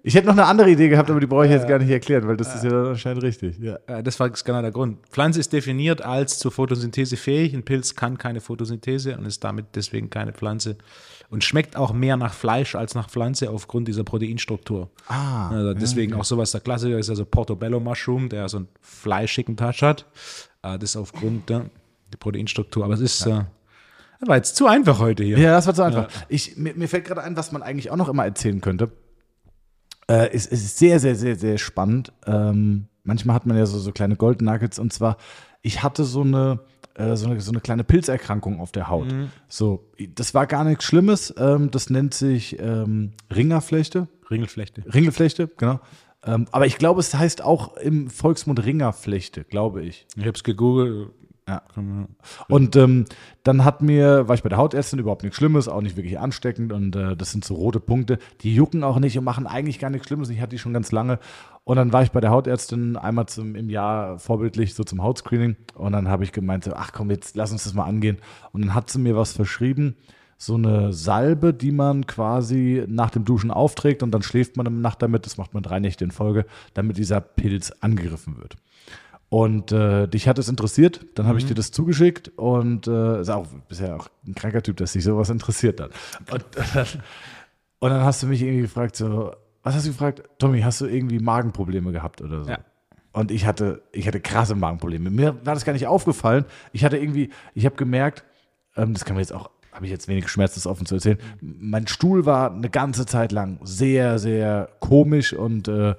Ich 0.06 0.16
hätte 0.16 0.28
noch 0.28 0.34
eine 0.34 0.46
andere 0.46 0.70
Idee 0.70 0.90
gehabt, 0.90 1.10
aber 1.10 1.20
die 1.22 1.28
brauche 1.28 1.46
ich 1.46 1.52
jetzt 1.52 1.68
gar 1.68 1.80
nicht 1.80 1.90
erklären, 1.90 2.28
weil 2.28 2.36
das 2.36 2.54
ist 2.56 2.64
ja 2.66 2.90
anscheinend 2.90 3.24
richtig. 3.24 3.58
Ja. 3.60 3.78
Äh, 3.88 4.04
Das 4.04 4.20
war 4.20 4.30
genau 4.30 4.62
der 4.62 4.72
Grund. 4.72 4.98
Pflanze 5.10 5.40
ist 5.40 5.54
definiert 5.54 6.02
als 6.02 6.40
zur 6.40 6.52
Photosynthese 6.52 7.16
fähig. 7.16 7.54
Ein 7.54 7.64
Pilz 7.64 7.96
kann 7.96 8.18
keine 8.18 8.42
Photosynthese 8.42 9.18
und 9.18 9.26
ist 9.26 9.44
damit 9.44 9.68
deswegen 9.76 10.10
keine 10.10 10.34
Pflanze. 10.34 10.78
Und 11.30 11.44
schmeckt 11.46 11.78
auch 11.78 11.94
mehr 11.94 12.18
nach 12.18 12.34
Fleisch 12.34 12.76
als 12.76 12.96
nach 12.96 13.10
Pflanze 13.10 13.50
aufgrund 13.50 13.88
dieser 13.88 14.04
Proteinstruktur. 14.04 14.90
Ah, 15.08 15.50
Also 15.50 15.74
deswegen 15.74 16.16
auch 16.16 16.26
sowas 16.26 16.52
der 16.52 16.62
Klassiker 16.62 16.98
ist 17.00 17.10
also 17.10 17.24
Portobello 17.24 17.80
Mushroom, 17.80 18.28
der 18.28 18.50
so 18.50 18.58
einen 18.58 18.68
fleischigen 18.82 19.56
Touch 19.56 19.82
hat. 19.84 20.06
Äh, 20.64 20.78
Das 20.80 20.90
ist 20.92 20.96
aufgrund 20.98 21.50
der, 21.50 21.60
der 22.12 22.18
Proteinstruktur. 22.20 22.84
Aber 22.84 22.96
es 22.96 23.00
ist, 23.00 23.26
äh, 24.24 24.28
war 24.28 24.36
jetzt 24.38 24.56
zu 24.56 24.68
einfach 24.68 25.00
heute 25.00 25.24
hier. 25.24 25.38
Ja, 25.38 25.52
das 25.52 25.68
war 25.68 25.76
so 25.76 25.84
einfach. 25.84 26.08
Ich, 26.30 26.58
mir, 26.58 26.74
mir 26.76 26.88
fällt 26.88 27.06
gerade 27.06 27.24
ein, 27.24 27.36
was 27.38 27.52
man 27.52 27.62
eigentlich 27.62 27.92
auch 27.92 27.98
noch 27.98 28.10
immer 28.10 28.26
erzählen 28.26 28.62
könnte. 28.62 28.92
Äh, 30.08 30.30
es, 30.34 30.48
es 30.48 30.64
ist 30.64 30.78
sehr, 30.78 31.00
sehr, 31.00 31.16
sehr, 31.16 31.36
sehr 31.36 31.58
spannend. 31.58 32.12
Ähm, 32.26 32.88
manchmal 33.04 33.36
hat 33.36 33.46
man 33.46 33.58
ja 33.58 33.66
so, 33.66 33.80
so 33.80 33.92
kleine 33.92 34.16
Gold 34.16 34.42
Nuggets 34.42 34.80
und 34.80 34.92
zwar, 34.92 35.18
ich 35.62 35.84
hatte 35.84 36.04
so 36.04 36.22
eine, 36.22 36.60
äh, 36.96 37.16
so 37.16 37.28
eine, 37.28 37.40
so 37.40 37.52
eine 37.52 37.62
kleine 37.62 37.84
Pilzerkrankung 37.84 38.60
auf 38.60 38.72
der 38.72 38.90
Haut. 38.90 39.08
So, 39.48 39.92
das 40.16 40.34
war 40.34 40.46
gar 40.48 40.64
nichts 40.64 40.84
Schlimmes. 40.84 41.34
Ähm, 41.38 41.72
das 41.72 41.90
nennt 41.90 42.14
sich 42.14 42.60
ähm, 42.60 43.12
Ringerflechte. 43.34 44.08
Ringelflechte. 44.30 44.84
Ringelflechte, 44.94 45.50
genau. 45.58 45.80
Ähm, 46.26 46.48
aber 46.52 46.66
ich 46.66 46.78
glaube, 46.78 47.00
es 47.00 47.14
heißt 47.14 47.42
auch 47.42 47.76
im 47.78 48.10
Volksmund 48.10 48.66
Ringerflechte, 48.66 49.44
glaube 49.44 49.84
ich. 49.84 50.08
Ich 50.16 50.26
habe 50.26 50.36
es 50.36 50.44
gegoogelt. 50.44 51.10
Ja. 51.48 51.62
Und 52.48 52.76
ähm, 52.78 53.06
dann 53.44 53.66
hat 53.66 53.82
mir, 53.82 54.28
war 54.30 54.36
ich 54.36 54.44
bei 54.44 54.50
der 54.50 54.58
Hautärztin 54.58 55.00
überhaupt 55.00 55.24
nichts 55.24 55.38
Schlimmes, 55.38 55.68
auch 55.68 55.82
nicht 55.82 55.98
wirklich 55.98 56.18
ansteckend 56.18 56.72
und 56.72 56.96
äh, 56.96 57.18
das 57.18 57.32
sind 57.32 57.44
so 57.44 57.56
rote 57.56 57.82
Punkte, 57.82 58.18
die 58.42 58.56
jucken 58.56 58.84
auch 58.84 58.98
nicht 59.00 59.18
und 59.18 59.26
machen 59.26 59.46
eigentlich 59.46 59.80
gar 59.80 59.90
nichts 59.90 60.08
Schlimmes. 60.08 60.30
Ich 60.30 60.40
hatte 60.40 60.52
die 60.52 60.60
schon 60.60 60.74
ganz 60.74 60.92
lange. 60.92 61.20
Und 61.66 61.78
dann 61.78 61.92
war 61.92 62.04
ich 62.04 62.12
bei 62.12 62.22
der 62.22 62.32
Hautärztin 62.32 62.96
einmal 62.96 63.26
zum, 63.28 63.56
im 63.56 63.70
Jahr 63.70 64.20
vorbildlich 64.20 64.74
so 64.74 64.84
zum 64.84 65.04
Hautscreening 65.04 65.58
und 65.76 65.92
dann 65.92 66.08
habe 66.08 66.24
ich 66.24 66.32
gemeint, 66.32 66.64
so, 66.64 66.74
ach 66.74 66.92
komm, 66.94 67.10
jetzt 67.10 67.36
lass 67.36 67.52
uns 67.52 67.66
das 67.66 67.74
mal 67.74 67.86
angehen. 67.86 68.18
Und 68.52 68.62
dann 68.62 68.74
hat 68.74 68.90
sie 68.90 69.00
mir 69.00 69.16
was 69.16 69.34
verschrieben, 69.34 69.96
so 70.38 70.56
eine 70.56 70.92
Salbe, 70.94 71.54
die 71.54 71.72
man 71.72 72.06
quasi 72.06 72.84
nach 72.88 73.12
dem 73.12 73.26
Duschen 73.26 73.52
aufträgt 73.52 74.04
und 74.04 74.12
dann 74.12 74.24
schläft 74.24 74.58
man 74.58 74.68
eine 74.68 74.76
Nacht 74.76 75.02
damit, 75.02 75.26
das 75.26 75.38
macht 75.38 75.54
man 75.54 75.64
drei 75.64 75.80
Nächte 75.80 76.04
in 76.04 76.12
Folge, 76.12 76.46
damit 76.74 76.98
dieser 76.98 77.22
Pilz 77.22 77.72
angegriffen 77.80 78.38
wird. 78.38 78.56
Und 79.34 79.72
äh, 79.72 80.06
dich 80.06 80.28
hat 80.28 80.38
es 80.38 80.48
interessiert, 80.48 81.08
dann 81.16 81.26
habe 81.26 81.40
ich 81.40 81.48
dir 81.48 81.56
das 81.56 81.72
zugeschickt 81.72 82.32
und 82.36 82.86
äh, 82.86 83.20
ist 83.20 83.32
auch 83.32 83.48
bisher 83.68 83.96
auch 83.96 84.08
ein 84.28 84.36
kranker 84.36 84.62
Typ, 84.62 84.78
dass 84.78 84.94
sich 84.94 85.04
sowas 85.04 85.32
interessiert 85.32 85.82
hat. 85.82 85.90
Und, 86.32 86.46
äh, 86.56 86.86
und 87.80 87.90
dann 87.90 88.04
hast 88.04 88.22
du 88.22 88.28
mich 88.28 88.44
irgendwie 88.44 88.62
gefragt, 88.62 88.96
so, 88.96 89.34
was 89.64 89.74
hast 89.74 89.88
du 89.88 89.90
gefragt? 89.90 90.22
Tommy, 90.38 90.62
hast 90.62 90.82
du 90.82 90.86
irgendwie 90.86 91.18
Magenprobleme 91.18 91.92
gehabt 91.92 92.22
oder 92.22 92.44
so? 92.44 92.52
Ja. 92.52 92.60
Und 93.12 93.32
ich 93.32 93.48
hatte, 93.48 93.82
ich 93.92 94.06
hatte 94.06 94.20
krasse 94.20 94.54
Magenprobleme. 94.54 95.10
Mir 95.10 95.44
war 95.44 95.56
das 95.56 95.66
gar 95.66 95.74
nicht 95.74 95.88
aufgefallen. 95.88 96.46
Ich 96.72 96.86
hatte 96.86 96.98
irgendwie, 96.98 97.32
ich 97.56 97.66
habe 97.66 97.76
gemerkt, 97.76 98.24
ähm, 98.76 98.94
das 98.94 99.04
kann 99.04 99.16
mir 99.16 99.22
jetzt 99.22 99.34
auch, 99.34 99.50
habe 99.72 99.86
ich 99.86 99.92
jetzt 99.92 100.08
wenig 100.08 100.28
Schmerz, 100.28 100.54
das 100.54 100.68
offen 100.68 100.86
zu 100.86 100.94
erzählen. 100.94 101.18
Mein 101.42 101.88
Stuhl 101.88 102.28
war 102.28 102.52
eine 102.52 102.70
ganze 102.70 103.08
Zeit 103.08 103.32
lang 103.32 103.58
sehr, 103.64 104.20
sehr 104.20 104.70
komisch 104.80 105.34
und 105.34 105.68
äh, 105.70 105.96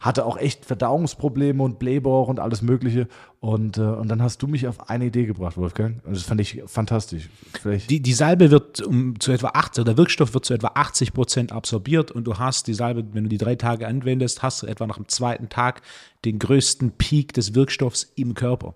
hatte 0.00 0.24
auch 0.24 0.38
echt 0.38 0.64
Verdauungsprobleme 0.64 1.62
und 1.62 1.78
Blähbauch 1.78 2.28
und 2.28 2.40
alles 2.40 2.62
Mögliche. 2.62 3.08
Und, 3.40 3.76
äh, 3.76 3.82
und 3.82 4.08
dann 4.08 4.22
hast 4.22 4.40
du 4.42 4.46
mich 4.46 4.66
auf 4.66 4.88
eine 4.88 5.06
Idee 5.06 5.26
gebracht, 5.26 5.58
Wolfgang. 5.58 6.02
Und 6.04 6.16
das 6.16 6.22
fand 6.22 6.40
ich 6.40 6.62
fantastisch. 6.66 7.28
Vielleicht 7.60 7.90
Die, 7.90 8.00
die 8.00 8.14
Salbe 8.14 8.50
wird 8.50 8.80
um 8.80 9.20
zu 9.20 9.32
etwa 9.32 9.48
80, 9.48 9.82
oder 9.82 9.92
der 9.92 9.98
Wirkstoff 9.98 10.32
wird 10.32 10.46
zu 10.46 10.54
etwa 10.54 10.72
80 10.74 11.12
Prozent 11.12 11.52
absorbiert 11.52 12.10
und 12.10 12.24
du 12.24 12.38
hast 12.38 12.66
die 12.68 12.74
Salbe, 12.74 13.04
wenn 13.12 13.24
du 13.24 13.28
die 13.28 13.38
drei 13.38 13.54
Tage 13.54 13.86
anwendest, 13.86 14.42
hast 14.42 14.62
du 14.62 14.66
etwa 14.66 14.86
nach 14.86 14.96
dem 14.96 15.08
zweiten 15.08 15.50
Tag 15.50 15.82
den 16.24 16.38
größten 16.38 16.92
Peak 16.92 17.34
des 17.34 17.54
Wirkstoffs 17.54 18.12
im 18.16 18.32
Körper. 18.32 18.74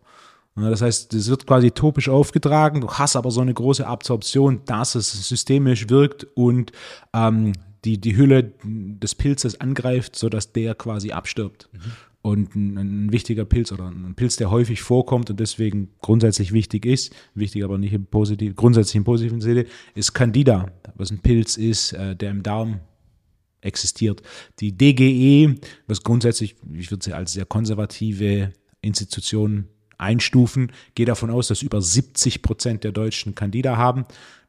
Das 0.54 0.82
heißt, 0.82 1.14
es 1.14 1.30
wird 1.30 1.46
quasi 1.46 1.70
topisch 1.70 2.08
aufgetragen, 2.08 2.80
du 2.80 2.88
hast 2.90 3.16
aber 3.16 3.30
so 3.30 3.40
eine 3.40 3.54
große 3.54 3.86
Absorption, 3.86 4.62
dass 4.66 4.96
es 4.96 5.28
systemisch 5.28 5.88
wirkt 5.88 6.26
und 6.34 6.72
ähm, 7.14 7.52
die, 7.84 7.98
die 8.00 8.16
Hülle 8.16 8.52
des 8.64 9.14
Pilzes 9.14 9.60
angreift, 9.60 10.16
sodass 10.16 10.52
der 10.52 10.74
quasi 10.74 11.12
abstirbt. 11.12 11.68
Und 12.20 12.54
ein, 12.56 12.76
ein 12.76 13.12
wichtiger 13.12 13.44
Pilz 13.44 13.70
oder 13.72 13.86
ein 13.88 14.14
Pilz, 14.14 14.36
der 14.36 14.50
häufig 14.50 14.82
vorkommt 14.82 15.30
und 15.30 15.38
deswegen 15.38 15.90
grundsätzlich 16.00 16.52
wichtig 16.52 16.84
ist, 16.84 17.14
wichtig 17.34 17.64
aber 17.64 17.78
nicht 17.78 17.92
im 17.92 18.06
positiv, 18.06 18.56
grundsätzlich 18.56 18.96
im 18.96 19.04
positiven 19.04 19.40
Sinne, 19.40 19.66
ist 19.94 20.14
Candida, 20.14 20.72
was 20.96 21.10
ein 21.10 21.20
Pilz 21.20 21.56
ist, 21.56 21.92
äh, 21.92 22.16
der 22.16 22.30
im 22.30 22.42
Darm 22.42 22.80
existiert. 23.60 24.22
Die 24.60 24.76
DGE, 24.76 25.54
was 25.86 26.02
grundsätzlich, 26.02 26.56
ich 26.72 26.90
würde 26.90 27.04
sie 27.04 27.12
als 27.12 27.32
sehr 27.32 27.46
konservative 27.46 28.52
Institution 28.80 29.68
einstufen, 29.96 30.72
geht 30.94 31.08
davon 31.08 31.30
aus, 31.30 31.48
dass 31.48 31.62
über 31.62 31.80
70 31.80 32.42
Prozent 32.42 32.84
der 32.84 32.92
Deutschen 32.92 33.34
Candida 33.34 33.76
haben. 33.76 34.04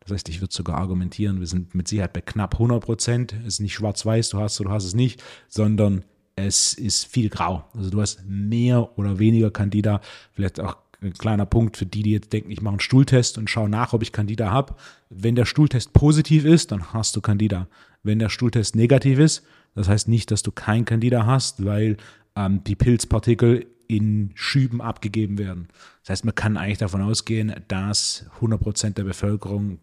Das 0.10 0.18
heißt, 0.18 0.30
ich 0.30 0.42
würde 0.42 0.54
sogar 0.54 0.78
argumentieren, 0.78 1.40
wir 1.40 1.48
sind 1.48 1.76
mit 1.76 1.88
Sicherheit 1.88 2.14
bei 2.14 2.22
knapp 2.22 2.56
100 2.56 2.84
Prozent. 2.84 3.36
Es 3.42 3.56
ist 3.56 3.60
nicht 3.60 3.74
schwarz-weiß, 3.74 4.30
du 4.30 4.40
hast 4.40 4.60
oder 4.60 4.70
du 4.70 4.76
hast 4.76 4.86
es 4.86 4.96
nicht, 4.96 5.24
sondern 5.48 6.04
es 6.36 6.74
ist 6.74 7.06
viel 7.06 7.30
grau. 7.30 7.66
Also 7.74 7.90
du 7.90 8.02
hast 8.02 8.24
mehr 8.26 8.98
oder 8.98 9.20
weniger 9.20 9.52
Candida. 9.52 10.02
Vielleicht 10.34 10.60
auch 10.60 10.78
ein 11.02 11.14
kleiner 11.14 11.46
Punkt 11.46 11.78
für 11.78 11.86
die, 11.86 12.04
die 12.04 12.12
jetzt 12.12 12.34
denken, 12.34 12.52
ich 12.52 12.62
mache 12.62 12.74
einen 12.74 12.80
Stuhltest 12.80 13.38
und 13.38 13.50
schaue 13.50 13.70
nach, 13.70 13.94
ob 13.94 14.02
ich 14.02 14.12
Candida 14.12 14.52
habe. 14.52 14.76
Wenn 15.10 15.36
der 15.36 15.46
Stuhltest 15.46 15.94
positiv 15.94 16.46
ist, 16.46 16.72
dann 16.72 16.94
hast 16.94 17.16
du 17.16 17.22
Candida. 17.22 17.68
Wenn 18.04 18.20
der 18.20 18.30
Stuhltest 18.30 18.76
negativ 18.76 19.20
ist, 19.20 19.44
das 19.76 19.88
heißt 19.88 20.08
nicht, 20.08 20.32
dass 20.32 20.44
du 20.44 20.52
kein 20.52 20.86
Candida 20.86 21.26
hast, 21.26 21.64
weil 21.64 21.98
ähm, 22.40 22.64
die 22.64 22.76
Pilzpartikel 22.76 23.68
in 23.88 24.32
Schüben 24.36 24.82
abgegeben 24.82 25.38
werden. 25.38 25.68
Das 26.02 26.12
heißt, 26.12 26.26
man 26.26 26.36
kann 26.36 26.58
eigentlich 26.58 26.78
davon 26.78 27.02
ausgehen, 27.02 27.54
dass 27.68 28.26
100% 28.40 28.94
der 28.94 29.04
Bevölkerung 29.04 29.80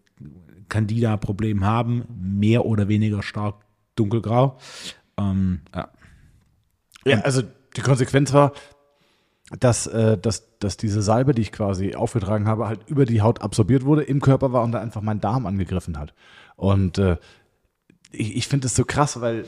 Candida-Problem 0.69 1.63
haben, 1.63 2.05
mehr 2.19 2.65
oder 2.65 2.87
weniger 2.87 3.21
stark 3.21 3.55
dunkelgrau. 3.95 4.57
Ähm, 5.17 5.61
ja. 5.75 5.89
Ja, 7.05 7.21
also 7.21 7.43
die 7.75 7.81
Konsequenz 7.81 8.33
war, 8.33 8.53
dass, 9.59 9.87
äh, 9.87 10.17
dass, 10.17 10.57
dass 10.59 10.75
diese 10.75 11.01
Salbe, 11.01 11.33
die 11.33 11.43
ich 11.43 11.51
quasi 11.51 11.95
aufgetragen 11.95 12.47
habe, 12.47 12.67
halt 12.67 12.81
über 12.87 13.05
die 13.05 13.21
Haut 13.21 13.41
absorbiert 13.41 13.85
wurde, 13.85 14.03
im 14.03 14.19
Körper 14.19 14.51
war 14.51 14.63
und 14.63 14.73
da 14.73 14.81
einfach 14.81 15.01
meinen 15.01 15.21
Darm 15.21 15.45
angegriffen 15.45 15.97
hat. 15.97 16.13
Und 16.55 16.97
äh, 16.97 17.17
ich, 18.11 18.35
ich 18.35 18.47
finde 18.47 18.67
es 18.67 18.75
so 18.75 18.83
krass, 18.83 19.21
weil 19.21 19.45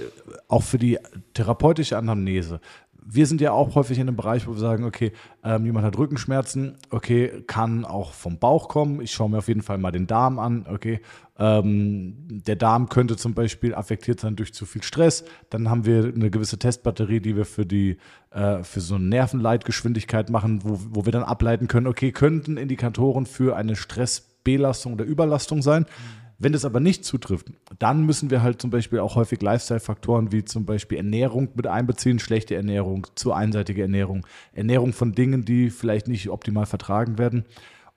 auch 0.47 0.64
für 0.64 0.78
die 0.78 0.97
therapeutische 1.34 1.97
Anamnese, 1.97 2.62
wir 3.06 3.26
sind 3.26 3.41
ja 3.41 3.52
auch 3.52 3.76
häufig 3.76 3.97
in 3.97 4.08
einem 4.08 4.16
Bereich, 4.16 4.47
wo 4.47 4.52
wir 4.52 4.60
sagen, 4.60 4.84
okay, 4.84 5.12
ähm, 5.43 5.66
jemand 5.66 5.86
hat 5.86 5.97
Rückenschmerzen, 5.97 6.76
okay, 6.89 7.43
kann 7.47 7.86
auch 7.86 8.14
vom 8.14 8.38
Bauch 8.38 8.70
kommen. 8.70 9.02
Ich 9.02 9.12
schaue 9.12 9.30
mir 9.30 9.39
auf 9.39 9.47
jeden 9.47 9.62
Fall 9.62 9.78
mal 9.78 9.91
den 9.91 10.08
Darm 10.08 10.39
an, 10.39 10.66
okay. 10.70 11.00
Ähm, 11.38 12.16
der 12.30 12.56
Darm 12.56 12.89
könnte 12.89 13.16
zum 13.16 13.34
Beispiel 13.34 13.74
affektiert 13.74 14.20
sein 14.20 14.36
durch 14.36 14.54
zu 14.54 14.66
viel 14.66 14.84
Stress. 14.84 15.24
Dann 15.50 15.70
haben 15.70 15.86
wir 15.86 16.12
eine 16.14 16.30
gewisse 16.30 16.60
Testbatterie, 16.60 17.22
die 17.22 17.36
wir 17.36 17.45
für 17.45 17.66
die 17.66 17.97
äh, 18.32 18.64
für 18.64 18.82
so 18.82 18.95
eine 18.95 19.06
Nervenleitgeschwindigkeit 19.06 20.30
machen, 20.30 20.62
wo, 20.64 20.80
wo 20.89 21.06
wir 21.06 21.12
dann 21.12 21.24
ableiten 21.24 21.68
können, 21.68 21.88
okay, 21.88 22.12
könnten 22.12 22.58
Indikatoren 22.58 23.26
für 23.26 23.56
eine 23.56 23.76
Stressbelastung 23.76 24.93
oder 24.93 25.06
Überlastung 25.06 25.62
sein. 25.62 25.86
Wenn 26.41 26.53
das 26.53 26.63
aber 26.63 26.79
nicht 26.79 27.03
zutrifft, 27.03 27.51
dann 27.79 28.05
müssen 28.05 28.29
wir 28.29 28.41
halt 28.41 28.61
zum 28.61 28.69
Beispiel 28.69 28.99
auch 28.99 29.15
häufig 29.15 29.41
Lifestyle-Faktoren 29.41 30.31
wie 30.31 30.45
zum 30.45 30.65
Beispiel 30.65 30.97
Ernährung 30.97 31.49
mit 31.53 31.67
einbeziehen, 31.67 32.17
schlechte 32.17 32.55
Ernährung, 32.55 33.07
zu 33.15 33.33
einseitige 33.33 33.81
Ernährung, 33.81 34.25
Ernährung 34.53 34.93
von 34.93 35.11
Dingen, 35.11 35.43
die 35.43 35.69
vielleicht 35.69 36.07
nicht 36.07 36.29
optimal 36.29 36.65
vertragen 36.65 37.17
werden. 37.17 37.43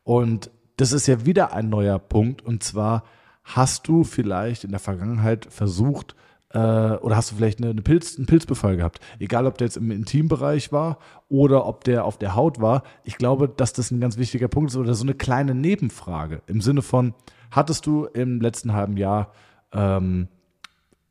Und 0.03 0.51
das 0.77 0.93
ist 0.93 1.07
ja 1.07 1.25
wieder 1.25 1.53
ein 1.53 1.69
neuer 1.69 2.01
Punkt. 2.01 2.43
Und 2.43 2.65
zwar 2.65 3.05
hast 3.45 3.87
du 3.87 4.03
vielleicht 4.03 4.65
in 4.65 4.73
der 4.73 4.81
Vergangenheit 4.81 5.47
versucht, 5.49 6.17
äh, 6.51 6.59
oder 6.59 7.15
hast 7.15 7.31
du 7.31 7.37
vielleicht 7.37 7.63
eine, 7.63 7.75
Pilz, 7.81 8.17
einen 8.17 8.27
Pilzbefall 8.27 8.77
gehabt? 8.77 8.99
Egal, 9.21 9.47
ob 9.47 9.57
der 9.57 9.69
jetzt 9.69 9.77
im 9.77 9.93
Intimbereich 9.93 10.73
war 10.73 10.99
oder 11.29 11.67
ob 11.67 11.85
der 11.85 12.05
auf 12.05 12.19
der 12.19 12.35
Haut 12.35 12.61
war. 12.61 12.83
Ich 13.05 13.19
glaube, 13.19 13.49
dass 13.49 13.73
das 13.73 13.93
ein 13.93 14.01
ganz 14.01 14.19
wichtiger 14.19 14.49
Punkt 14.49 14.71
ist 14.73 14.77
oder 14.77 14.95
so 14.95 15.05
eine 15.05 15.15
kleine 15.15 15.55
Nebenfrage 15.55 16.43
im 16.49 16.61
Sinne 16.61 16.83
von, 16.83 17.15
hattest 17.53 17.87
du 17.87 18.07
im 18.07 18.41
letzten 18.41 18.73
halben 18.73 18.97
Jahr 18.97 19.33
ähm, 19.73 20.27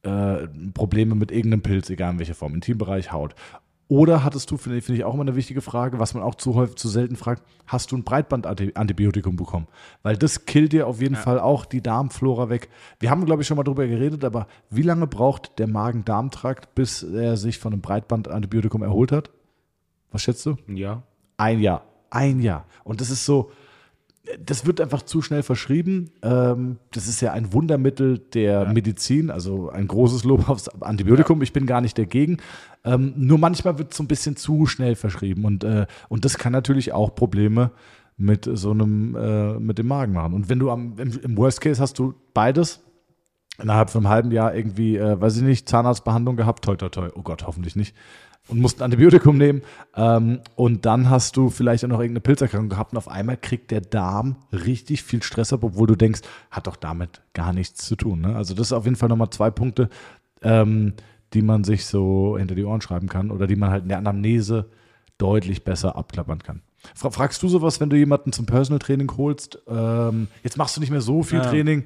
äh, 0.04 0.48
Probleme 0.74 1.16
mit 1.16 1.32
irgendeinem 1.32 1.62
Pilz, 1.62 1.90
egal 1.90 2.12
in 2.12 2.20
welcher 2.20 2.36
Form, 2.36 2.54
Intimbereich, 2.54 3.12
Haut? 3.12 3.36
Oder 3.88 4.24
hattest 4.24 4.50
du, 4.50 4.56
finde 4.56 4.82
find 4.82 4.98
ich 4.98 5.04
auch 5.04 5.14
immer 5.14 5.24
eine 5.24 5.36
wichtige 5.36 5.60
Frage, 5.60 6.00
was 6.00 6.14
man 6.14 6.24
auch 6.24 6.36
zu 6.36 6.56
häufig, 6.56 6.78
zu 6.78 6.88
selten 6.88 7.18
fragt, 7.18 7.44
hast 7.68 7.92
du 7.92 7.98
ein 7.98 8.06
Breitbandantibiotikum 8.06 9.36
bekommen? 9.36 9.68
Weil 10.02 10.16
das 10.16 10.46
killt 10.46 10.72
dir 10.72 10.88
auf 10.88 11.02
jeden 11.02 11.18
Fall 11.18 11.42
auch 11.42 11.66
die 11.66 11.82
Darmflora 11.82 12.50
weg. 12.50 12.70
Wir 13.00 13.10
haben, 13.10 13.26
glaube 13.26 13.42
ich, 13.42 13.50
schon 13.50 13.58
mal 13.58 13.64
drüber 13.64 13.86
geredet, 13.86 14.24
aber 14.24 14.48
wie 14.70 14.84
lange 14.84 15.08
braucht 15.08 15.60
der 15.60 15.68
Magen-Darm-Trakt, 15.68 16.74
bis 16.74 17.04
er 17.04 17.36
sich 17.36 17.60
von 17.60 17.74
einem 17.74 17.82
Breitbandantibiotikum 17.82 18.82
erholt 18.82 19.12
hat? 19.12 19.30
Was 20.12 20.22
schätzt 20.22 20.46
du? 20.46 20.56
Ja. 20.68 21.04
Ein 21.36 21.60
Jahr. 21.60 21.84
Ein 22.12 22.40
Jahr. 22.40 22.66
Und 22.86 23.02
das 23.02 23.10
ist 23.10 23.26
so, 23.26 23.52
das 24.40 24.66
wird 24.66 24.80
einfach 24.80 25.02
zu 25.02 25.22
schnell 25.22 25.44
verschrieben. 25.44 26.12
Ähm, 26.22 26.78
das 26.92 27.08
ist 27.08 27.22
ja 27.22 27.34
ein 27.34 27.54
Wundermittel 27.54 28.20
der 28.20 28.72
Medizin, 28.72 29.32
also 29.32 29.70
ein 29.70 29.88
großes 29.88 30.24
Lob 30.24 30.48
aufs 30.48 30.70
Antibiotikum. 30.70 31.42
Ich 31.42 31.54
bin 31.54 31.66
gar 31.66 31.82
nicht 31.82 31.98
dagegen. 31.98 32.38
Ähm, 32.84 33.14
nur 33.16 33.40
manchmal 33.40 33.78
wird 33.78 33.92
es 33.92 33.98
so 33.98 34.04
ein 34.04 34.08
bisschen 34.08 34.36
zu 34.36 34.66
schnell 34.66 34.96
verschrieben 34.96 35.46
und, 35.46 35.64
äh, 35.64 35.86
und 36.10 36.26
das 36.26 36.38
kann 36.38 36.52
natürlich 36.52 36.94
auch 36.94 37.16
Probleme 37.16 37.72
mit 38.18 38.48
so 38.52 38.72
einem, 38.72 39.16
äh, 39.16 39.60
mit 39.60 39.78
dem 39.78 39.88
Magen 39.88 40.14
machen. 40.14 40.34
Und 40.34 40.50
wenn 40.50 40.60
du 40.60 40.70
am, 40.70 40.98
im, 40.98 41.20
im 41.20 41.38
Worst 41.38 41.62
Case 41.62 41.82
hast 41.82 41.98
du 41.98 42.14
beides, 42.34 42.84
innerhalb 43.62 43.90
von 43.90 44.06
einem 44.06 44.14
halben 44.14 44.32
Jahr 44.32 44.54
irgendwie, 44.54 44.98
äh, 44.98 45.20
weiß 45.20 45.38
ich 45.38 45.44
nicht, 45.44 45.68
Zahnarztbehandlung 45.68 46.36
gehabt, 46.36 46.64
toi, 46.64 46.76
toi, 46.76 46.90
toi, 46.90 47.10
oh 47.16 47.24
Gott, 47.24 47.46
hoffentlich 47.48 47.76
nicht. 47.76 47.96
Und 48.48 48.60
musst 48.60 48.82
ein 48.82 48.86
Antibiotikum 48.86 49.38
nehmen. 49.38 49.62
Ähm, 49.96 50.40
und 50.56 50.86
dann 50.86 51.10
hast 51.10 51.38
du 51.38 51.50
vielleicht 51.50 51.86
auch 51.86 51.90
noch 51.90 52.00
irgendeine 52.00 52.22
Pilzerkrankung 52.22 52.70
gehabt 52.70 52.92
und 52.92 52.98
auf 52.98 53.08
einmal 53.08 53.38
kriegt 53.38 53.72
der 53.72 53.82
Darm 53.82 54.36
richtig 54.52 55.04
viel 55.04 55.24
Stress 55.24 55.54
ab, 55.54 55.64
obwohl 55.64 55.88
du 55.88 55.96
denkst, 55.96 56.22
hat 56.50 56.68
doch 56.68 56.76
damit 56.76 57.22
gar 57.34 57.54
nichts 57.54 57.86
zu 57.86 57.96
tun. 57.96 58.22
Ne? 58.22 58.36
Also 58.36 58.54
das 58.54 58.68
ist 58.68 58.74
auf 58.74 58.86
jeden 58.86 58.98
Fall 58.98 59.10
nochmal 59.10 59.30
zwei 59.30 59.52
Punkte, 59.52 59.90
ähm, 60.42 60.94
die 61.34 61.44
man 61.44 61.64
sich 61.64 61.86
so 61.86 62.36
hinter 62.38 62.56
die 62.56 62.66
Ohren 62.66 62.82
schreiben 62.82 63.08
kann 63.08 63.32
oder 63.32 63.48
die 63.48 63.56
man 63.56 63.70
halt 63.70 63.84
in 63.84 63.90
der 63.90 64.00
Anamnese 64.00 64.70
deutlich 65.18 65.64
besser 65.64 65.96
abklappern 65.96 66.40
kann. 66.40 66.62
Fra 66.96 67.12
fragst 67.12 67.44
du 67.44 67.48
sowas, 67.48 67.80
wenn 67.80 67.92
du 67.92 67.96
jemanden 67.96 68.34
zum 68.34 68.48
Personal 68.48 68.80
Training 68.80 69.12
holst? 69.16 69.60
Ähm, 69.68 70.28
jetzt 70.44 70.58
machst 70.58 70.76
du 70.76 70.82
nicht 70.82 70.90
mehr 70.90 71.02
so 71.02 71.22
viel 71.22 71.38
Ja. 71.38 71.46
Training. 71.46 71.86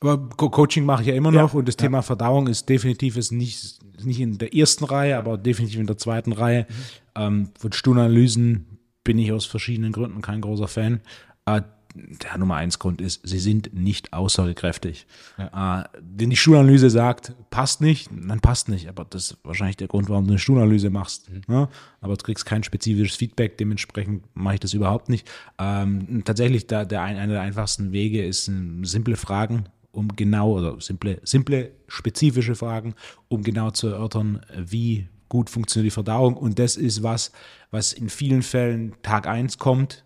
Aber 0.00 0.28
Co 0.28 0.50
Coaching 0.50 0.84
mache 0.84 1.02
ich 1.02 1.08
ja 1.08 1.14
immer 1.14 1.32
Ja. 1.32 1.42
noch 1.42 1.54
und 1.54 1.66
das 1.66 1.76
Thema 1.76 2.02
Verdauung 2.02 2.48
ist 2.48 2.68
definitiv 2.68 3.16
ist 3.16 3.32
nicht, 3.32 3.56
ist 3.96 4.04
nicht 4.04 4.20
in 4.20 4.36
der 4.38 4.54
ersten 4.54 4.84
Reihe, 4.84 5.16
aber 5.16 5.38
definitiv 5.38 5.80
in 5.80 5.86
der 5.86 5.96
zweiten 5.96 6.32
Reihe. 6.32 6.66
Ähm, 7.14 7.48
von 7.58 7.72
Stuhlanalysen 7.72 8.66
bin 9.04 9.18
ich 9.18 9.32
aus 9.32 9.46
verschiedenen 9.46 9.92
Gründen 9.92 10.20
kein 10.20 10.40
großer 10.42 10.68
Fan. 10.68 11.00
Äh, 11.46 11.62
der 11.94 12.36
Nummer 12.36 12.56
eins 12.56 12.78
Grund 12.78 13.00
ist, 13.00 13.26
sie 13.26 13.38
sind 13.38 13.72
nicht 13.72 14.12
aussagekräftig. 14.12 15.06
Äh, 15.38 15.82
wenn 16.02 16.28
die 16.28 16.36
Stuhlanalyse 16.36 16.90
sagt, 16.90 17.32
passt 17.48 17.80
nicht, 17.80 18.10
dann 18.12 18.40
passt 18.40 18.68
nicht. 18.68 18.88
Aber 18.90 19.06
das 19.06 19.30
ist 19.30 19.38
wahrscheinlich 19.44 19.78
der 19.78 19.88
Grund, 19.88 20.10
warum 20.10 20.26
du 20.26 20.32
eine 20.32 20.38
Stuhlanalyse 20.38 20.90
machst. 20.90 21.30
Ne? 21.48 21.68
Aber 22.02 22.16
du 22.16 22.22
kriegst 22.22 22.44
kein 22.44 22.62
spezifisches 22.64 23.16
Feedback, 23.16 23.56
dementsprechend 23.56 24.24
mache 24.34 24.54
ich 24.54 24.60
das 24.60 24.74
überhaupt 24.74 25.08
nicht. 25.08 25.26
Ähm, 25.58 26.20
tatsächlich, 26.26 26.66
da, 26.66 26.84
der, 26.84 27.00
ein- 27.00 27.16
einer 27.16 27.32
der 27.32 27.42
einfachsten 27.42 27.92
Wege 27.92 28.22
ist 28.26 28.48
ähm, 28.48 28.84
simple 28.84 29.16
Fragen, 29.16 29.64
um 29.96 30.08
genau, 30.14 30.58
oder 30.58 30.80
simple, 30.80 31.20
simple, 31.24 31.72
spezifische 31.88 32.54
Fragen, 32.54 32.94
um 33.28 33.42
genau 33.42 33.70
zu 33.70 33.88
erörtern, 33.88 34.40
wie 34.54 35.08
gut 35.28 35.50
funktioniert 35.50 35.92
die 35.92 35.94
Verdauung. 35.94 36.36
Und 36.36 36.58
das 36.58 36.76
ist 36.76 37.02
was, 37.02 37.32
was 37.70 37.92
in 37.92 38.08
vielen 38.08 38.42
Fällen 38.42 38.94
Tag 39.02 39.26
eins 39.26 39.58
kommt, 39.58 40.04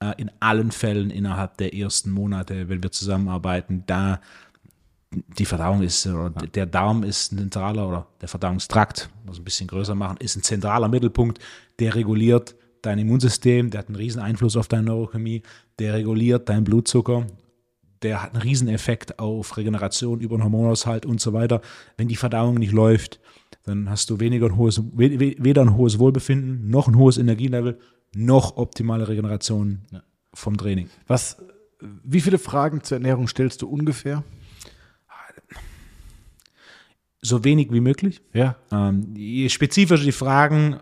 äh, 0.00 0.12
in 0.18 0.30
allen 0.40 0.70
Fällen 0.70 1.10
innerhalb 1.10 1.56
der 1.56 1.74
ersten 1.74 2.10
Monate, 2.10 2.68
wenn 2.68 2.82
wir 2.82 2.92
zusammenarbeiten, 2.92 3.84
da 3.86 4.20
die 5.12 5.44
Verdauung 5.44 5.82
ist, 5.82 6.06
oder 6.06 6.30
der 6.30 6.66
Darm 6.66 7.02
ist 7.02 7.32
ein 7.32 7.38
zentraler, 7.38 7.88
oder 7.88 8.06
der 8.20 8.28
Verdauungstrakt, 8.28 9.10
muss 9.26 9.38
ein 9.38 9.44
bisschen 9.44 9.66
größer 9.66 9.94
machen, 9.94 10.18
ist 10.18 10.36
ein 10.36 10.42
zentraler 10.42 10.86
Mittelpunkt, 10.86 11.40
der 11.80 11.94
reguliert 11.96 12.54
dein 12.82 12.98
Immunsystem, 12.98 13.70
der 13.70 13.80
hat 13.80 13.88
einen 13.88 13.96
riesen 13.96 14.22
Einfluss 14.22 14.56
auf 14.56 14.68
deine 14.68 14.84
Neurochemie, 14.84 15.42
der 15.78 15.94
reguliert 15.94 16.48
deinen 16.48 16.64
Blutzucker, 16.64 17.26
der 18.02 18.22
hat 18.22 18.32
einen 18.34 18.42
riesen 18.42 18.68
Effekt 18.68 19.18
auf 19.18 19.56
Regeneration 19.56 20.20
über 20.20 20.36
den 20.36 20.44
Hormonhaushalt 20.44 21.04
und 21.06 21.20
so 21.20 21.32
weiter. 21.32 21.60
Wenn 21.96 22.08
die 22.08 22.16
Verdauung 22.16 22.54
nicht 22.54 22.72
läuft, 22.72 23.20
dann 23.64 23.90
hast 23.90 24.08
du 24.10 24.20
weniger 24.20 24.46
ein 24.46 24.56
hohes, 24.56 24.82
we- 24.94 25.20
we- 25.20 25.36
weder 25.38 25.62
ein 25.62 25.76
hohes 25.76 25.98
Wohlbefinden, 25.98 26.68
noch 26.70 26.88
ein 26.88 26.96
hohes 26.96 27.18
Energielevel, 27.18 27.78
noch 28.14 28.56
optimale 28.56 29.06
Regeneration 29.08 29.82
vom 30.32 30.56
Training. 30.56 30.88
Was, 31.06 31.42
wie 31.80 32.20
viele 32.20 32.38
Fragen 32.38 32.82
zur 32.82 32.96
Ernährung 32.96 33.28
stellst 33.28 33.62
du 33.62 33.68
ungefähr? 33.68 34.24
So 37.22 37.44
wenig 37.44 37.70
wie 37.70 37.80
möglich. 37.80 38.22
Ja. 38.32 38.56
Ähm, 38.72 39.14
je 39.14 39.48
spezifischer 39.50 40.02
die 40.04 40.12
Fragen, 40.12 40.76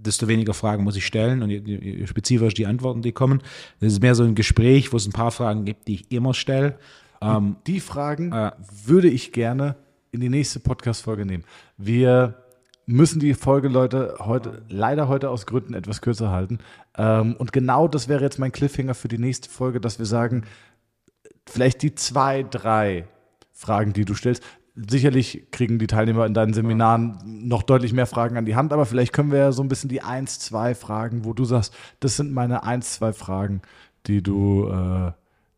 desto 0.00 0.28
weniger 0.28 0.54
Fragen 0.54 0.84
muss 0.84 0.96
ich 0.96 1.06
stellen 1.06 1.42
und 1.42 1.50
je, 1.50 1.58
je 1.58 2.06
spezifischer 2.06 2.54
die 2.54 2.66
Antworten, 2.66 3.02
die 3.02 3.12
kommen. 3.12 3.42
Das 3.80 3.92
ist 3.92 4.02
mehr 4.02 4.14
so 4.14 4.24
ein 4.24 4.34
Gespräch, 4.34 4.92
wo 4.92 4.96
es 4.96 5.06
ein 5.06 5.12
paar 5.12 5.30
Fragen 5.30 5.64
gibt, 5.64 5.88
die 5.88 5.94
ich 5.94 6.10
immer 6.12 6.34
stelle. 6.34 6.78
Ähm, 7.20 7.56
Die 7.66 7.80
Fragen 7.80 8.32
Äh. 8.32 8.52
würde 8.84 9.08
ich 9.08 9.32
gerne 9.32 9.76
in 10.12 10.20
die 10.20 10.28
nächste 10.30 10.58
Podcast-Folge 10.60 11.26
nehmen. 11.26 11.44
Wir 11.76 12.34
müssen 12.86 13.20
die 13.20 13.34
Folge, 13.34 13.68
Leute, 13.68 14.16
heute, 14.18 14.62
leider 14.68 15.06
heute 15.06 15.30
aus 15.30 15.46
Gründen 15.46 15.74
etwas 15.74 16.00
kürzer 16.00 16.30
halten. 16.30 16.58
Ähm, 16.96 17.36
und 17.36 17.52
genau 17.52 17.86
das 17.86 18.08
wäre 18.08 18.24
jetzt 18.24 18.38
mein 18.38 18.50
Cliffhanger 18.52 18.94
für 18.94 19.08
die 19.08 19.18
nächste 19.18 19.48
Folge, 19.48 19.80
dass 19.80 19.98
wir 19.98 20.06
sagen, 20.06 20.44
vielleicht 21.46 21.82
die 21.82 21.94
zwei, 21.94 22.42
drei 22.42 23.06
Fragen, 23.52 23.92
die 23.92 24.04
du 24.04 24.14
stellst. 24.14 24.42
Sicherlich 24.74 25.50
kriegen 25.50 25.78
die 25.78 25.86
Teilnehmer 25.86 26.26
in 26.26 26.34
deinen 26.34 26.54
Seminaren 26.54 27.18
noch 27.24 27.62
deutlich 27.62 27.92
mehr 27.92 28.06
Fragen 28.06 28.36
an 28.36 28.44
die 28.44 28.56
Hand, 28.56 28.72
aber 28.72 28.86
vielleicht 28.86 29.12
können 29.12 29.32
wir 29.32 29.38
ja 29.38 29.52
so 29.52 29.62
ein 29.62 29.68
bisschen 29.68 29.88
die 29.88 30.02
eins, 30.02 30.38
zwei 30.38 30.74
Fragen, 30.74 31.24
wo 31.24 31.32
du 31.32 31.44
sagst, 31.44 31.74
das 31.98 32.16
sind 32.16 32.32
meine 32.32 32.62
eins, 32.62 32.94
zwei 32.94 33.12
Fragen, 33.12 33.62
die 34.06 34.22
du, 34.22 34.68
äh, 34.68 35.12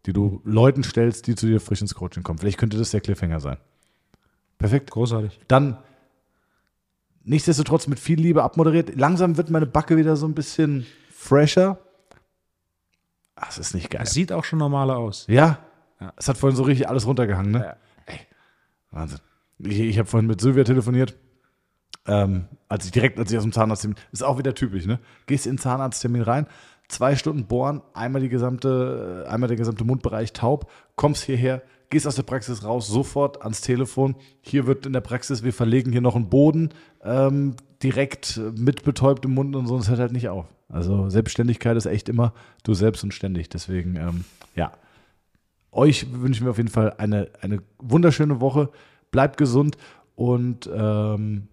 die 0.07 0.13
du 0.13 0.41
Leuten 0.45 0.83
stellst, 0.83 1.27
die 1.27 1.35
zu 1.35 1.47
dir 1.47 1.61
frisch 1.61 1.83
ins 1.83 1.95
Coaching 1.95 2.23
kommen. 2.23 2.39
Vielleicht 2.39 2.59
könnte 2.59 2.79
das 2.79 2.91
der 2.91 3.01
Cliffhanger 3.01 3.41
sein. 3.41 3.59
Perfekt. 4.59 4.91
großartig. 4.91 5.41
Dann 5.49 5.77
nichtsdestotrotz 7.25 7.87
mit 7.87 8.01
viel 8.01 8.21
Liebe 8.21 8.43
abmoderiert. 8.43 8.97
Langsam 8.97 9.37
wird 9.37 9.51
meine 9.51 9.67
Backe 9.67 9.97
wieder 9.97 10.17
so 10.17 10.27
ein 10.27 10.35
bisschen 10.35 10.87
fresher. 11.11 11.79
Ach, 13.35 13.47
das 13.47 13.59
ist 13.59 13.75
nicht 13.75 13.91
geil. 13.91 14.03
Es 14.05 14.13
sieht 14.13 14.33
auch 14.33 14.45
schon 14.45 14.59
normaler 14.59 14.97
aus. 14.97 15.27
Ja, 15.29 15.59
es 16.17 16.29
hat 16.29 16.37
vorhin 16.37 16.57
so 16.57 16.63
richtig 16.63 16.89
alles 16.89 17.07
runtergehangen, 17.07 17.53
ne? 17.53 17.59
Ja. 17.59 17.77
Wahnsinn. 18.93 19.19
Ich, 19.59 19.81
ich 19.81 19.99
habe 19.99 20.09
vorhin 20.09 20.29
mit 20.29 20.41
Sylvia 20.41 20.65
telefoniert. 20.65 21.17
Ähm, 22.07 22.47
als 22.69 22.85
ich 22.85 22.91
direkt, 22.91 23.19
als 23.19 23.31
ich 23.31 23.39
aus 23.39 23.45
dem 23.45 23.53
Zahnarzttermin, 23.53 23.97
ist 24.13 24.25
auch 24.25 24.39
wieder 24.39 24.55
typisch, 24.55 24.87
ne? 24.87 24.99
Gehst 25.27 25.47
in 25.47 25.53
den 25.53 25.59
Zahnarzttermin 25.59 26.23
rein, 26.23 26.47
zwei 26.89 27.15
Stunden 27.15 27.47
bohren, 27.47 27.81
einmal 27.95 28.23
die 28.23 28.29
gesamte, 28.29 29.25
einmal 29.29 29.49
der 29.49 29.57
gesamte 29.57 29.85
Mundbereich 29.85 30.33
taub, 30.33 30.71
kommst 30.97 31.23
hierher, 31.23 31.63
gehst 31.91 32.07
aus 32.07 32.17
der 32.17 32.25
Praxis 32.25 32.65
raus, 32.65 32.89
sofort 32.89 33.43
ans 33.43 33.61
Telefon. 33.61 34.17
Hier 34.41 34.67
wird 34.67 34.85
in 34.85 34.93
der 34.93 35.01
Praxis, 35.01 35.45
wir 35.45 35.53
verlegen 35.53 35.93
hier 35.93 36.01
noch 36.01 36.17
einen 36.17 36.29
Boden, 36.29 36.71
ähm, 37.05 37.55
direkt 37.83 38.41
mit 38.57 38.83
betäubtem 38.83 39.35
Mund 39.35 39.55
und 39.55 39.67
so, 39.67 39.75
und 39.75 39.81
es 39.81 39.89
hört 39.89 40.01
halt 40.01 40.13
nicht 40.13 40.29
auf. 40.29 40.47
Also 40.69 41.09
Selbstständigkeit 41.09 41.77
ist 41.77 41.87
echt 41.87 42.09
immer 42.09 42.33
du 42.65 42.75
selbst 42.75 43.05
und 43.05 43.15
ständig. 43.15 43.49
Deswegen, 43.49 43.97
ähm, 43.97 44.25
ja, 44.57 44.73
euch 45.73 46.07
wünschen 46.13 46.47
wir 46.47 46.51
auf 46.51 46.59
jeden 46.59 46.69
Fall 46.69 46.95
eine, 46.99 47.31
eine 47.41 47.63
wunderschöne 47.79 48.41
Woche. 48.41 48.71
Bleibt 49.11 49.37
gesund 49.37 49.77
und 50.15 50.71
ähm, 50.73 51.49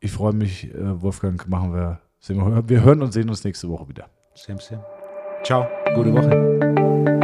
ich 0.00 0.12
freue 0.12 0.32
mich, 0.32 0.74
äh, 0.74 1.02
Wolfgang, 1.02 1.46
machen 1.48 1.72
wir, 1.72 2.00
wir, 2.26 2.68
wir 2.68 2.84
hören 2.84 3.02
und 3.02 3.12
sehen 3.12 3.28
uns 3.28 3.44
nächste 3.44 3.68
Woche 3.68 3.88
wieder. 3.88 4.08
Same, 4.34 4.60
same. 4.60 4.84
Ciao, 5.42 5.66
gute 5.94 6.12
Woche. 6.12 7.19